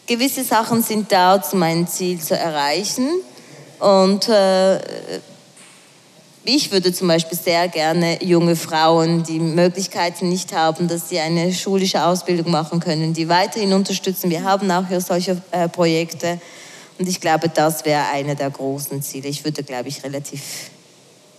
gewisse 0.06 0.44
Sachen 0.44 0.82
sind 0.82 1.10
da, 1.10 1.34
um 1.34 1.58
mein 1.58 1.88
Ziel 1.88 2.20
zu 2.20 2.36
erreichen. 2.36 3.08
Und 3.80 4.28
äh, 4.28 4.78
ich 6.44 6.70
würde 6.70 6.92
zum 6.92 7.08
Beispiel 7.08 7.38
sehr 7.38 7.68
gerne 7.68 8.22
junge 8.22 8.56
Frauen, 8.56 9.22
die 9.22 9.38
Möglichkeiten 9.38 10.28
nicht 10.28 10.52
haben, 10.52 10.88
dass 10.88 11.08
sie 11.08 11.18
eine 11.18 11.52
schulische 11.52 12.04
Ausbildung 12.04 12.50
machen 12.50 12.78
können, 12.78 13.12
die 13.12 13.28
weiterhin 13.28 13.72
unterstützen. 13.72 14.30
Wir 14.30 14.44
haben 14.44 14.70
auch 14.70 14.86
hier 14.88 15.00
solche 15.00 15.40
äh, 15.50 15.68
Projekte. 15.68 16.40
Und 16.98 17.08
ich 17.08 17.20
glaube, 17.20 17.48
das 17.48 17.84
wäre 17.84 18.04
eine 18.12 18.36
der 18.36 18.50
großen 18.50 19.02
Ziele. 19.02 19.28
Ich 19.28 19.44
würde, 19.44 19.62
glaube 19.62 19.88
ich, 19.88 20.04
relativ 20.04 20.70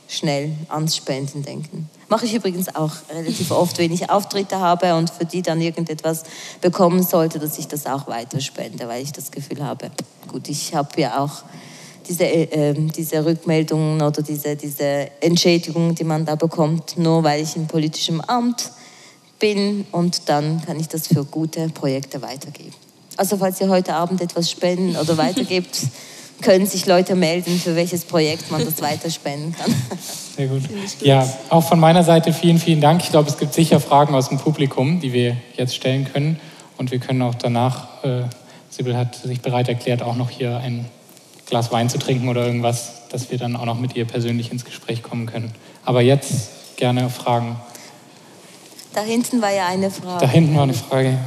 schnell 0.07 0.51
ans 0.69 0.95
Spenden 0.95 1.43
denken. 1.43 1.89
Mache 2.07 2.25
ich 2.25 2.33
übrigens 2.33 2.73
auch 2.75 2.91
relativ 3.09 3.51
oft, 3.51 3.77
wenn 3.77 3.91
ich 3.91 4.09
Auftritte 4.09 4.59
habe 4.59 4.93
und 4.95 5.09
für 5.09 5.25
die 5.25 5.41
dann 5.41 5.61
irgendetwas 5.61 6.23
bekommen 6.61 7.01
sollte, 7.03 7.39
dass 7.39 7.57
ich 7.57 7.67
das 7.67 7.85
auch 7.85 8.07
weiter 8.07 8.39
spende, 8.39 8.87
weil 8.87 9.01
ich 9.01 9.11
das 9.11 9.31
Gefühl 9.31 9.63
habe, 9.63 9.89
gut, 10.27 10.49
ich 10.49 10.75
habe 10.75 11.01
ja 11.01 11.19
auch 11.19 11.43
diese, 12.07 12.25
äh, 12.25 12.43
ähm, 12.51 12.91
diese 12.91 13.25
Rückmeldungen 13.25 14.01
oder 14.01 14.21
diese, 14.21 14.55
diese 14.55 15.09
Entschädigungen, 15.21 15.95
die 15.95 16.03
man 16.03 16.25
da 16.25 16.35
bekommt, 16.35 16.97
nur 16.97 17.23
weil 17.23 17.41
ich 17.41 17.55
in 17.55 17.67
politischem 17.67 18.21
Amt 18.21 18.71
bin 19.39 19.85
und 19.91 20.29
dann 20.29 20.63
kann 20.65 20.79
ich 20.79 20.87
das 20.87 21.07
für 21.07 21.25
gute 21.25 21.69
Projekte 21.69 22.21
weitergeben. 22.21 22.82
Also 23.17 23.37
falls 23.37 23.61
ihr 23.61 23.69
heute 23.69 23.93
Abend 23.93 24.21
etwas 24.21 24.49
spenden 24.49 24.95
oder 24.95 25.17
weitergibt, 25.17 25.77
können 26.41 26.65
sich 26.65 26.85
Leute 26.85 27.15
melden, 27.15 27.59
für 27.59 27.75
welches 27.75 28.05
Projekt 28.05 28.51
man 28.51 28.65
das 28.65 28.81
weiterspenden 28.81 29.55
kann. 29.55 29.73
Sehr 30.35 30.47
gut. 30.47 30.63
Ja, 31.01 31.27
auch 31.49 31.63
von 31.63 31.79
meiner 31.79 32.03
Seite 32.03 32.33
vielen, 32.33 32.59
vielen 32.59 32.81
Dank. 32.81 33.01
Ich 33.03 33.11
glaube, 33.11 33.29
es 33.29 33.37
gibt 33.37 33.53
sicher 33.53 33.79
Fragen 33.79 34.13
aus 34.13 34.29
dem 34.29 34.39
Publikum, 34.39 34.99
die 34.99 35.13
wir 35.13 35.37
jetzt 35.55 35.75
stellen 35.75 36.11
können. 36.11 36.39
Und 36.77 36.91
wir 36.91 36.99
können 36.99 37.21
auch 37.21 37.35
danach, 37.35 38.03
äh, 38.03 38.23
Sibyl 38.69 38.97
hat 38.97 39.15
sich 39.15 39.41
bereit 39.41 39.69
erklärt, 39.69 40.01
auch 40.01 40.15
noch 40.15 40.29
hier 40.29 40.57
ein 40.57 40.85
Glas 41.45 41.71
Wein 41.71 41.89
zu 41.89 41.99
trinken 41.99 42.29
oder 42.29 42.45
irgendwas, 42.45 43.07
dass 43.09 43.29
wir 43.29 43.37
dann 43.37 43.55
auch 43.55 43.65
noch 43.65 43.79
mit 43.79 43.95
ihr 43.95 44.05
persönlich 44.05 44.51
ins 44.51 44.65
Gespräch 44.65 45.03
kommen 45.03 45.27
können. 45.27 45.53
Aber 45.85 46.01
jetzt 46.01 46.75
gerne 46.77 47.09
Fragen. 47.09 47.57
Da 48.93 49.01
hinten 49.01 49.41
war 49.41 49.51
ja 49.51 49.67
eine 49.67 49.91
Frage. 49.91 50.25
Da 50.25 50.31
hinten 50.31 50.55
war 50.55 50.63
eine 50.63 50.73
Frage. 50.73 51.17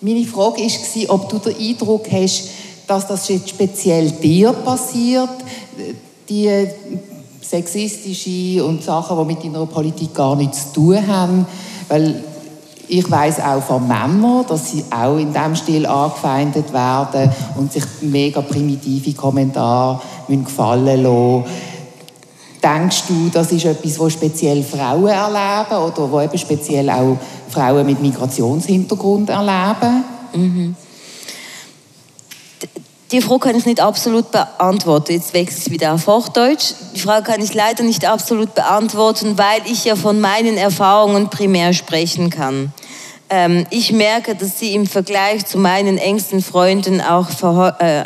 Meine 0.00 0.24
Frage 0.24 0.62
war, 0.62 1.14
ob 1.14 1.28
du 1.28 1.38
den 1.38 1.56
Eindruck 1.56 2.06
hast, 2.12 2.44
dass 2.86 3.08
das 3.08 3.28
jetzt 3.28 3.48
speziell 3.48 4.12
dir 4.12 4.52
passiert, 4.52 5.28
die 6.28 6.68
sexistische 7.40 8.64
und 8.64 8.84
Sachen, 8.84 9.18
die 9.18 9.34
mit 9.34 9.44
deiner 9.44 9.66
Politik 9.66 10.14
gar 10.14 10.36
nichts 10.36 10.72
zu 10.72 10.80
tun 10.80 11.04
haben, 11.04 11.46
weil 11.88 12.22
ich 12.86 13.10
weiß 13.10 13.40
auch 13.40 13.62
von 13.62 13.88
Männern, 13.88 14.44
dass 14.48 14.70
sie 14.70 14.84
auch 14.88 15.18
in 15.18 15.32
diesem 15.32 15.56
Stil 15.56 15.84
angefeindet 15.84 16.72
werden 16.72 17.30
und 17.56 17.72
sich 17.72 17.84
mega 18.00 18.40
primitive 18.40 19.12
Kommentare 19.14 20.00
gefallen 20.28 21.02
lassen. 21.02 21.44
Denkst 22.62 23.04
du, 23.06 23.28
das 23.32 23.52
ist 23.52 23.64
etwas, 23.64 23.98
was 24.00 24.12
speziell 24.14 24.62
Frauen 24.62 25.08
erleben 25.08 25.84
oder 25.84 26.10
wo 26.10 26.20
eben 26.20 26.38
speziell 26.38 26.90
auch 26.90 27.16
Frauen 27.48 27.86
mit 27.86 28.00
Migrationshintergrund 28.00 29.30
erleben? 29.30 30.04
Mhm. 30.34 30.76
Die 33.10 33.22
Frage 33.22 33.40
kann 33.40 33.56
ich 33.56 33.64
nicht 33.64 33.80
absolut 33.80 34.30
beantworten. 34.32 35.12
Jetzt 35.12 35.32
wechsle 35.32 35.62
ich 35.66 35.70
wieder 35.70 35.94
auf 35.94 36.06
Hochdeutsch. 36.06 36.74
Die 36.94 37.00
Frage 37.00 37.32
kann 37.32 37.40
ich 37.40 37.54
leider 37.54 37.82
nicht 37.82 38.04
absolut 38.04 38.54
beantworten, 38.54 39.38
weil 39.38 39.62
ich 39.64 39.86
ja 39.86 39.96
von 39.96 40.20
meinen 40.20 40.58
Erfahrungen 40.58 41.30
primär 41.30 41.72
sprechen 41.72 42.28
kann. 42.28 42.72
Ähm, 43.30 43.66
ich 43.70 43.92
merke, 43.92 44.34
dass 44.34 44.58
sie 44.58 44.74
im 44.74 44.86
Vergleich 44.86 45.46
zu 45.46 45.58
meinen 45.58 45.96
engsten 45.96 46.42
Freunden 46.42 47.00
auch 47.00 47.28
äh, 47.80 48.00
äh, 48.00 48.04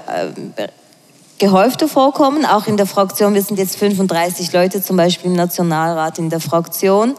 gehäufter 1.43 1.89
vorkommen, 1.89 2.47
auch 2.47 2.69
in 2.69 2.77
der 2.77 2.87
Fraktion. 2.87 3.35
Wir 3.35 3.43
sind 3.43 3.59
jetzt 3.59 3.75
35 3.75 4.53
Leute 4.53 4.81
zum 4.81 4.97
Beispiel 4.97 5.29
im 5.29 5.37
Nationalrat 5.37 6.21
in 6.21 6.31
der 6.31 6.39
Fraktion. 6.39 7.17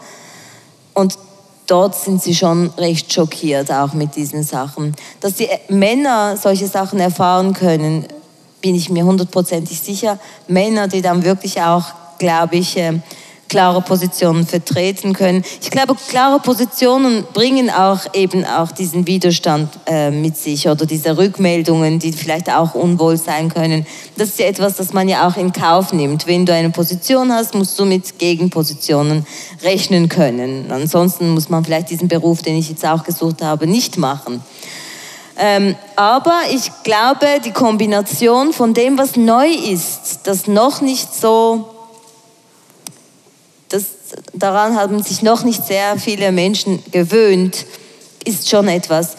Und 0.94 1.18
dort 1.66 1.94
sind 1.94 2.22
sie 2.22 2.34
schon 2.34 2.70
recht 2.78 3.12
schockiert 3.12 3.70
auch 3.70 3.92
mit 3.92 4.16
diesen 4.16 4.42
Sachen. 4.42 4.96
Dass 5.20 5.34
die 5.34 5.48
Männer 5.68 6.38
solche 6.38 6.68
Sachen 6.68 7.00
erfahren 7.00 7.52
können, 7.52 8.06
bin 8.62 8.74
ich 8.74 8.88
mir 8.88 9.04
hundertprozentig 9.04 9.78
sicher. 9.78 10.18
Männer, 10.48 10.88
die 10.88 11.02
dann 11.02 11.22
wirklich 11.22 11.60
auch, 11.60 11.84
glaube 12.18 12.56
ich, 12.56 12.78
äh, 12.78 13.00
klare 13.54 13.82
Positionen 13.82 14.48
vertreten 14.48 15.12
können. 15.12 15.44
Ich 15.62 15.70
glaube, 15.70 15.94
klare 16.08 16.40
Positionen 16.40 17.22
bringen 17.32 17.70
auch 17.70 18.00
eben 18.12 18.44
auch 18.44 18.72
diesen 18.72 19.06
Widerstand 19.06 19.68
äh, 19.86 20.10
mit 20.10 20.36
sich 20.36 20.68
oder 20.68 20.86
diese 20.86 21.16
Rückmeldungen, 21.16 22.00
die 22.00 22.10
vielleicht 22.10 22.50
auch 22.50 22.74
unwohl 22.74 23.16
sein 23.16 23.54
können. 23.54 23.86
Das 24.16 24.30
ist 24.30 24.40
ja 24.40 24.46
etwas, 24.46 24.74
das 24.74 24.92
man 24.92 25.08
ja 25.08 25.28
auch 25.28 25.36
in 25.36 25.52
Kauf 25.52 25.92
nimmt. 25.92 26.26
Wenn 26.26 26.44
du 26.44 26.52
eine 26.52 26.70
Position 26.70 27.32
hast, 27.32 27.54
musst 27.54 27.78
du 27.78 27.84
mit 27.84 28.18
Gegenpositionen 28.18 29.24
rechnen 29.62 30.08
können. 30.08 30.72
Ansonsten 30.72 31.30
muss 31.30 31.48
man 31.48 31.64
vielleicht 31.64 31.90
diesen 31.90 32.08
Beruf, 32.08 32.42
den 32.42 32.56
ich 32.56 32.68
jetzt 32.68 32.84
auch 32.84 33.04
gesucht 33.04 33.40
habe, 33.40 33.68
nicht 33.68 33.98
machen. 33.98 34.42
Ähm, 35.38 35.76
aber 35.94 36.40
ich 36.52 36.72
glaube, 36.82 37.26
die 37.44 37.52
Kombination 37.52 38.52
von 38.52 38.74
dem, 38.74 38.98
was 38.98 39.14
neu 39.14 39.46
ist, 39.46 40.22
das 40.24 40.48
noch 40.48 40.80
nicht 40.80 41.14
so 41.14 41.73
das, 43.74 43.86
daran 44.32 44.76
haben 44.76 45.02
sich 45.02 45.22
noch 45.22 45.44
nicht 45.44 45.66
sehr 45.66 45.98
viele 45.98 46.30
Menschen 46.30 46.82
gewöhnt, 46.92 47.66
ist 48.24 48.48
schon 48.48 48.68
etwas. 48.68 49.16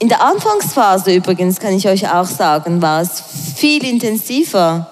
In 0.00 0.08
der 0.08 0.20
Anfangsphase 0.20 1.14
übrigens, 1.14 1.60
kann 1.60 1.72
ich 1.74 1.86
euch 1.86 2.10
auch 2.10 2.26
sagen, 2.26 2.82
war 2.82 3.00
es 3.00 3.22
viel 3.56 3.84
intensiver. 3.84 4.90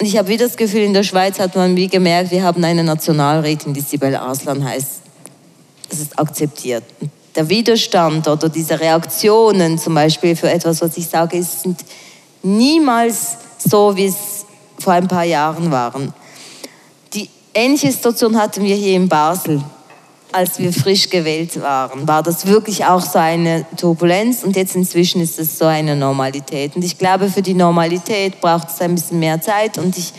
Und 0.00 0.06
ich 0.06 0.16
habe 0.16 0.28
wieder 0.28 0.46
das 0.46 0.56
Gefühl, 0.56 0.82
in 0.82 0.94
der 0.94 1.02
Schweiz 1.02 1.40
hat 1.40 1.56
man 1.56 1.74
wie 1.74 1.88
gemerkt, 1.88 2.30
wir 2.30 2.44
haben 2.44 2.62
eine 2.62 2.84
Nationalrätin, 2.84 3.74
die 3.74 3.80
Sibel 3.80 4.14
Aslan 4.14 4.64
heißt. 4.64 5.00
Das 5.90 5.98
ist 5.98 6.16
akzeptiert. 6.16 6.84
Der 7.34 7.48
Widerstand 7.48 8.28
oder 8.28 8.48
diese 8.48 8.78
Reaktionen 8.78 9.78
zum 9.78 9.94
Beispiel 9.94 10.36
für 10.36 10.50
etwas, 10.50 10.80
was 10.80 10.96
ich 10.96 11.08
sage, 11.08 11.42
sind 11.42 11.84
niemals 12.44 13.36
so, 13.58 13.96
wie 13.96 14.06
es 14.06 14.46
vor 14.78 14.92
ein 14.92 15.08
paar 15.08 15.24
Jahren 15.24 15.72
waren. 15.72 16.14
Ähnliche 17.54 17.90
Situation 17.90 18.36
hatten 18.36 18.64
wir 18.64 18.76
hier 18.76 18.96
in 18.96 19.08
Basel, 19.08 19.62
als 20.32 20.58
wir 20.58 20.72
frisch 20.72 21.08
gewählt 21.08 21.60
waren. 21.60 22.06
War 22.06 22.22
das 22.22 22.46
wirklich 22.46 22.84
auch 22.84 23.00
so 23.00 23.18
eine 23.18 23.64
Turbulenz 23.76 24.44
und 24.44 24.54
jetzt 24.56 24.76
inzwischen 24.76 25.20
ist 25.20 25.38
es 25.38 25.58
so 25.58 25.64
eine 25.64 25.96
Normalität. 25.96 26.76
Und 26.76 26.84
ich 26.84 26.98
glaube, 26.98 27.28
für 27.28 27.42
die 27.42 27.54
Normalität 27.54 28.40
braucht 28.40 28.68
es 28.68 28.80
ein 28.80 28.94
bisschen 28.94 29.18
mehr 29.18 29.40
Zeit 29.40 29.78
und 29.78 29.96
ich 29.96 30.12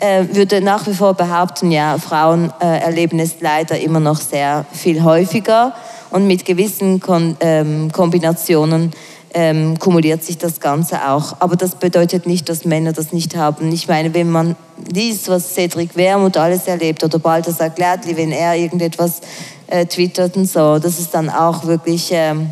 äh, 0.00 0.24
würde 0.30 0.60
nach 0.60 0.86
wie 0.86 0.94
vor 0.94 1.14
behaupten, 1.14 1.72
ja, 1.72 1.98
Frauen 1.98 2.52
äh, 2.60 2.78
erleben 2.78 3.18
es 3.18 3.36
leider 3.40 3.78
immer 3.80 4.00
noch 4.00 4.20
sehr 4.20 4.64
viel 4.72 5.02
häufiger 5.02 5.74
und 6.10 6.26
mit 6.26 6.44
gewissen 6.44 7.00
Kon 7.00 7.36
ähm, 7.40 7.90
Kombinationen 7.90 8.92
ähm, 9.34 9.78
kumuliert 9.78 10.24
sich 10.24 10.38
das 10.38 10.60
Ganze 10.60 11.08
auch. 11.08 11.36
Aber 11.40 11.56
das 11.56 11.74
bedeutet 11.74 12.26
nicht, 12.26 12.48
dass 12.48 12.64
Männer 12.64 12.92
das 12.92 13.12
nicht 13.12 13.36
haben. 13.36 13.70
Ich 13.72 13.88
meine, 13.88 14.14
wenn 14.14 14.30
man 14.30 14.56
liest, 14.92 15.28
was 15.28 15.54
Cedric 15.54 15.96
Wermuth 15.96 16.36
alles 16.36 16.66
erlebt 16.66 17.02
oder 17.04 17.18
Balthasar 17.18 17.70
Gladli, 17.70 18.16
wenn 18.16 18.32
er 18.32 18.56
irgendetwas 18.56 19.20
äh, 19.66 19.86
twittert 19.86 20.36
und 20.36 20.46
so, 20.46 20.78
das 20.78 20.98
ist 20.98 21.12
dann 21.14 21.30
auch 21.30 21.66
wirklich 21.66 22.08
ähm, 22.12 22.50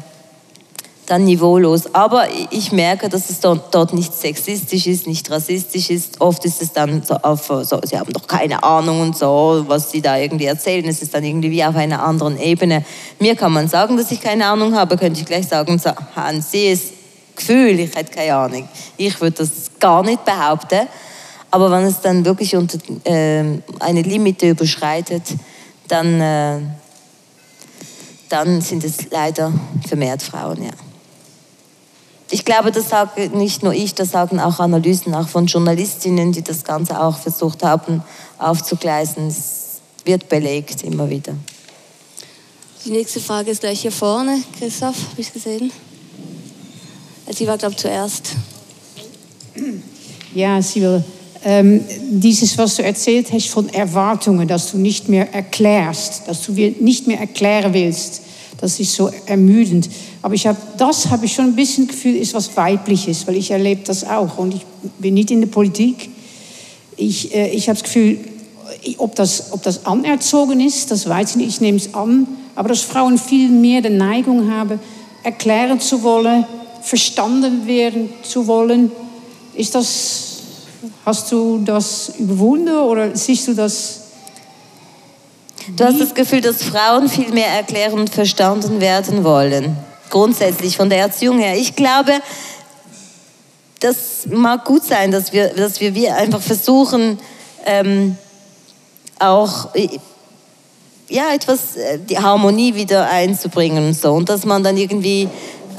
dann 1.07 1.25
niveaulos. 1.25 1.95
Aber 1.95 2.27
ich 2.51 2.73
merke, 2.73 3.09
dass 3.09 3.31
es 3.31 3.41
dort, 3.41 3.75
dort 3.75 3.93
nicht 3.95 4.13
sexistisch 4.13 4.87
ist, 4.87 5.07
nicht 5.07 5.31
rassistisch 5.31 5.91
ist. 5.91 6.21
Oft 6.21 6.45
ist 6.45 6.61
es 6.61 6.73
dann 6.73 7.03
so 7.03 7.15
auf, 7.15 7.47
so, 7.47 7.81
sie 7.85 7.99
haben 7.99 8.13
doch 8.13 8.27
keine 8.27 8.63
Ahnung 8.63 9.01
und 9.01 9.17
so, 9.17 9.65
was 9.67 9.91
sie 9.91 10.03
da 10.03 10.19
irgendwie 10.19 10.47
erzählen. 10.47 10.85
Es 10.87 11.03
ist 11.03 11.15
dann 11.15 11.25
irgendwie 11.25 11.51
wie 11.51 11.65
auf 11.65 11.77
einer 11.77 12.03
anderen 12.03 12.39
Ebene. 12.39 12.85
Mir 13.19 13.37
kann 13.37 13.53
man 13.53 13.69
sagen, 13.69 13.97
dass 13.97 14.11
ich 14.11 14.21
keine 14.21 14.47
Ahnung 14.47 14.75
habe, 14.75 14.97
könnte 14.97 15.21
ich 15.21 15.27
gleich 15.27 15.47
sagen, 15.47 15.79
so, 15.79 15.91
haben 16.15 16.43
Sie 16.43 16.69
es 16.69 16.97
Gefühl, 17.37 17.79
ich 17.79 17.95
hätte 17.95 18.13
keine 18.13 18.35
Ahnung. 18.35 18.69
Ich 18.97 19.21
würde 19.21 19.37
das 19.39 19.71
gar 19.79 20.03
nicht 20.03 20.25
behaupten. 20.25 20.89
Aber 21.51 21.71
wenn 21.71 21.85
es 21.85 22.01
dann 22.01 22.25
wirklich 22.25 22.57
unter 22.57 22.79
äh, 23.05 23.45
eine 23.79 24.03
Limite 24.03 24.51
überschreitet, 24.51 25.23
dann, 25.87 26.21
äh, 26.21 26.61
dann 28.29 28.61
sind 28.61 28.83
es 28.85 29.11
leider 29.11 29.53
vermehrt 29.87 30.23
Frauen, 30.23 30.65
ja. 30.65 30.86
Ich 32.31 32.45
glaube, 32.45 32.73
das 32.73 32.89
sage 32.89 33.29
nicht 33.37 33.63
nur 33.63 33.73
ich, 33.73 33.95
das 33.95 34.11
sagen 34.11 34.41
auch 34.41 34.59
Analysen 34.59 35.15
auch 35.15 35.29
von 35.29 35.47
Journalistinnen, 35.47 36.33
die 36.33 36.43
das 36.43 36.65
Ganze 36.65 37.01
auch 37.01 37.19
versucht 37.19 37.63
haben 37.63 38.03
aufzugleisen. 38.39 39.29
Es 39.29 39.81
wird 40.05 40.29
belegt 40.29 40.83
immer 40.83 41.09
wieder. 41.09 41.35
Die 42.85 42.91
nächste 42.91 43.21
Frage 43.21 43.51
ist 43.51 43.61
gleich 43.61 43.83
hier 43.83 43.93
vorne. 43.93 44.41
Christoph, 44.59 44.97
habe 45.11 45.21
ich 45.21 45.33
gesehen? 45.33 45.71
Sie 47.31 47.47
war, 47.47 47.59
glaube 47.59 47.75
ich, 47.75 47.81
zuerst. 47.81 48.31
Ja, 50.35 50.61
Sibyl. 50.63 51.03
Ähm, 51.45 51.85
dieses, 52.11 52.59
was 52.59 52.77
du 52.77 52.83
erzählt 52.83 53.33
hast 53.33 53.49
von 53.49 53.69
Erwartungen, 53.69 54.49
dass 54.49 54.71
du 54.71 54.79
nicht 54.79 55.09
mehr 55.09 55.33
erklärst, 55.33 56.27
dass 56.27 56.43
du 56.43 56.53
nicht 56.53 57.07
mehr 57.07 57.21
erklären 57.21 57.73
willst, 57.73 58.23
das 58.61 58.81
ist 58.81 58.95
so 58.95 59.11
ermüdend. 59.27 59.89
Aber 60.23 60.35
ich 60.35 60.47
habe, 60.47 60.59
das 60.77 61.11
habe 61.11 61.27
ich 61.27 61.35
schon 61.35 61.47
ein 61.47 61.57
bisschen 61.57 61.87
Gefühl, 61.87 62.17
ist 62.17 62.35
was 62.35 62.57
Weibliches, 62.57 63.27
weil 63.27 63.37
ich 63.37 63.51
erlebe 63.51 63.83
das 63.85 64.05
auch. 64.05 64.39
Und 64.39 64.55
ich 64.55 64.63
bin 64.99 65.15
nicht 65.15 65.31
in 65.31 65.41
der 65.41 65.49
Politik. 65.49 66.11
Ich, 66.97 67.35
äh, 67.35 67.51
ich 67.51 67.69
habe 67.69 67.79
das 67.79 67.85
Gefühl, 67.85 68.19
ob 68.99 69.15
das, 69.15 69.53
ob 69.53 69.63
das 69.63 69.87
anerzogen 69.87 70.61
ist, 70.61 70.91
das 70.91 71.09
weiß 71.09 71.31
ich 71.31 71.37
nicht, 71.37 71.49
ich 71.49 71.61
nehme 71.61 71.79
es 71.79 71.95
an. 71.95 72.27
Aber 72.55 72.69
dass 72.69 72.81
Frauen 72.81 73.19
viel 73.19 73.51
mehr 73.51 73.83
die 73.83 73.91
Neigung 73.91 74.51
haben, 74.51 74.81
erklären 75.23 75.81
zu 75.81 76.03
wollen, 76.03 76.47
verstanden 76.83 77.67
werden 77.67 78.11
zu 78.23 78.47
wollen. 78.47 78.91
Ist 79.55 79.75
das, 79.75 80.39
hast 81.05 81.31
du 81.33 81.61
das 81.65 82.13
überwunden 82.19 82.77
oder 82.77 83.17
siehst 83.17 83.49
du 83.49 83.55
das 83.55 84.03
Du 85.77 85.85
hast 85.85 86.01
das 86.01 86.15
Gefühl, 86.15 86.41
dass 86.41 86.63
Frauen 86.63 87.09
viel 87.09 87.33
mehr 87.33 87.49
erklären 87.49 87.99
und 87.99 88.11
verstanden 88.11 88.81
werden 88.81 89.25
wollen. 89.25 89.77
Grundsätzlich 90.11 90.77
von 90.77 90.89
der 90.91 91.01
Erziehung 91.01 91.39
her. 91.39 91.57
Ich 91.57 91.77
glaube, 91.77 92.13
das 93.81 94.27
mag 94.27 94.65
gut 94.65 94.85
sein, 94.85 95.11
dass 95.11 95.33
wir, 95.33 95.49
dass 95.49 95.81
wir, 95.81 95.95
wir 95.95 96.17
einfach 96.17 96.41
versuchen, 96.41 97.19
ähm, 97.65 98.17
auch 99.19 99.69
ja, 101.09 101.33
etwas, 101.35 101.77
äh, 101.77 101.99
die 101.99 102.19
Harmonie 102.19 102.75
wieder 102.75 103.09
einzubringen 103.09 103.87
und 103.89 103.95
so. 103.95 104.13
Und 104.13 104.29
dass 104.29 104.45
man 104.45 104.63
dann 104.63 104.77
irgendwie 104.77 105.29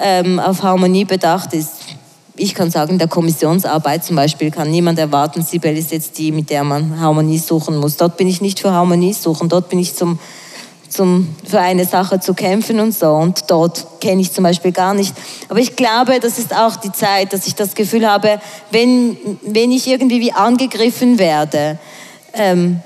ähm, 0.02 0.40
auf 0.40 0.64
Harmonie 0.64 1.06
bedacht 1.06 1.54
ist. 1.54 1.72
Ich 2.36 2.54
kann 2.54 2.70
sagen, 2.70 2.94
in 2.94 3.00
der 3.00 3.08
Kommissionsarbeit 3.08 4.04
zum 4.04 4.16
Beispiel 4.16 4.52
kann 4.52 4.70
niemand 4.70 5.00
erwarten, 5.00 5.42
Sibel 5.42 5.76
ist 5.76 5.92
jetzt 5.92 6.18
die, 6.20 6.32
mit 6.32 6.52
der 6.52 6.64
man 6.64 7.00
Harmonie 7.00 7.40
suchen 7.40 7.78
muss. 7.78 7.98
Dort 7.98 8.16
bin 8.16 8.28
ich 8.28 8.42
nicht 8.42 8.60
für 8.60 8.72
Harmonie 8.72 9.14
suchen, 9.14 9.50
dort 9.50 9.70
bin 9.70 9.80
ich 9.80 9.96
zum, 9.96 10.20
zum, 10.90 11.36
für 11.46 11.60
eine 11.60 11.86
Sache 11.86 12.20
zu 12.20 12.34
kämpfen 12.34 12.80
und 12.80 12.94
so. 12.94 13.08
Und 13.08 13.46
dort 13.48 14.00
kenne 14.00 14.22
ich 14.22 14.32
zum 14.32 14.44
Beispiel 14.44 14.72
gar 14.72 14.94
nicht. 14.94 15.14
Aber 15.50 15.60
ich 15.60 15.76
glaube, 15.76 16.20
das 16.20 16.40
ist 16.40 16.56
auch 16.56 16.76
die 16.76 16.92
Zeit, 16.92 17.34
dass 17.34 17.48
ich 17.48 17.56
das 17.56 17.76
Gefühl 17.76 18.08
habe, 18.08 18.40
wenn, 18.72 19.18
wenn 19.42 19.72
ich 19.72 19.88
irgendwie 19.88 20.22
wie 20.22 20.32
angegriffen 20.32 21.20
werde, 21.20 21.78
ähm, 22.34 22.82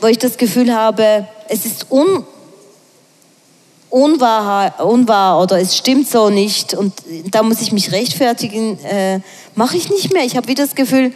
wo 0.00 0.06
ich 0.06 0.18
das 0.18 0.36
Gefühl 0.36 0.74
habe, 0.74 1.26
es 1.48 1.64
ist 1.64 1.90
un, 1.90 2.24
unwahr, 3.90 4.84
unwahr 4.84 5.40
oder 5.40 5.60
es 5.60 5.76
stimmt 5.76 6.08
so 6.08 6.28
nicht 6.28 6.74
und 6.74 6.92
da 7.30 7.42
muss 7.42 7.60
ich 7.60 7.72
mich 7.72 7.92
rechtfertigen, 7.92 8.78
äh, 8.84 9.20
mache 9.54 9.76
ich 9.76 9.90
nicht 9.90 10.12
mehr. 10.12 10.24
Ich 10.24 10.36
habe 10.36 10.48
wieder 10.48 10.64
das 10.64 10.74
Gefühl, 10.74 11.12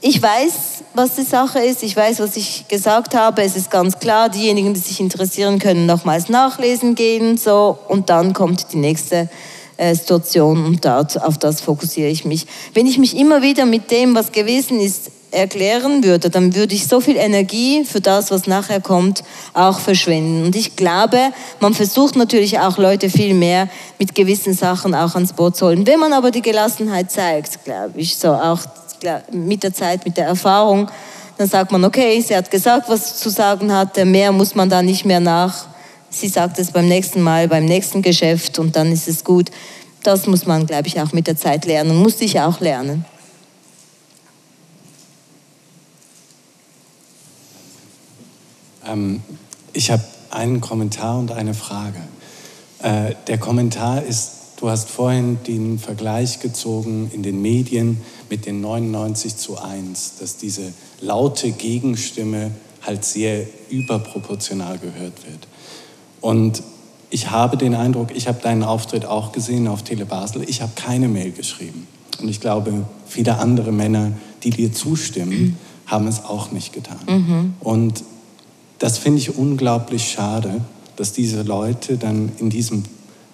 ich 0.00 0.22
weiß, 0.22 0.52
was 0.94 1.16
die 1.16 1.22
Sache 1.22 1.60
ist, 1.60 1.82
ich 1.82 1.94
weiß, 1.94 2.20
was 2.20 2.36
ich 2.36 2.66
gesagt 2.68 3.14
habe, 3.14 3.42
es 3.42 3.56
ist 3.56 3.70
ganz 3.70 3.98
klar, 3.98 4.28
diejenigen, 4.28 4.74
die 4.74 4.80
sich 4.80 5.00
interessieren, 5.00 5.58
können 5.58 5.86
nochmals 5.86 6.28
nachlesen 6.28 6.94
gehen 6.94 7.36
so, 7.36 7.78
und 7.88 8.08
dann 8.10 8.32
kommt 8.32 8.72
die 8.72 8.78
nächste 8.78 9.28
äh, 9.76 9.94
Situation 9.94 10.64
und 10.64 10.84
dort, 10.84 11.22
auf 11.22 11.38
das 11.38 11.60
fokussiere 11.60 12.08
ich 12.08 12.24
mich. 12.24 12.46
Wenn 12.74 12.86
ich 12.86 12.98
mich 12.98 13.16
immer 13.16 13.42
wieder 13.42 13.66
mit 13.66 13.90
dem, 13.90 14.14
was 14.14 14.32
gewesen 14.32 14.80
ist, 14.80 15.10
erklären 15.32 16.02
würde, 16.02 16.28
dann 16.28 16.54
würde 16.54 16.74
ich 16.74 16.88
so 16.88 17.00
viel 17.00 17.16
Energie 17.16 17.84
für 17.84 18.00
das, 18.00 18.30
was 18.30 18.46
nachher 18.46 18.80
kommt, 18.80 19.22
auch 19.54 19.78
verschwenden. 19.78 20.44
Und 20.46 20.56
ich 20.56 20.76
glaube, 20.76 21.18
man 21.60 21.72
versucht 21.74 22.16
natürlich 22.16 22.58
auch 22.58 22.78
Leute 22.78 23.10
viel 23.10 23.34
mehr 23.34 23.68
mit 23.98 24.14
gewissen 24.14 24.54
Sachen 24.54 24.94
auch 24.94 25.14
ans 25.14 25.32
Boot 25.32 25.56
zu 25.56 25.66
holen. 25.66 25.86
Wenn 25.86 26.00
man 26.00 26.12
aber 26.12 26.30
die 26.30 26.42
Gelassenheit 26.42 27.12
zeigt, 27.12 27.64
glaube 27.64 28.00
ich, 28.00 28.16
so 28.16 28.32
auch 28.32 28.60
mit 29.32 29.62
der 29.62 29.72
Zeit, 29.72 30.04
mit 30.04 30.16
der 30.16 30.26
Erfahrung, 30.26 30.90
dann 31.38 31.48
sagt 31.48 31.72
man, 31.72 31.84
okay, 31.84 32.20
sie 32.20 32.36
hat 32.36 32.50
gesagt, 32.50 32.88
was 32.88 33.10
sie 33.10 33.22
zu 33.22 33.30
sagen 33.30 33.72
hatte, 33.72 34.04
mehr 34.04 34.30
muss 34.30 34.54
man 34.54 34.68
da 34.68 34.82
nicht 34.82 35.04
mehr 35.04 35.20
nach. 35.20 35.66
Sie 36.10 36.28
sagt 36.28 36.58
es 36.58 36.70
beim 36.70 36.88
nächsten 36.88 37.22
Mal, 37.22 37.48
beim 37.48 37.64
nächsten 37.64 38.02
Geschäft 38.02 38.58
und 38.58 38.76
dann 38.76 38.92
ist 38.92 39.08
es 39.08 39.24
gut. 39.24 39.50
Das 40.02 40.26
muss 40.26 40.44
man, 40.46 40.66
glaube 40.66 40.88
ich, 40.88 41.00
auch 41.00 41.12
mit 41.12 41.26
der 41.26 41.36
Zeit 41.36 41.64
lernen, 41.64 41.96
muss 41.96 42.20
ich 42.20 42.40
auch 42.40 42.60
lernen. 42.60 43.04
Ähm, 48.86 49.22
ich 49.72 49.90
habe 49.90 50.04
einen 50.30 50.60
Kommentar 50.60 51.18
und 51.18 51.32
eine 51.32 51.54
Frage. 51.54 52.00
Äh, 52.82 53.14
der 53.26 53.38
Kommentar 53.38 54.02
ist, 54.02 54.32
du 54.56 54.68
hast 54.68 54.90
vorhin 54.90 55.38
den 55.46 55.78
Vergleich 55.78 56.40
gezogen 56.40 57.10
in 57.12 57.22
den 57.22 57.40
Medien 57.40 58.00
mit 58.30 58.46
den 58.46 58.60
99 58.60 59.36
zu 59.36 59.58
1, 59.58 60.14
dass 60.20 60.36
diese 60.36 60.72
laute 61.00 61.50
Gegenstimme 61.50 62.52
halt 62.82 63.04
sehr 63.04 63.46
überproportional 63.68 64.78
gehört 64.78 65.26
wird. 65.26 65.48
Und 66.20 66.62
ich 67.10 67.30
habe 67.30 67.56
den 67.56 67.74
Eindruck, 67.74 68.14
ich 68.14 68.28
habe 68.28 68.40
deinen 68.40 68.62
Auftritt 68.62 69.04
auch 69.04 69.32
gesehen 69.32 69.66
auf 69.66 69.82
Tele 69.82 70.06
Basel, 70.06 70.44
ich 70.48 70.62
habe 70.62 70.72
keine 70.76 71.08
Mail 71.08 71.32
geschrieben. 71.32 71.86
Und 72.20 72.28
ich 72.28 72.40
glaube, 72.40 72.84
viele 73.06 73.38
andere 73.38 73.72
Männer, 73.72 74.12
die 74.42 74.50
dir 74.50 74.72
zustimmen, 74.72 75.42
mhm. 75.42 75.56
haben 75.86 76.06
es 76.06 76.24
auch 76.24 76.52
nicht 76.52 76.72
getan. 76.72 77.00
Mhm. 77.08 77.54
Und 77.60 78.04
das 78.78 78.98
finde 78.98 79.18
ich 79.18 79.36
unglaublich 79.36 80.10
schade, 80.10 80.60
dass 80.96 81.12
diese 81.12 81.42
Leute 81.42 81.96
dann 81.98 82.32
in 82.38 82.50
diesem 82.50 82.84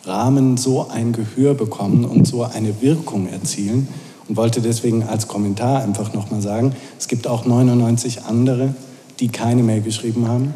Rahmen 0.04 0.56
so 0.56 0.88
ein 0.88 1.12
Gehör 1.12 1.54
bekommen 1.54 2.04
und 2.04 2.26
so 2.26 2.44
eine 2.44 2.80
Wirkung 2.80 3.28
erzielen. 3.28 3.88
Und 4.28 4.36
wollte 4.36 4.60
deswegen 4.60 5.04
als 5.04 5.28
Kommentar 5.28 5.82
einfach 5.82 6.12
nochmal 6.12 6.42
sagen, 6.42 6.74
es 6.98 7.08
gibt 7.08 7.26
auch 7.26 7.44
99 7.44 8.24
andere, 8.24 8.74
die 9.20 9.28
keine 9.28 9.62
Mail 9.62 9.82
geschrieben 9.82 10.26
haben, 10.28 10.54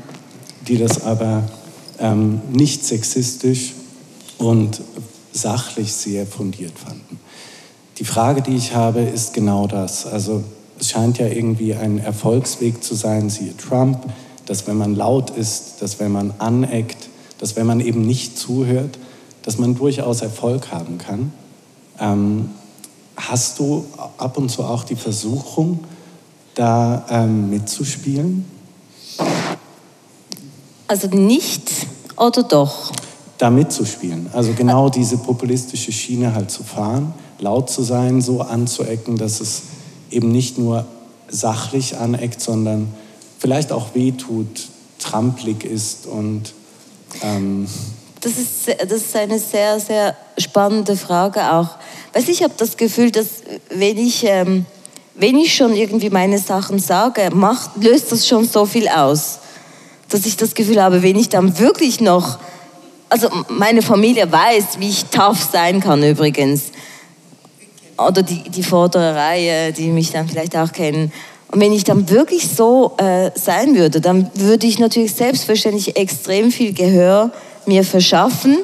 die 0.67 0.77
das 0.77 1.03
aber 1.05 1.45
ähm, 1.99 2.41
nicht 2.53 2.85
sexistisch 2.85 3.75
und 4.39 4.81
sachlich 5.33 5.93
sehr 5.93 6.27
fundiert 6.27 6.73
fanden. 6.79 7.21
Die 7.99 8.05
Frage, 8.05 8.43
die 8.43 8.57
ich 8.57 8.75
habe, 8.75 9.01
ist 9.01 9.35
genau 9.35 9.67
das. 9.67 10.07
Also 10.07 10.43
es 10.79 10.91
scheint 10.91 11.19
ja 11.19 11.27
irgendwie 11.27 11.75
ein 11.75 11.99
Erfolgsweg 11.99 12.83
zu 12.83 12.95
sein, 12.95 13.29
siehe 13.29 13.57
Trump, 13.57 13.99
dass 14.47 14.67
wenn 14.67 14.79
man 14.79 14.97
laut 14.97 15.31
ist, 15.31 15.77
dass 15.81 16.01
wenn 16.01 16.11
man 16.11 16.33
aneckt, 16.39 17.09
dass 17.39 17.57
wenn 17.57 17.67
man 17.67 17.81
eben 17.81 18.07
nicht 18.07 18.39
zuhört, 18.39 18.99
dass 19.43 19.59
man 19.59 19.75
durchaus 19.75 20.23
Erfolg 20.23 20.73
haben 20.73 20.99
kann. 20.99 21.33
Ähm, 21.99 22.51
hast 23.29 23.59
du 23.59 23.85
ab 24.19 24.37
und 24.39 24.51
zu 24.51 24.65
auch 24.65 24.85
die 24.85 24.97
Versuchung, 24.97 25.81
da 26.55 27.05
ähm, 27.09 27.51
mitzuspielen? 27.51 28.45
Also 30.89 31.09
nicht 31.09 31.71
oder 32.17 32.43
doch? 32.43 32.93
Da 33.39 33.51
mitzuspielen. 33.51 34.29
Also 34.33 34.53
genau 34.53 34.89
diese 34.89 35.17
populistische 35.17 35.93
Schiene 35.93 36.35
halt 36.35 36.51
zu 36.51 36.65
fahren, 36.65 37.15
laut 37.39 37.71
zu 37.71 37.83
sein, 37.83 38.21
so 38.21 38.43
anzuecken, 38.43 39.17
dass 39.17 39.41
es 39.41 39.63
eben 40.11 40.31
nicht 40.33 40.59
nur 40.59 40.85
sachlich 41.29 41.97
aneckt, 41.97 42.41
sondern 42.41 42.93
vielleicht 43.39 43.73
auch 43.73 43.95
wehtut, 43.95 44.69
trampelig 44.99 45.65
ist 45.65 46.07
und 46.07 46.53
ähm 47.23 47.67
das 48.21 48.33
ist, 48.33 48.69
das 48.69 49.01
ist 49.01 49.17
eine 49.17 49.39
sehr, 49.39 49.81
sehr 49.81 50.15
spannende 50.37 50.95
Frage 50.95 51.53
auch. 51.53 51.71
Weiß 52.13 52.29
ich 52.29 52.43
habe 52.43 52.55
das 52.57 52.77
Gefühl, 52.77 53.13
dass 53.13 53.27
wenn 53.69 53.97
ich, 53.97 54.25
ähm, 54.25 54.67
wenn 55.15 55.37
ich 55.37 55.55
schon 55.55 55.75
irgendwie 55.75 56.11
meine 56.11 56.39
Sachen 56.39 56.81
sage, 56.81 57.31
macht, 57.33 57.71
löst 57.77 58.11
das 58.11 58.27
schon 58.27 58.47
so 58.47 58.67
viel 58.67 58.89
aus, 58.89 59.39
dass 60.09 60.27
ich 60.27 60.37
das 60.37 60.55
Gefühl 60.55 60.83
habe, 60.83 61.03
wenn 61.03 61.17
ich 61.17 61.29
dann 61.29 61.59
wirklich 61.59 62.01
noch, 62.01 62.39
also 63.09 63.29
meine 63.49 63.83
Familie 63.83 64.31
weiß, 64.31 64.81
wie 64.81 64.89
ich 64.89 65.05
tough 65.07 65.49
sein 65.53 65.81
kann 65.81 66.03
übrigens, 66.03 66.73
oder 67.97 68.23
die, 68.23 68.43
die 68.43 68.63
vordere 68.63 69.15
Reihe, 69.15 69.73
die 69.73 69.89
mich 69.89 70.11
dann 70.11 70.29
vielleicht 70.29 70.57
auch 70.57 70.73
kennen, 70.73 71.13
und 71.53 71.61
wenn 71.61 71.73
ich 71.73 71.83
dann 71.83 72.09
wirklich 72.09 72.49
so 72.49 72.95
äh, 72.99 73.33
sein 73.35 73.75
würde, 73.75 74.01
dann 74.01 74.31
würde 74.35 74.69
ich 74.69 74.79
natürlich 74.79 75.15
selbstverständlich 75.15 75.97
extrem 75.97 76.53
viel 76.53 76.73
Gehör 76.73 77.33
mir 77.67 77.83
verschaffen, 77.83 78.59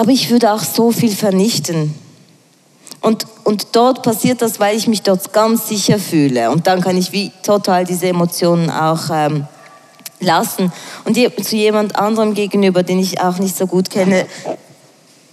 aber 0.00 0.12
ich 0.12 0.30
würde 0.30 0.50
auch 0.50 0.62
so 0.62 0.92
viel 0.92 1.14
vernichten. 1.14 1.94
Und, 3.02 3.26
und 3.44 3.66
dort 3.72 4.02
passiert 4.02 4.40
das, 4.40 4.58
weil 4.58 4.74
ich 4.74 4.88
mich 4.88 5.02
dort 5.02 5.34
ganz 5.34 5.68
sicher 5.68 5.98
fühle. 5.98 6.50
Und 6.50 6.66
dann 6.66 6.80
kann 6.80 6.96
ich 6.96 7.12
wie 7.12 7.30
total 7.42 7.84
diese 7.84 8.08
Emotionen 8.08 8.70
auch 8.70 9.10
ähm, 9.12 9.46
lassen. 10.18 10.72
Und 11.04 11.18
je, 11.18 11.30
zu 11.42 11.54
jemand 11.54 11.96
anderem 11.96 12.32
gegenüber, 12.32 12.82
den 12.82 12.98
ich 12.98 13.20
auch 13.20 13.38
nicht 13.40 13.54
so 13.54 13.66
gut 13.66 13.90
kenne, 13.90 14.24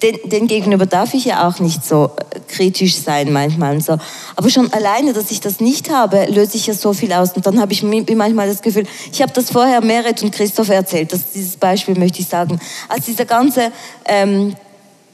den, 0.01 0.17
den, 0.29 0.47
gegenüber 0.47 0.85
darf 0.85 1.13
ich 1.13 1.25
ja 1.25 1.47
auch 1.47 1.59
nicht 1.59 1.83
so 1.83 2.11
äh, 2.17 2.39
kritisch 2.47 2.95
sein 2.97 3.31
manchmal. 3.31 3.81
So. 3.81 3.97
Aber 4.35 4.49
schon 4.49 4.71
alleine, 4.71 5.13
dass 5.13 5.31
ich 5.31 5.39
das 5.39 5.59
nicht 5.59 5.89
habe, 5.89 6.25
löse 6.25 6.57
ich 6.57 6.67
ja 6.67 6.73
so 6.73 6.93
viel 6.93 7.13
aus. 7.13 7.33
Und 7.33 7.45
dann 7.45 7.59
habe 7.59 7.73
ich 7.73 7.83
manchmal 7.83 8.47
das 8.47 8.61
Gefühl, 8.61 8.85
ich 9.11 9.21
habe 9.21 9.33
das 9.33 9.49
vorher 9.49 9.83
Meret 9.83 10.21
und 10.23 10.31
Christoph 10.31 10.69
erzählt, 10.69 11.13
das, 11.13 11.31
dieses 11.33 11.57
Beispiel 11.57 11.97
möchte 11.97 12.19
ich 12.19 12.27
sagen. 12.27 12.59
Als 12.89 13.05
dieser 13.05 13.25
ganze 13.25 13.71
ähm, 14.05 14.55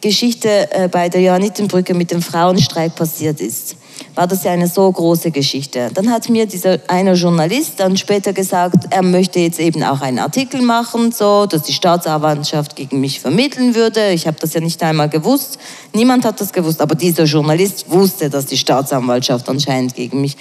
Geschichte 0.01 0.69
äh, 0.71 0.89
bei 0.89 1.07
der 1.07 1.21
Johannitenbrücke 1.21 1.93
mit 1.93 2.11
dem 2.11 2.21
Frauenstreik 2.21 2.95
passiert 2.95 3.39
ist, 3.39 3.77
war 4.15 4.27
das 4.27 4.43
ja 4.43 4.51
eine 4.51 4.67
so 4.67 4.91
große 4.91 5.31
Geschichte. 5.31 5.89
Dann 5.93 6.11
hat 6.11 6.29
mir 6.29 6.45
dieser 6.45 6.79
eine 6.87 7.13
Journalist 7.13 7.79
dann 7.79 7.97
später 7.97 8.31
gesagt, 8.33 8.85
er 8.91 9.01
möchte 9.01 9.39
jetzt 9.39 9.59
eben 9.59 9.83
auch 9.83 10.01
einen 10.01 10.19
Artikel 10.19 10.61
machen, 10.61 11.11
so, 11.11 11.45
dass 11.45 11.63
die 11.63 11.73
Staatsanwaltschaft 11.73 12.75
gegen 12.75 12.99
mich 12.99 13.19
vermitteln 13.19 13.73
würde. 13.73 14.11
Ich 14.11 14.27
habe 14.27 14.37
das 14.39 14.53
ja 14.53 14.61
nicht 14.61 14.81
einmal 14.83 15.09
gewusst. 15.09 15.57
Niemand 15.93 16.25
hat 16.25 16.39
das 16.39 16.53
gewusst, 16.53 16.81
aber 16.81 16.95
dieser 16.95 17.23
Journalist 17.23 17.89
wusste, 17.89 18.29
dass 18.29 18.45
die 18.45 18.57
Staatsanwaltschaft 18.57 19.49
anscheinend 19.49 19.95
gegen 19.95 20.21
mich 20.21 20.37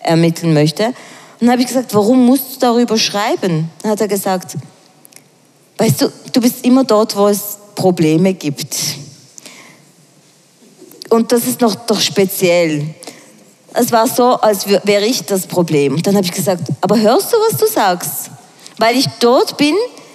ermitteln 0.00 0.54
möchte. 0.54 0.86
Und 0.86 0.94
dann 1.40 1.50
habe 1.50 1.62
ich 1.62 1.68
gesagt, 1.68 1.94
warum 1.94 2.24
musst 2.24 2.56
du 2.56 2.60
darüber 2.60 2.96
schreiben? 2.96 3.70
Dann 3.82 3.92
hat 3.92 4.00
er 4.00 4.08
gesagt, 4.08 4.56
weißt 5.78 6.02
du, 6.02 6.12
du 6.32 6.40
bist 6.40 6.64
immer 6.64 6.84
dort, 6.84 7.16
wo 7.16 7.26
es 7.26 7.58
Probleme 7.74 8.32
gibt 8.34 8.74
und 11.10 11.32
das 11.32 11.46
ist 11.46 11.60
noch 11.60 11.74
doch 11.74 12.00
speziell. 12.00 12.94
Es 13.78 13.92
war 13.92 14.06
so, 14.08 14.40
als 14.40 14.66
wäre 14.66 15.04
ich 15.04 15.24
das 15.24 15.46
Problem. 15.46 16.02
Dann 16.02 16.16
habe 16.16 16.24
ich 16.24 16.32
gesagt, 16.32 16.62
aber 16.80 16.98
hörst 16.98 17.32
du, 17.32 17.36
was 17.36 17.58
du 17.58 17.66
sagst? 17.66 18.30
Weil 18.78 18.96
ich 18.96 19.06
dort 19.20 19.56
bin, 19.58 19.74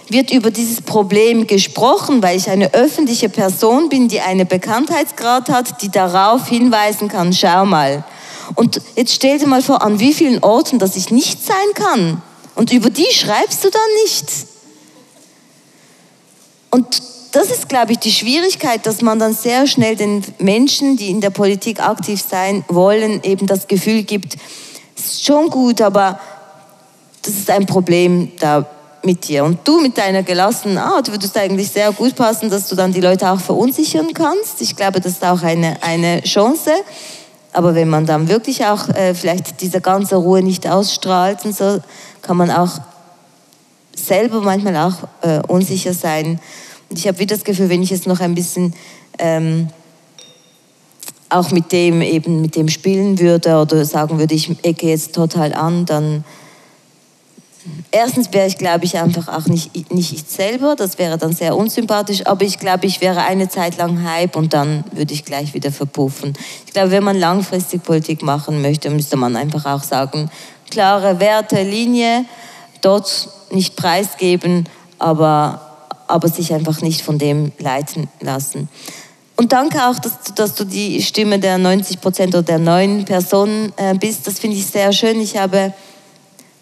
wird 0.09 0.31
über 0.31 0.49
dieses 0.49 0.81
Problem 0.81 1.45
gesprochen, 1.45 2.23
weil 2.23 2.37
ich 2.37 2.49
eine 2.49 2.73
öffentliche 2.73 3.29
Person 3.29 3.87
bin, 3.89 4.07
die 4.07 4.19
einen 4.19 4.47
Bekanntheitsgrad 4.47 5.49
hat, 5.49 5.81
die 5.81 5.89
darauf 5.89 6.47
hinweisen 6.47 7.07
kann, 7.07 7.33
schau 7.33 7.65
mal. 7.65 8.03
Und 8.55 8.81
jetzt 8.95 9.13
stell 9.13 9.37
dir 9.37 9.47
mal 9.47 9.61
vor, 9.61 9.81
an 9.83 9.99
wie 9.99 10.13
vielen 10.13 10.43
Orten, 10.43 10.79
dass 10.79 10.95
ich 10.95 11.11
nicht 11.11 11.45
sein 11.45 11.55
kann. 11.75 12.21
Und 12.55 12.73
über 12.73 12.89
die 12.89 13.07
schreibst 13.11 13.63
du 13.63 13.69
dann 13.69 13.81
nicht. 14.03 14.25
Und 16.71 17.01
das 17.31 17.49
ist, 17.49 17.69
glaube 17.69 17.93
ich, 17.93 17.99
die 17.99 18.11
Schwierigkeit, 18.11 18.85
dass 18.85 19.01
man 19.01 19.17
dann 19.17 19.33
sehr 19.33 19.65
schnell 19.65 19.95
den 19.95 20.23
Menschen, 20.39 20.97
die 20.97 21.09
in 21.09 21.21
der 21.21 21.29
Politik 21.29 21.81
aktiv 21.81 22.21
sein 22.21 22.65
wollen, 22.67 23.23
eben 23.23 23.47
das 23.47 23.67
Gefühl 23.67 24.03
gibt, 24.03 24.35
es 24.97 25.05
ist 25.05 25.25
schon 25.25 25.49
gut, 25.49 25.81
aber 25.81 26.19
das 27.21 27.33
ist 27.33 27.49
ein 27.49 27.65
Problem 27.65 28.31
da 28.39 28.65
mit 29.03 29.27
dir. 29.27 29.43
Und 29.45 29.59
du 29.67 29.79
mit 29.79 29.97
deiner 29.97 30.23
gelassenen 30.23 30.77
Art 30.77 31.11
würdest 31.11 31.37
eigentlich 31.37 31.71
sehr 31.71 31.91
gut 31.91 32.15
passen, 32.15 32.49
dass 32.49 32.67
du 32.67 32.75
dann 32.75 32.93
die 32.93 33.01
Leute 33.01 33.29
auch 33.31 33.39
verunsichern 33.39 34.13
kannst. 34.13 34.61
Ich 34.61 34.75
glaube, 34.75 34.99
das 34.99 35.13
ist 35.13 35.25
auch 35.25 35.41
eine, 35.41 35.81
eine 35.81 36.21
Chance. 36.23 36.71
Aber 37.53 37.75
wenn 37.75 37.89
man 37.89 38.05
dann 38.05 38.27
wirklich 38.27 38.65
auch 38.65 38.89
äh, 38.89 39.13
vielleicht 39.13 39.61
diese 39.61 39.81
ganze 39.81 40.15
Ruhe 40.15 40.41
nicht 40.41 40.67
ausstrahlt 40.67 41.43
und 41.45 41.55
so, 41.55 41.79
kann 42.21 42.37
man 42.37 42.51
auch 42.51 42.79
selber 43.95 44.41
manchmal 44.41 44.77
auch 44.77 44.95
äh, 45.21 45.41
unsicher 45.47 45.93
sein. 45.93 46.39
Ich 46.93 47.07
habe 47.07 47.19
wieder 47.19 47.35
das 47.35 47.45
Gefühl, 47.45 47.69
wenn 47.69 47.81
ich 47.81 47.89
jetzt 47.89 48.07
noch 48.07 48.19
ein 48.19 48.35
bisschen 48.35 48.73
ähm, 49.17 49.69
auch 51.29 51.51
mit 51.51 51.71
dem 51.71 52.01
eben 52.01 52.41
mit 52.41 52.55
dem 52.55 52.67
spielen 52.67 53.17
würde 53.19 53.57
oder 53.57 53.85
sagen 53.85 54.19
würde, 54.19 54.35
ich 54.35 54.49
ecke 54.63 54.87
jetzt 54.87 55.15
total 55.15 55.53
an, 55.53 55.85
dann 55.85 56.25
erstens 57.91 58.33
wäre 58.33 58.47
ich, 58.47 58.57
glaube 58.57 58.83
ich, 58.85 58.97
einfach 58.97 59.29
auch 59.29 59.47
nicht, 59.47 59.91
nicht 59.91 60.11
ich 60.11 60.23
selber, 60.27 60.75
das 60.75 60.97
wäre 60.97 61.17
dann 61.17 61.33
sehr 61.33 61.55
unsympathisch, 61.55 62.25
aber 62.25 62.43
ich 62.43 62.59
glaube, 62.59 62.85
ich 62.85 62.99
wäre 62.99 63.21
eine 63.21 63.47
Zeit 63.47 63.77
lang 63.77 64.03
Hype 64.03 64.35
und 64.35 64.53
dann 64.53 64.83
würde 64.91 65.13
ich 65.13 65.23
gleich 65.23 65.53
wieder 65.53 65.71
verpuffen. 65.71 66.33
Ich 66.65 66.73
glaube, 66.73 66.91
wenn 66.91 67.03
man 67.03 67.17
langfristig 67.17 67.83
Politik 67.83 68.21
machen 68.23 68.61
möchte, 68.61 68.89
müsste 68.89 69.15
man 69.15 69.37
einfach 69.37 69.65
auch 69.65 69.83
sagen, 69.83 70.29
klare 70.69 71.19
Werte, 71.19 71.63
Linie, 71.63 72.25
dort 72.81 73.29
nicht 73.51 73.75
preisgeben, 73.75 74.67
aber 74.99 75.70
aber 76.11 76.27
sich 76.27 76.53
einfach 76.53 76.81
nicht 76.81 77.01
von 77.01 77.17
dem 77.17 77.51
leiten 77.57 78.07
lassen. 78.19 78.69
Und 79.35 79.53
danke 79.53 79.87
auch, 79.87 79.97
dass, 79.97 80.35
dass 80.35 80.53
du 80.53 80.65
die 80.65 81.01
Stimme 81.01 81.39
der 81.39 81.57
90 81.57 81.99
Prozent 81.99 82.35
oder 82.35 82.43
der 82.43 82.59
neuen 82.59 83.05
Personen 83.05 83.73
äh, 83.77 83.95
bist. 83.95 84.27
Das 84.27 84.39
finde 84.39 84.57
ich 84.57 84.67
sehr 84.67 84.93
schön. 84.93 85.19
Ich 85.19 85.37
habe 85.37 85.73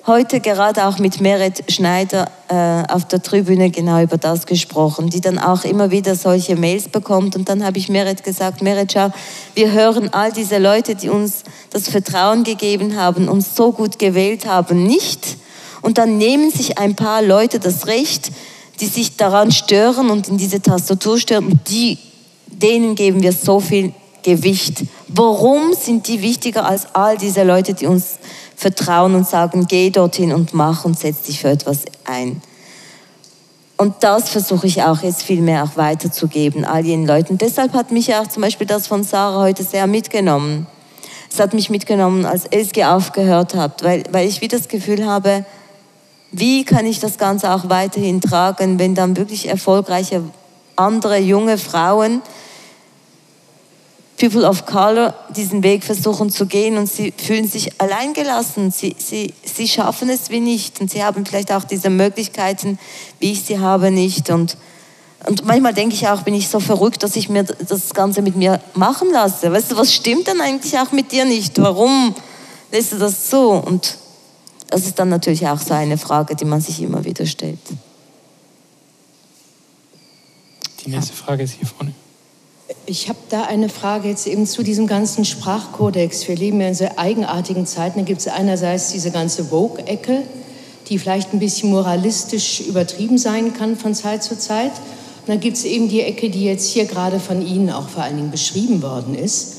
heute 0.07 0.39
gerade 0.39 0.85
auch 0.87 0.97
mit 0.97 1.19
Meret 1.19 1.69
Schneider 1.71 2.31
äh, 2.47 2.91
auf 2.91 3.05
der 3.05 3.21
Tribüne 3.21 3.69
genau 3.69 4.01
über 4.01 4.17
das 4.17 4.45
gesprochen, 4.45 5.09
die 5.09 5.21
dann 5.21 5.37
auch 5.37 5.65
immer 5.65 5.91
wieder 5.91 6.15
solche 6.15 6.55
Mails 6.55 6.87
bekommt. 6.87 7.35
Und 7.35 7.49
dann 7.49 7.63
habe 7.63 7.77
ich 7.77 7.89
Meret 7.89 8.23
gesagt, 8.23 8.61
Meret, 8.61 8.93
schau, 8.93 9.11
wir 9.55 9.71
hören 9.71 10.13
all 10.13 10.31
diese 10.31 10.57
Leute, 10.57 10.95
die 10.95 11.09
uns 11.09 11.43
das 11.69 11.89
Vertrauen 11.89 12.43
gegeben 12.43 12.95
haben, 12.95 13.27
uns 13.27 13.55
so 13.55 13.71
gut 13.71 13.99
gewählt 13.99 14.45
haben, 14.45 14.85
nicht. 14.85 15.37
Und 15.81 15.97
dann 15.97 16.17
nehmen 16.17 16.49
sich 16.49 16.77
ein 16.77 16.95
paar 16.95 17.21
Leute 17.21 17.59
das 17.59 17.87
Recht, 17.87 18.31
die 18.79 18.87
sich 18.87 19.17
daran 19.17 19.51
stören 19.51 20.09
und 20.09 20.27
in 20.27 20.37
diese 20.37 20.61
Tastatur 20.61 21.19
stören, 21.19 21.59
die, 21.69 21.97
denen 22.47 22.95
geben 22.95 23.21
wir 23.21 23.33
so 23.33 23.59
viel 23.59 23.93
Gewicht. 24.23 24.83
Warum 25.07 25.73
sind 25.73 26.07
die 26.07 26.21
wichtiger 26.21 26.65
als 26.65 26.93
all 26.93 27.17
diese 27.17 27.43
Leute, 27.43 27.73
die 27.73 27.87
uns 27.87 28.19
vertrauen 28.55 29.15
und 29.15 29.27
sagen, 29.27 29.65
geh 29.67 29.89
dorthin 29.89 30.33
und 30.33 30.53
mach 30.53 30.85
und 30.85 30.99
setz 30.99 31.23
dich 31.23 31.39
für 31.39 31.49
etwas 31.49 31.79
ein? 32.05 32.41
Und 33.77 33.95
das 34.01 34.29
versuche 34.29 34.67
ich 34.67 34.83
auch 34.83 35.01
jetzt 35.03 35.23
viel 35.23 35.41
mehr 35.41 35.63
auch 35.63 35.77
weiterzugeben, 35.77 36.65
all 36.65 36.85
jenen 36.85 37.07
Leuten. 37.07 37.37
Deshalb 37.37 37.73
hat 37.73 37.91
mich 37.91 38.13
auch 38.13 38.27
zum 38.27 38.41
Beispiel 38.41 38.67
das 38.67 38.87
von 38.87 39.03
Sarah 39.03 39.39
heute 39.39 39.63
sehr 39.63 39.87
mitgenommen. 39.87 40.67
Es 41.31 41.39
hat 41.39 41.53
mich 41.53 41.69
mitgenommen, 41.69 42.25
als 42.25 42.45
Elske 42.45 42.89
aufgehört 42.89 43.55
hat, 43.55 43.83
weil, 43.83 44.03
weil 44.11 44.27
ich 44.27 44.41
wieder 44.41 44.57
das 44.57 44.67
Gefühl 44.67 45.05
habe, 45.05 45.45
wie 46.31 46.63
kann 46.63 46.85
ich 46.85 46.99
das 46.99 47.17
Ganze 47.17 47.51
auch 47.51 47.69
weiterhin 47.69 48.21
tragen, 48.21 48.79
wenn 48.79 48.95
dann 48.95 49.17
wirklich 49.17 49.47
erfolgreiche 49.47 50.23
andere 50.75 51.17
junge 51.17 51.57
Frauen, 51.57 52.21
People 54.19 54.45
of 54.45 54.65
Color, 54.65 55.13
diesen 55.35 55.63
Weg 55.63 55.83
versuchen 55.83 56.29
zu 56.29 56.45
gehen 56.45 56.77
und 56.77 56.87
sie 56.87 57.13
fühlen 57.15 57.47
sich 57.47 57.79
alleingelassen. 57.81 58.69
Sie, 58.69 58.95
sie, 58.97 59.33
sie 59.43 59.67
schaffen 59.67 60.09
es 60.09 60.29
wie 60.29 60.41
nicht 60.41 60.81
und 60.81 60.91
sie 60.91 61.03
haben 61.03 61.25
vielleicht 61.25 61.53
auch 61.53 61.63
diese 61.63 61.89
Möglichkeiten, 61.89 62.77
wie 63.19 63.31
ich 63.31 63.43
sie 63.43 63.59
habe, 63.59 63.91
nicht. 63.91 64.29
Und, 64.29 64.57
und 65.25 65.45
manchmal 65.45 65.73
denke 65.73 65.95
ich 65.95 66.05
auch, 66.09 66.23
bin 66.23 66.33
ich 66.33 66.49
so 66.49 66.59
verrückt, 66.59 67.01
dass 67.01 67.15
ich 67.15 67.29
mir 67.29 67.43
das 67.43 67.93
Ganze 67.93 68.21
mit 68.21 68.35
mir 68.35 68.59
machen 68.73 69.09
lasse. 69.11 69.53
Weißt 69.53 69.71
du, 69.71 69.77
was 69.77 69.93
stimmt 69.93 70.27
dann 70.27 70.41
eigentlich 70.41 70.77
auch 70.77 70.91
mit 70.91 71.13
dir 71.13 71.23
nicht? 71.23 71.57
Warum 71.61 72.13
lässt 72.73 72.91
du 72.91 72.97
das 72.97 73.29
so? 73.29 73.51
Und 73.51 73.97
das 74.69 74.85
ist 74.85 74.99
dann 74.99 75.09
natürlich 75.09 75.47
auch 75.47 75.59
so 75.59 75.73
eine 75.73 75.97
Frage, 75.97 76.35
die 76.35 76.45
man 76.45 76.61
sich 76.61 76.81
immer 76.81 77.03
wieder 77.03 77.25
stellt. 77.25 77.59
Die 80.85 80.89
nächste 80.89 81.13
Frage 81.13 81.43
ist 81.43 81.53
hier 81.53 81.67
vorne. 81.67 81.93
Ich 82.85 83.09
habe 83.09 83.19
da 83.29 83.43
eine 83.43 83.69
Frage 83.69 84.09
jetzt 84.09 84.27
eben 84.27 84.45
zu 84.45 84.63
diesem 84.63 84.87
ganzen 84.87 85.25
Sprachkodex. 85.25 86.27
Wir 86.27 86.35
leben 86.35 86.61
ja 86.61 86.67
in 86.67 86.75
sehr 86.75 86.97
eigenartigen 86.99 87.65
Zeiten. 87.65 87.99
Da 87.99 88.05
gibt 88.05 88.21
es 88.21 88.27
einerseits 88.27 88.91
diese 88.91 89.11
ganze 89.11 89.45
Vogue-Ecke, 89.45 90.23
die 90.87 90.97
vielleicht 90.97 91.33
ein 91.33 91.39
bisschen 91.39 91.69
moralistisch 91.71 92.61
übertrieben 92.61 93.17
sein 93.17 93.53
kann 93.53 93.75
von 93.75 93.93
Zeit 93.93 94.23
zu 94.23 94.37
Zeit. 94.37 94.71
Und 94.71 95.27
dann 95.27 95.39
gibt 95.39 95.57
es 95.57 95.65
eben 95.65 95.89
die 95.89 96.01
Ecke, 96.01 96.29
die 96.29 96.45
jetzt 96.45 96.67
hier 96.69 96.85
gerade 96.85 97.19
von 97.19 97.45
Ihnen 97.45 97.69
auch 97.69 97.89
vor 97.89 98.03
allen 98.03 98.17
Dingen 98.17 98.31
beschrieben 98.31 98.81
worden 98.81 99.15
ist. 99.15 99.58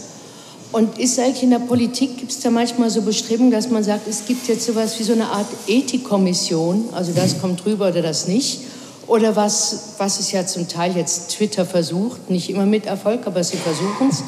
Und 0.73 0.99
ist 0.99 1.18
eigentlich 1.18 1.43
in 1.43 1.51
der 1.51 1.59
Politik, 1.59 2.18
gibt 2.18 2.31
es 2.31 2.41
da 2.41 2.51
manchmal 2.51 2.91
so 2.91 3.03
Bestrebungen, 3.03 3.51
dass 3.51 3.71
man 3.71 3.83
sagt, 3.83 4.07
es 4.07 4.25
gibt 4.27 4.47
jetzt 4.47 4.66
sowas 4.66 4.99
wie 5.01 5.03
so 5.03 5.12
eine 5.12 5.27
Art 5.27 5.49
Ethikkommission, 5.66 6.91
also 6.93 7.12
das 7.12 7.41
kommt 7.41 7.64
drüber 7.64 7.89
oder 7.89 8.03
das 8.03 8.29
nicht. 8.29 8.61
Oder 9.09 9.35
was, 9.35 9.95
was 9.99 10.21
es 10.21 10.31
ja 10.31 10.47
zum 10.47 10.68
Teil 10.68 10.97
jetzt 10.97 11.31
Twitter 11.31 11.66
versucht, 11.66 12.31
nicht 12.31 12.49
immer 12.49 12.66
mit 12.66 12.87
Erfolg, 12.87 13.27
aber 13.27 13.43
sie 13.43 13.57
versuchen 13.57 14.09
es. 14.09 14.23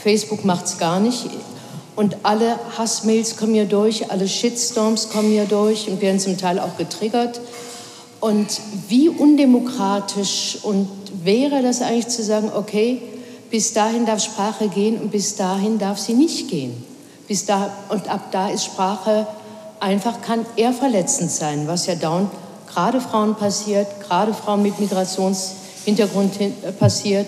Facebook 0.00 0.44
macht 0.44 0.66
es 0.66 0.78
gar 0.78 1.00
nicht. 1.00 1.28
Und 1.96 2.18
alle 2.22 2.56
Hassmails 2.78 3.36
kommen 3.36 3.56
ja 3.56 3.64
durch, 3.64 4.12
alle 4.12 4.28
Shitstorms 4.28 5.10
kommen 5.10 5.34
ja 5.34 5.46
durch 5.46 5.88
und 5.88 6.00
werden 6.00 6.20
zum 6.20 6.38
Teil 6.38 6.60
auch 6.60 6.76
getriggert. 6.76 7.40
Und 8.20 8.60
wie 8.88 9.08
undemokratisch 9.08 10.58
und 10.62 10.88
wäre 11.24 11.60
das 11.60 11.82
eigentlich 11.82 12.06
zu 12.06 12.22
sagen, 12.22 12.52
okay, 12.54 13.02
bis 13.50 13.72
dahin 13.72 14.06
darf 14.06 14.22
Sprache 14.22 14.68
gehen 14.68 15.00
und 15.00 15.10
bis 15.10 15.36
dahin 15.36 15.78
darf 15.78 15.98
sie 15.98 16.14
nicht 16.14 16.48
gehen. 16.48 16.84
Bis 17.26 17.44
da, 17.44 17.70
und 17.88 18.08
ab 18.08 18.30
da 18.30 18.48
ist 18.48 18.64
Sprache 18.64 19.26
einfach, 19.80 20.20
kann 20.22 20.44
eher 20.56 20.72
verletzend 20.72 21.30
sein, 21.30 21.66
was 21.66 21.86
ja 21.86 21.94
dauernd 21.94 22.30
gerade 22.66 23.00
Frauen 23.00 23.34
passiert, 23.34 23.86
gerade 24.06 24.34
Frauen 24.34 24.62
mit 24.62 24.78
Migrationshintergrund 24.78 26.40
äh, 26.40 26.72
passiert, 26.72 27.26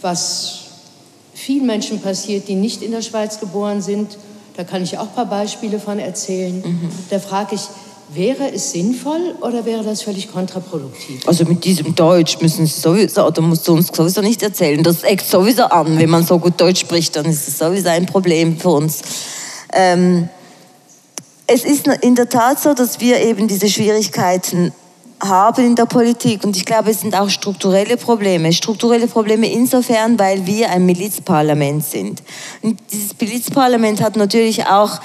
was 0.00 0.60
vielen 1.34 1.66
Menschen 1.66 2.00
passiert, 2.00 2.48
die 2.48 2.54
nicht 2.54 2.82
in 2.82 2.92
der 2.92 3.02
Schweiz 3.02 3.40
geboren 3.40 3.82
sind. 3.82 4.16
Da 4.56 4.64
kann 4.64 4.82
ich 4.82 4.96
auch 4.96 5.08
ein 5.08 5.14
paar 5.14 5.26
Beispiele 5.26 5.78
von 5.78 5.98
erzählen. 5.98 6.56
Mhm. 6.56 6.90
Da 7.10 7.18
frage 7.18 7.56
ich, 7.56 7.62
Wäre 8.08 8.52
es 8.52 8.70
sinnvoll 8.70 9.34
oder 9.40 9.64
wäre 9.64 9.82
das 9.82 10.02
völlig 10.02 10.30
kontraproduktiv? 10.30 11.26
Also 11.26 11.44
mit 11.44 11.64
diesem 11.64 11.94
Deutsch 11.94 12.40
müssen 12.40 12.64
Sie 12.64 12.80
sowieso, 12.80 13.28
da 13.30 13.42
musst 13.42 13.66
du 13.66 13.72
uns 13.72 13.88
sowieso 13.88 14.20
nicht 14.20 14.42
erzählen. 14.42 14.82
Das 14.82 15.02
eckt 15.02 15.26
sowieso 15.26 15.64
an. 15.64 15.98
Wenn 15.98 16.10
man 16.10 16.24
so 16.24 16.38
gut 16.38 16.60
Deutsch 16.60 16.80
spricht, 16.80 17.16
dann 17.16 17.26
ist 17.26 17.48
es 17.48 17.58
sowieso 17.58 17.88
ein 17.88 18.06
Problem 18.06 18.56
für 18.58 18.68
uns. 18.70 19.02
Ähm, 19.72 20.28
es 21.48 21.64
ist 21.64 21.88
in 21.88 22.14
der 22.14 22.28
Tat 22.28 22.60
so, 22.60 22.74
dass 22.74 23.00
wir 23.00 23.20
eben 23.20 23.48
diese 23.48 23.68
Schwierigkeiten 23.68 24.72
haben 25.20 25.64
in 25.64 25.74
der 25.74 25.86
Politik 25.86 26.44
und 26.44 26.56
ich 26.56 26.64
glaube, 26.64 26.90
es 26.90 27.00
sind 27.00 27.18
auch 27.18 27.30
strukturelle 27.30 27.96
Probleme. 27.96 28.52
Strukturelle 28.52 29.06
Probleme 29.08 29.50
insofern, 29.50 30.18
weil 30.18 30.46
wir 30.46 30.70
ein 30.70 30.84
Milizparlament 30.86 31.84
sind. 31.84 32.22
Und 32.62 32.78
dieses 32.92 33.18
Milizparlament 33.18 34.02
hat 34.02 34.16
natürlich 34.16 34.66
auch 34.66 35.00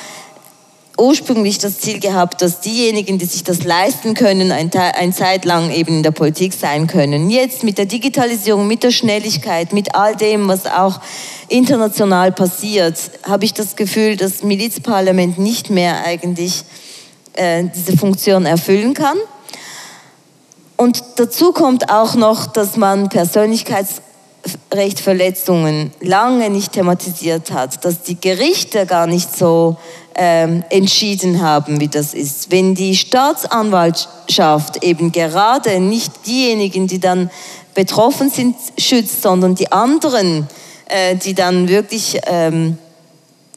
ursprünglich 0.97 1.57
das 1.57 1.79
Ziel 1.79 1.99
gehabt, 1.99 2.41
dass 2.41 2.59
diejenigen, 2.59 3.17
die 3.17 3.25
sich 3.25 3.43
das 3.43 3.63
leisten 3.63 4.13
können, 4.13 4.51
ein, 4.51 4.71
ein 4.73 5.13
Zeit 5.13 5.45
lang 5.45 5.71
eben 5.71 5.97
in 5.97 6.03
der 6.03 6.11
Politik 6.11 6.53
sein 6.53 6.87
können. 6.87 7.29
Jetzt 7.29 7.63
mit 7.63 7.77
der 7.77 7.85
Digitalisierung, 7.85 8.67
mit 8.67 8.83
der 8.83 8.91
Schnelligkeit, 8.91 9.73
mit 9.73 9.95
all 9.95 10.15
dem, 10.15 10.47
was 10.47 10.65
auch 10.65 10.99
international 11.47 12.31
passiert, 12.31 12.97
habe 13.23 13.45
ich 13.45 13.53
das 13.53 13.75
Gefühl, 13.75 14.15
dass 14.15 14.43
Milizparlament 14.43 15.39
nicht 15.39 15.69
mehr 15.69 16.03
eigentlich 16.05 16.63
äh, 17.33 17.63
diese 17.75 17.97
Funktion 17.97 18.45
erfüllen 18.45 18.93
kann. 18.93 19.17
Und 20.77 21.03
dazu 21.17 21.51
kommt 21.51 21.91
auch 21.91 22.15
noch, 22.15 22.47
dass 22.47 22.75
man 22.75 23.09
Persönlichkeits 23.09 24.01
Rechtverletzungen 24.73 25.91
lange 25.99 26.49
nicht 26.49 26.73
thematisiert 26.73 27.51
hat, 27.51 27.83
dass 27.85 28.01
die 28.01 28.19
Gerichte 28.19 28.85
gar 28.85 29.05
nicht 29.05 29.35
so 29.35 29.77
ähm, 30.15 30.63
entschieden 30.69 31.41
haben, 31.41 31.79
wie 31.79 31.87
das 31.87 32.13
ist. 32.13 32.51
Wenn 32.51 32.75
die 32.75 32.95
Staatsanwaltschaft 32.95 34.83
eben 34.83 35.11
gerade 35.11 35.79
nicht 35.79 36.25
diejenigen, 36.25 36.87
die 36.87 36.99
dann 36.99 37.29
betroffen 37.73 38.29
sind, 38.29 38.55
schützt, 38.77 39.21
sondern 39.21 39.55
die 39.55 39.71
anderen, 39.71 40.47
äh, 40.85 41.15
die 41.15 41.33
dann 41.33 41.67
wirklich 41.67 42.19
ähm, 42.25 42.77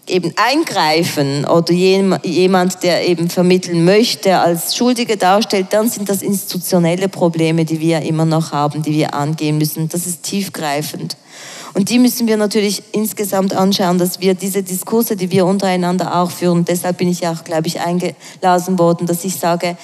eben 0.07 0.33
eingreifen 0.37 1.45
oder 1.45 1.73
jemand, 1.73 2.83
der 2.83 3.07
eben 3.09 3.31
vermitteln 3.31 3.85
möchte, 3.85 4.39
als 4.39 4.77
Schuldige 4.77 5.17
darstellt, 5.17 5.69
dann 5.71 5.89
sind 5.89 6.09
das 6.09 6.23
institutionelle 6.23 7.09
Probleme, 7.09 7.65
die 7.65 7.81
wir 7.81 8.03
immer 8.03 8.25
noch 8.25 8.53
haben, 8.53 8.83
die 8.83 8.93
wir 8.93 9.15
angehen 9.15 9.59
müssen. 9.59 9.89
Das 9.89 10.07
ist 10.07 10.23
tiefgreifend. 10.23 11.17
Und 11.75 11.91
die 11.91 11.99
müssen 11.99 12.29
wir 12.29 12.37
natürlich 12.37 12.83
insgesamt 12.93 13.53
anschauen, 13.53 13.99
dass 13.99 14.21
wir 14.21 14.35
diese 14.35 14.63
Diskurse, 14.63 15.17
die 15.17 15.31
wir 15.31 15.45
untereinander 15.45 16.17
auch 16.17 16.31
führen, 16.31 16.65
deshalb 16.65 16.99
bin 16.99 17.09
ich 17.09 17.27
auch, 17.27 17.43
glaube 17.43 17.67
ich, 17.67 17.81
eingeladen 17.81 18.79
worden, 18.79 19.07
dass 19.07 19.25
ich 19.25 19.37
sage, 19.37 19.77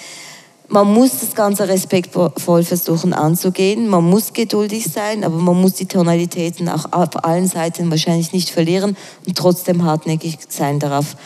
man 0.71 0.93
muss 0.93 1.19
das 1.21 1.35
Ganze 1.35 1.69
respektvoll 1.69 2.65
versuchen 2.65 3.13
anzugehen, 3.13 3.89
man 3.89 4.09
muss 4.09 4.33
geduldig 4.33 4.85
sein, 4.85 5.25
aber 5.25 5.37
man 5.37 5.61
muss 5.61 5.75
die 5.75 5.87
Tonalitäten 5.87 6.69
auch 6.69 6.93
auf 6.93 7.25
allen 7.25 7.49
Seiten 7.49 7.91
wahrscheinlich 7.91 8.33
nicht 8.33 8.51
verlieren 8.51 8.97
und 9.27 9.37
trotzdem 9.37 9.85
hartnäckig 9.85 10.39
sein 10.49 10.79
darauf 10.79 11.17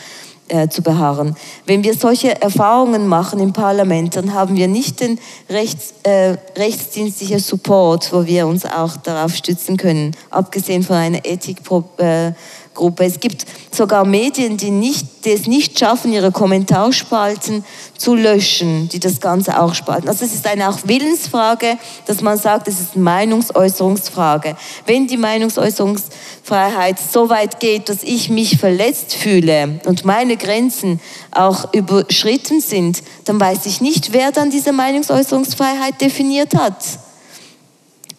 äh, 0.47 0.67
zu 0.67 0.81
beharren. 0.81 1.35
Wenn 1.65 1.83
wir 1.83 1.93
solche 1.93 2.41
Erfahrungen 2.41 3.07
machen 3.07 3.39
im 3.39 3.53
Parlament, 3.53 4.15
dann 4.15 4.33
haben 4.33 4.55
wir 4.55 4.67
nicht 4.67 4.99
den 4.99 5.19
rechts, 5.49 5.93
äh, 6.03 6.37
rechtsdienstlichen 6.57 7.39
Support, 7.39 8.13
wo 8.13 8.25
wir 8.25 8.47
uns 8.47 8.65
auch 8.65 8.97
darauf 8.97 9.35
stützen 9.35 9.77
können, 9.77 10.15
abgesehen 10.31 10.83
von 10.83 10.95
einer 10.95 11.25
Ethikprobe. 11.25 12.03
Äh, 12.03 12.33
Gruppe. 12.75 13.05
Es 13.05 13.19
gibt 13.19 13.45
sogar 13.71 14.05
Medien, 14.05 14.57
die, 14.57 14.69
nicht, 14.69 15.25
die 15.25 15.31
es 15.31 15.47
nicht 15.47 15.79
schaffen, 15.79 16.13
ihre 16.13 16.31
Kommentarspalten 16.31 17.65
zu 17.97 18.13
löschen, 18.13 18.87
die 18.89 18.99
das 18.99 19.19
Ganze 19.19 19.59
auch 19.59 19.73
spalten. 19.73 20.07
Also 20.07 20.25
es 20.25 20.33
ist 20.33 20.45
eine 20.45 20.69
auch 20.69 20.77
Willensfrage, 20.83 21.77
dass 22.05 22.21
man 22.21 22.37
sagt, 22.37 22.67
es 22.67 22.79
ist 22.79 22.95
Meinungsäußerungsfrage. 22.95 24.55
Wenn 24.85 25.07
die 25.07 25.17
Meinungsäußerungsfreiheit 25.17 26.99
so 26.99 27.29
weit 27.29 27.59
geht, 27.59 27.89
dass 27.89 28.03
ich 28.03 28.29
mich 28.29 28.57
verletzt 28.57 29.15
fühle 29.15 29.79
und 29.85 30.05
meine 30.05 30.37
Grenzen 30.37 30.99
auch 31.31 31.73
überschritten 31.73 32.61
sind, 32.61 33.01
dann 33.25 33.39
weiß 33.39 33.65
ich 33.65 33.81
nicht, 33.81 34.13
wer 34.13 34.31
dann 34.31 34.51
diese 34.51 34.71
Meinungsäußerungsfreiheit 34.71 35.99
definiert 36.01 36.53
hat. 36.55 36.75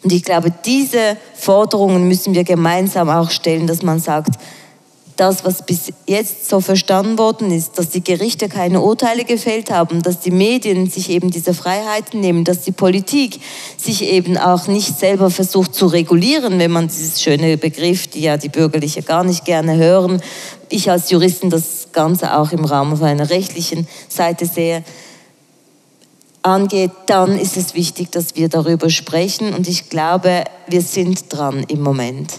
Und 0.07 0.12
ich 0.12 0.22
glaube, 0.22 0.52
diese 0.64 1.16
Forderungen 1.34 2.07
müssen 2.07 2.32
wir 2.32 2.44
gemeinsam 2.44 3.11
auch 3.11 3.28
stellen, 3.28 3.66
dass 3.66 3.82
man 3.82 3.98
sagt, 3.98 4.38
das, 5.16 5.44
was 5.44 5.66
bis 5.66 5.92
jetzt 6.07 6.48
so 6.48 6.61
verstanden 6.61 7.18
worden 7.18 7.50
ist, 7.50 7.76
dass 7.76 7.88
die 7.88 8.04
Gerichte 8.04 8.48
keine 8.48 8.82
Urteile 8.82 9.24
gefällt 9.24 9.72
haben, 9.72 10.02
dass 10.02 10.20
die 10.20 10.30
Medien 10.30 10.88
sich 10.88 11.11
eben 11.11 11.32
diese 11.32 11.54
Freiheiten 11.54 12.20
nehmen, 12.20 12.44
dass 12.44 12.61
die 12.61 12.70
Politik 12.70 13.40
sich 13.76 14.04
eben 14.04 14.38
auch 14.38 14.68
nicht 14.68 14.96
selber 14.96 15.28
versucht 15.28 15.74
zu 15.74 15.86
regulieren, 15.88 16.61
wenn 16.61 16.70
man 16.70 16.86
dieses 16.86 17.20
schöne 17.20 17.57
Begriff, 17.57 18.07
die 18.07 18.20
ja 18.20 18.36
die 18.36 18.48
Bürgerliche 18.48 19.02
gar 19.02 19.24
nicht 19.24 19.44
gerne 19.44 19.76
hören, 19.76 20.22
ich 20.68 20.88
als 20.88 21.11
Juristin 21.11 21.50
das 21.50 21.88
Ganze 21.90 22.36
auch 22.36 22.52
im 22.52 22.64
Rahmen 22.64 23.02
einer 23.02 23.28
rechtlichen 23.28 23.88
Seite 24.09 24.46
sehe, 24.46 24.84
angeht, 26.47 26.92
dann 27.07 27.38
ist 27.38 27.57
es 27.57 27.74
wichtig, 27.74 28.11
dass 28.12 28.36
wir 28.36 28.49
darüber 28.49 28.88
sprechen. 28.88 29.53
Und 29.53 29.68
ich 29.68 29.90
glaube, 29.90 30.44
wir 30.68 30.80
sind 30.80 31.32
dran 31.32 31.64
im 31.68 31.82
Moment. 31.82 32.34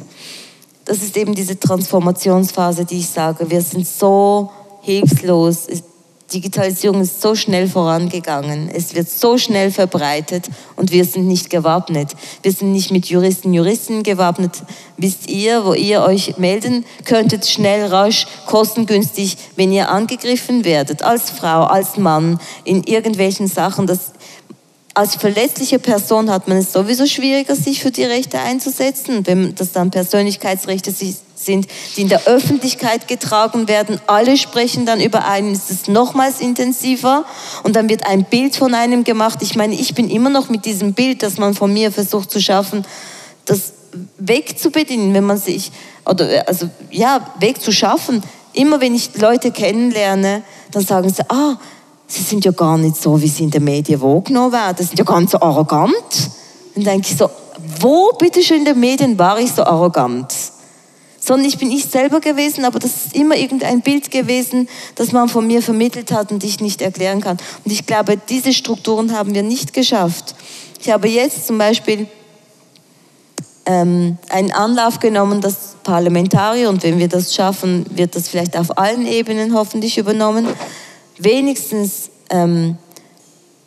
Das 0.86 1.04
ist 1.04 1.18
eben 1.18 1.36
diese 1.36 1.60
Transformationsphase, 1.60 2.86
die 2.86 3.00
ich 3.00 3.10
sage. 3.10 3.50
Wir 3.52 3.62
sind 3.62 3.86
so 3.86 4.50
hilflos. 4.82 5.68
Digitalisierung 6.34 7.02
ist 7.02 7.22
so 7.22 7.36
schnell 7.36 7.70
vorangegangen, 7.70 8.70
es 8.70 8.94
wird 8.94 9.10
so 9.10 9.38
schnell 9.38 9.72
verbreitet 9.72 10.50
und 10.76 10.92
wir 10.92 11.06
sind 11.06 11.26
nicht 11.26 11.50
gewappnet. 11.50 12.16
Wir 12.42 12.52
sind 12.52 12.74
nicht 12.74 12.92
mit 12.92 13.06
Juristen, 13.06 13.54
Juristen 13.54 14.04
gewappnet. 14.04 14.64
Wisst 14.98 15.30
ihr, 15.30 15.64
wo 15.64 15.74
ihr 15.74 16.02
euch 16.02 16.38
melden 16.38 16.86
könntet, 17.06 17.48
schnell, 17.48 17.86
rasch, 17.86 18.28
kostengünstig, 18.46 19.38
wenn 19.56 19.72
ihr 19.72 19.90
angegriffen 19.90 20.66
werdet, 20.66 21.02
als 21.02 21.30
Frau, 21.30 21.64
als 21.64 21.96
Mann, 21.96 22.40
in 22.66 22.84
irgendwelchen 22.84 23.48
Sachen. 23.48 23.88
Das, 23.88 24.12
als 24.98 25.16
verletzliche 25.16 25.78
Person 25.78 26.32
hat 26.32 26.48
man 26.48 26.58
es 26.58 26.74
sowieso 26.74 27.06
schwieriger, 27.06 27.56
sich 27.56 27.84
für 27.84 27.92
die 27.92 28.04
Rechte 28.04 28.40
einzusetzen. 28.40 29.28
Wenn 29.28 29.54
das 29.54 29.72
dann 29.72 29.92
Persönlichkeitsrechte 29.92 30.92
sind, 30.92 31.68
die 31.96 32.02
in 32.02 32.10
der 32.10 32.26
Öffentlichkeit 32.26 33.08
getragen 33.08 33.68
werden. 33.68 34.02
Alle 34.08 34.38
sprechen 34.38 34.88
dann 34.88 35.00
über 35.00 35.28
einen, 35.28 35.54
ist 35.54 35.70
es 35.70 35.88
nochmals 35.88 36.40
intensiver 36.40 37.26
und 37.62 37.76
dann 37.76 37.90
wird 37.90 38.08
ein 38.08 38.24
Bild 38.24 38.56
von 38.56 38.74
einem 38.74 39.04
gemacht. 39.04 39.44
Ich 39.44 39.56
meine, 39.56 39.76
ich 39.76 39.94
bin 39.94 40.10
immer 40.10 40.32
noch 40.32 40.50
mit 40.50 40.66
diesem 40.66 40.94
Bild, 40.96 41.22
das 41.22 41.38
man 41.38 41.54
von 41.54 41.72
mir 41.72 41.92
versucht 41.92 42.32
zu 42.32 42.42
schaffen, 42.42 42.84
das 43.46 43.74
wegzubedienen, 44.18 45.14
wenn 45.14 45.26
man 45.26 45.38
sich, 45.38 45.72
oder 46.08 46.48
also 46.48 46.72
ja, 46.90 47.36
wegzuschaffen. 47.40 48.24
Immer 48.54 48.82
wenn 48.82 48.96
ich 48.96 49.16
Leute 49.16 49.52
kennenlerne, 49.52 50.42
dann 50.72 50.84
sagen 50.84 51.10
sie, 51.10 51.22
ah, 51.30 51.58
sie 52.08 52.24
sind 52.24 52.46
ja 52.46 52.52
gar 52.52 52.78
nicht 52.78 52.96
so, 52.96 53.22
wie 53.22 53.28
sie 53.28 53.44
in 53.44 53.52
den 53.52 53.64
Medien 53.64 54.02
wahrgenommen 54.02 54.54
werden, 54.54 54.78
sie 54.78 54.86
sind 54.86 55.00
ja 55.00 55.06
ganz 55.06 55.32
so 55.32 55.40
arrogant. 55.40 55.94
Dann 56.76 56.84
denke 56.84 57.08
ich 57.10 57.18
so, 57.18 57.30
wo 57.80 58.12
bitte 58.18 58.42
schön 58.42 58.60
in 58.60 58.66
den 58.66 58.80
Medien 58.80 59.18
war 59.20 59.40
ich 59.40 59.52
so 59.52 59.64
arrogant? 59.64 60.34
sondern 61.28 61.48
ich 61.48 61.58
bin 61.58 61.70
ich 61.72 61.86
selber 61.86 62.22
gewesen, 62.22 62.64
aber 62.64 62.80
das 62.80 62.92
ist 62.92 63.16
immer 63.16 63.36
irgendein 63.36 63.82
Bild 63.82 64.12
gewesen, 64.12 64.70
das 64.96 65.12
man 65.12 65.28
von 65.28 65.46
mir 65.46 65.62
vermittelt 65.62 66.12
hat 66.14 66.32
und 66.32 66.44
ich 66.44 66.62
nicht 66.62 66.82
erklären 66.82 67.20
kann. 67.20 67.38
Und 67.66 67.72
ich 67.72 67.86
glaube, 67.86 68.18
diese 68.18 68.54
Strukturen 68.54 69.12
haben 69.12 69.34
wir 69.34 69.44
nicht 69.44 69.74
geschafft. 69.74 70.36
Ich 70.80 70.90
habe 70.90 71.10
jetzt 71.10 71.46
zum 71.46 71.58
Beispiel 71.58 72.08
ähm, 73.66 74.18
einen 74.30 74.54
Anlauf 74.54 75.00
genommen, 75.00 75.42
dass 75.42 75.76
Parlamentarier, 75.84 76.70
und 76.70 76.84
wenn 76.84 76.98
wir 76.98 77.10
das 77.10 77.36
schaffen, 77.36 77.86
wird 77.90 78.16
das 78.16 78.30
vielleicht 78.30 78.56
auf 78.56 78.78
allen 78.78 79.06
Ebenen 79.06 79.54
hoffentlich 79.54 79.98
übernommen, 79.98 80.48
wenigstens 81.18 82.10
ähm, 82.30 82.78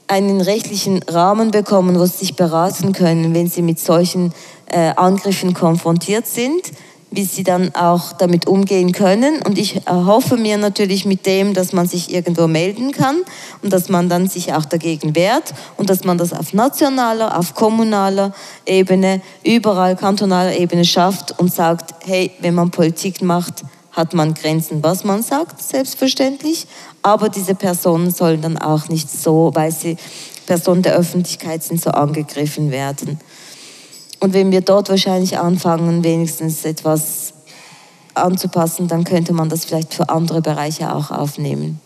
einen 0.07 0.41
rechtlichen 0.41 1.03
Rahmen 1.05 1.51
bekommen, 1.51 1.99
wo 1.99 2.07
sie 2.07 2.19
sich 2.19 2.37
beraten 2.37 2.93
können, 2.93 3.35
wenn 3.35 3.49
sie 3.49 3.63
mit 3.63 3.79
solchen 3.79 4.33
äh, 4.67 4.93
Angriffen 4.97 5.55
konfrontiert 5.55 6.27
sind 6.27 6.73
wie 7.11 7.25
sie 7.25 7.43
dann 7.43 7.75
auch 7.75 8.13
damit 8.13 8.47
umgehen 8.47 8.93
können. 8.93 9.43
Und 9.43 9.59
ich 9.59 9.83
hoffe 9.87 10.37
mir 10.37 10.59
natürlich 10.59 11.05
mit 11.05 11.27
dem, 11.27 11.55
dass 11.55 11.73
man 11.73 11.87
sich 11.87 12.13
irgendwo 12.13 12.47
melden 12.47 12.93
kann 12.93 13.17
und 13.63 13.73
dass 13.73 13.89
man 13.89 14.09
dann 14.09 14.29
sich 14.29 14.55
auch 14.55 14.65
dagegen 14.65 15.15
wehrt 15.15 15.53
und 15.77 15.91
dass 15.91 16.05
man 16.05 16.19
das 16.19 16.33
auf 16.33 16.53
nationaler, 16.53 17.37
auf 17.37 17.55
kommunaler 17.55 18.33
Ebene, 18.65 19.21
überall 19.45 19.97
kantonaler 19.97 20.57
Ebene 20.57 20.85
schafft 20.85 21.39
und 21.39 21.53
sagt, 21.53 22.07
hey, 22.07 22.31
wenn 22.41 22.55
man 22.55 22.71
Politik 22.71 23.23
macht, 23.23 23.65
hat 23.93 24.15
man 24.15 24.35
Grenzen, 24.35 24.83
was 24.85 25.03
man 25.03 25.23
sagt, 25.23 25.61
selbstverständlich. 25.61 26.69
Aber 27.03 27.29
diese 27.29 27.55
Personen 27.55 28.11
sollen 28.11 28.43
dann 28.43 28.59
auch 28.59 28.89
nicht 28.89 29.11
so, 29.11 29.51
weil 29.55 29.73
sie 29.73 29.97
Personen 30.47 30.83
der 30.83 30.97
Öffentlichkeit 30.97 31.63
sind, 31.63 31.81
so 31.81 31.91
angegriffen 31.91 32.71
werden. 32.71 33.19
Und 34.21 34.35
wenn 34.35 34.51
wir 34.51 34.61
dort 34.61 34.91
wahrscheinlich 34.91 35.39
anfangen, 35.39 36.05
wenigstens 36.05 36.65
etwas 36.65 37.33
anzupassen, 38.15 38.87
dann 38.87 39.05
könnte 39.05 39.33
man 39.33 39.49
das 39.49 39.65
vielleicht 39.65 39.95
für 39.95 40.09
andere 40.11 40.43
Bereiche 40.43 40.95
auch 40.95 41.11
aufnehmen. 41.11 41.81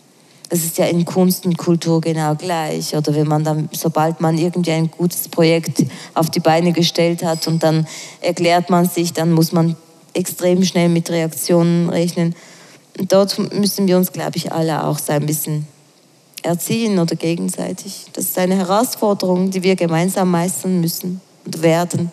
Das 0.49 0.59
ist 0.59 0.77
ja 0.77 0.85
in 0.85 1.05
Kunst 1.05 1.45
und 1.45 1.57
Kultur 1.57 2.01
genau 2.01 2.35
gleich. 2.35 2.95
Oder 2.95 3.15
wenn 3.15 3.27
man 3.27 3.43
dann, 3.43 3.69
sobald 3.71 4.21
man 4.21 4.37
irgendwie 4.37 4.71
ein 4.71 4.91
gutes 4.91 5.27
Projekt 5.27 5.83
auf 6.13 6.29
die 6.29 6.39
Beine 6.39 6.71
gestellt 6.71 7.23
hat 7.23 7.47
und 7.47 7.63
dann 7.63 7.87
erklärt 8.21 8.69
man 8.69 8.87
sich, 8.87 9.13
dann 9.13 9.31
muss 9.31 9.51
man 9.51 9.75
extrem 10.13 10.63
schnell 10.63 10.89
mit 10.89 11.09
Reaktionen 11.09 11.89
rechnen. 11.89 12.35
Und 12.97 13.11
dort 13.11 13.37
müssen 13.53 13.87
wir 13.87 13.97
uns, 13.97 14.11
glaube 14.11 14.37
ich, 14.37 14.51
alle 14.51 14.83
auch 14.85 14.99
so 14.99 15.11
ein 15.11 15.25
bisschen 15.25 15.67
erziehen 16.43 16.99
oder 16.99 17.15
gegenseitig. 17.15 18.05
Das 18.13 18.25
ist 18.25 18.37
eine 18.37 18.55
Herausforderung, 18.55 19.51
die 19.51 19.63
wir 19.63 19.75
gemeinsam 19.75 20.31
meistern 20.31 20.79
müssen 20.79 21.19
und 21.45 21.61
werden. 21.61 22.11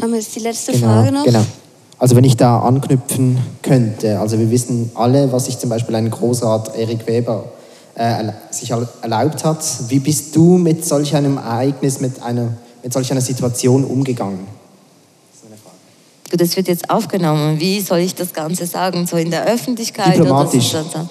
Haben 0.00 0.12
wir 0.12 0.18
jetzt 0.18 0.34
die 0.34 0.40
letzte 0.40 0.72
genau, 0.72 0.86
Frage 0.86 1.12
noch? 1.12 1.24
Genau. 1.24 1.44
Also 1.98 2.14
wenn 2.14 2.24
ich 2.24 2.36
da 2.36 2.60
anknüpfen 2.60 3.38
könnte, 3.62 4.20
also 4.20 4.38
wir 4.38 4.50
wissen 4.50 4.90
alle, 4.94 5.32
was 5.32 5.46
sich 5.46 5.58
zum 5.58 5.70
Beispiel 5.70 5.94
ein 5.94 6.10
Großrat 6.10 6.76
Erik 6.76 7.06
Weber 7.06 7.44
äh, 7.94 8.32
sich 8.50 8.70
erlaubt 8.70 9.44
hat. 9.44 9.64
Wie 9.88 9.98
bist 9.98 10.36
du 10.36 10.58
mit 10.58 10.84
solch 10.84 11.16
einem 11.16 11.38
Ereignis, 11.38 12.00
mit, 12.00 12.22
einer, 12.22 12.52
mit 12.82 12.92
solch 12.92 13.10
einer 13.10 13.22
Situation 13.22 13.84
umgegangen? 13.84 14.46
Das 16.32 16.56
wird 16.56 16.68
jetzt 16.68 16.90
aufgenommen. 16.90 17.60
Wie 17.60 17.80
soll 17.80 17.98
ich 17.98 18.14
das 18.14 18.32
Ganze 18.32 18.66
sagen? 18.66 19.06
So 19.06 19.16
in 19.16 19.30
der 19.30 19.46
Öffentlichkeit? 19.46 20.16
Diplomatisch. 20.16 20.74
Oder 20.74 20.84
so? 20.84 21.08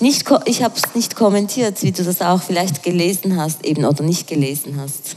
Nicht, 0.00 0.24
ich 0.44 0.62
habe 0.62 0.74
es 0.76 0.94
nicht 0.94 1.16
kommentiert, 1.16 1.82
wie 1.82 1.90
du 1.90 2.04
das 2.04 2.20
auch 2.20 2.42
vielleicht 2.42 2.82
gelesen 2.82 3.40
hast 3.40 3.64
eben 3.64 3.84
oder 3.84 4.04
nicht 4.04 4.26
gelesen 4.26 4.78
hast. 4.78 5.16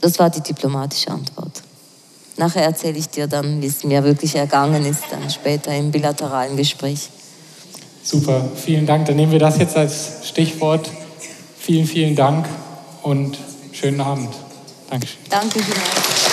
Das 0.00 0.18
war 0.18 0.30
die 0.30 0.40
diplomatische 0.40 1.10
Antwort. 1.10 1.62
Nachher 2.36 2.62
erzähle 2.62 2.98
ich 2.98 3.08
dir 3.08 3.26
dann, 3.26 3.62
wie 3.62 3.66
es 3.66 3.84
mir 3.84 4.04
wirklich 4.04 4.34
ergangen 4.34 4.84
ist, 4.86 5.04
dann 5.10 5.30
später 5.30 5.74
im 5.74 5.90
bilateralen 5.90 6.56
Gespräch. 6.56 7.08
Super, 8.02 8.48
vielen 8.54 8.86
Dank. 8.86 9.06
Dann 9.06 9.16
nehmen 9.16 9.32
wir 9.32 9.38
das 9.38 9.58
jetzt 9.58 9.76
als 9.76 10.28
Stichwort. 10.28 10.90
Vielen, 11.58 11.86
vielen 11.86 12.14
Dank 12.14 12.46
und 13.02 13.38
schönen 13.72 14.00
Abend. 14.00 14.43
Dankeschön. 14.90 15.18
Danke 15.30 15.58
vielmals. 15.62 16.23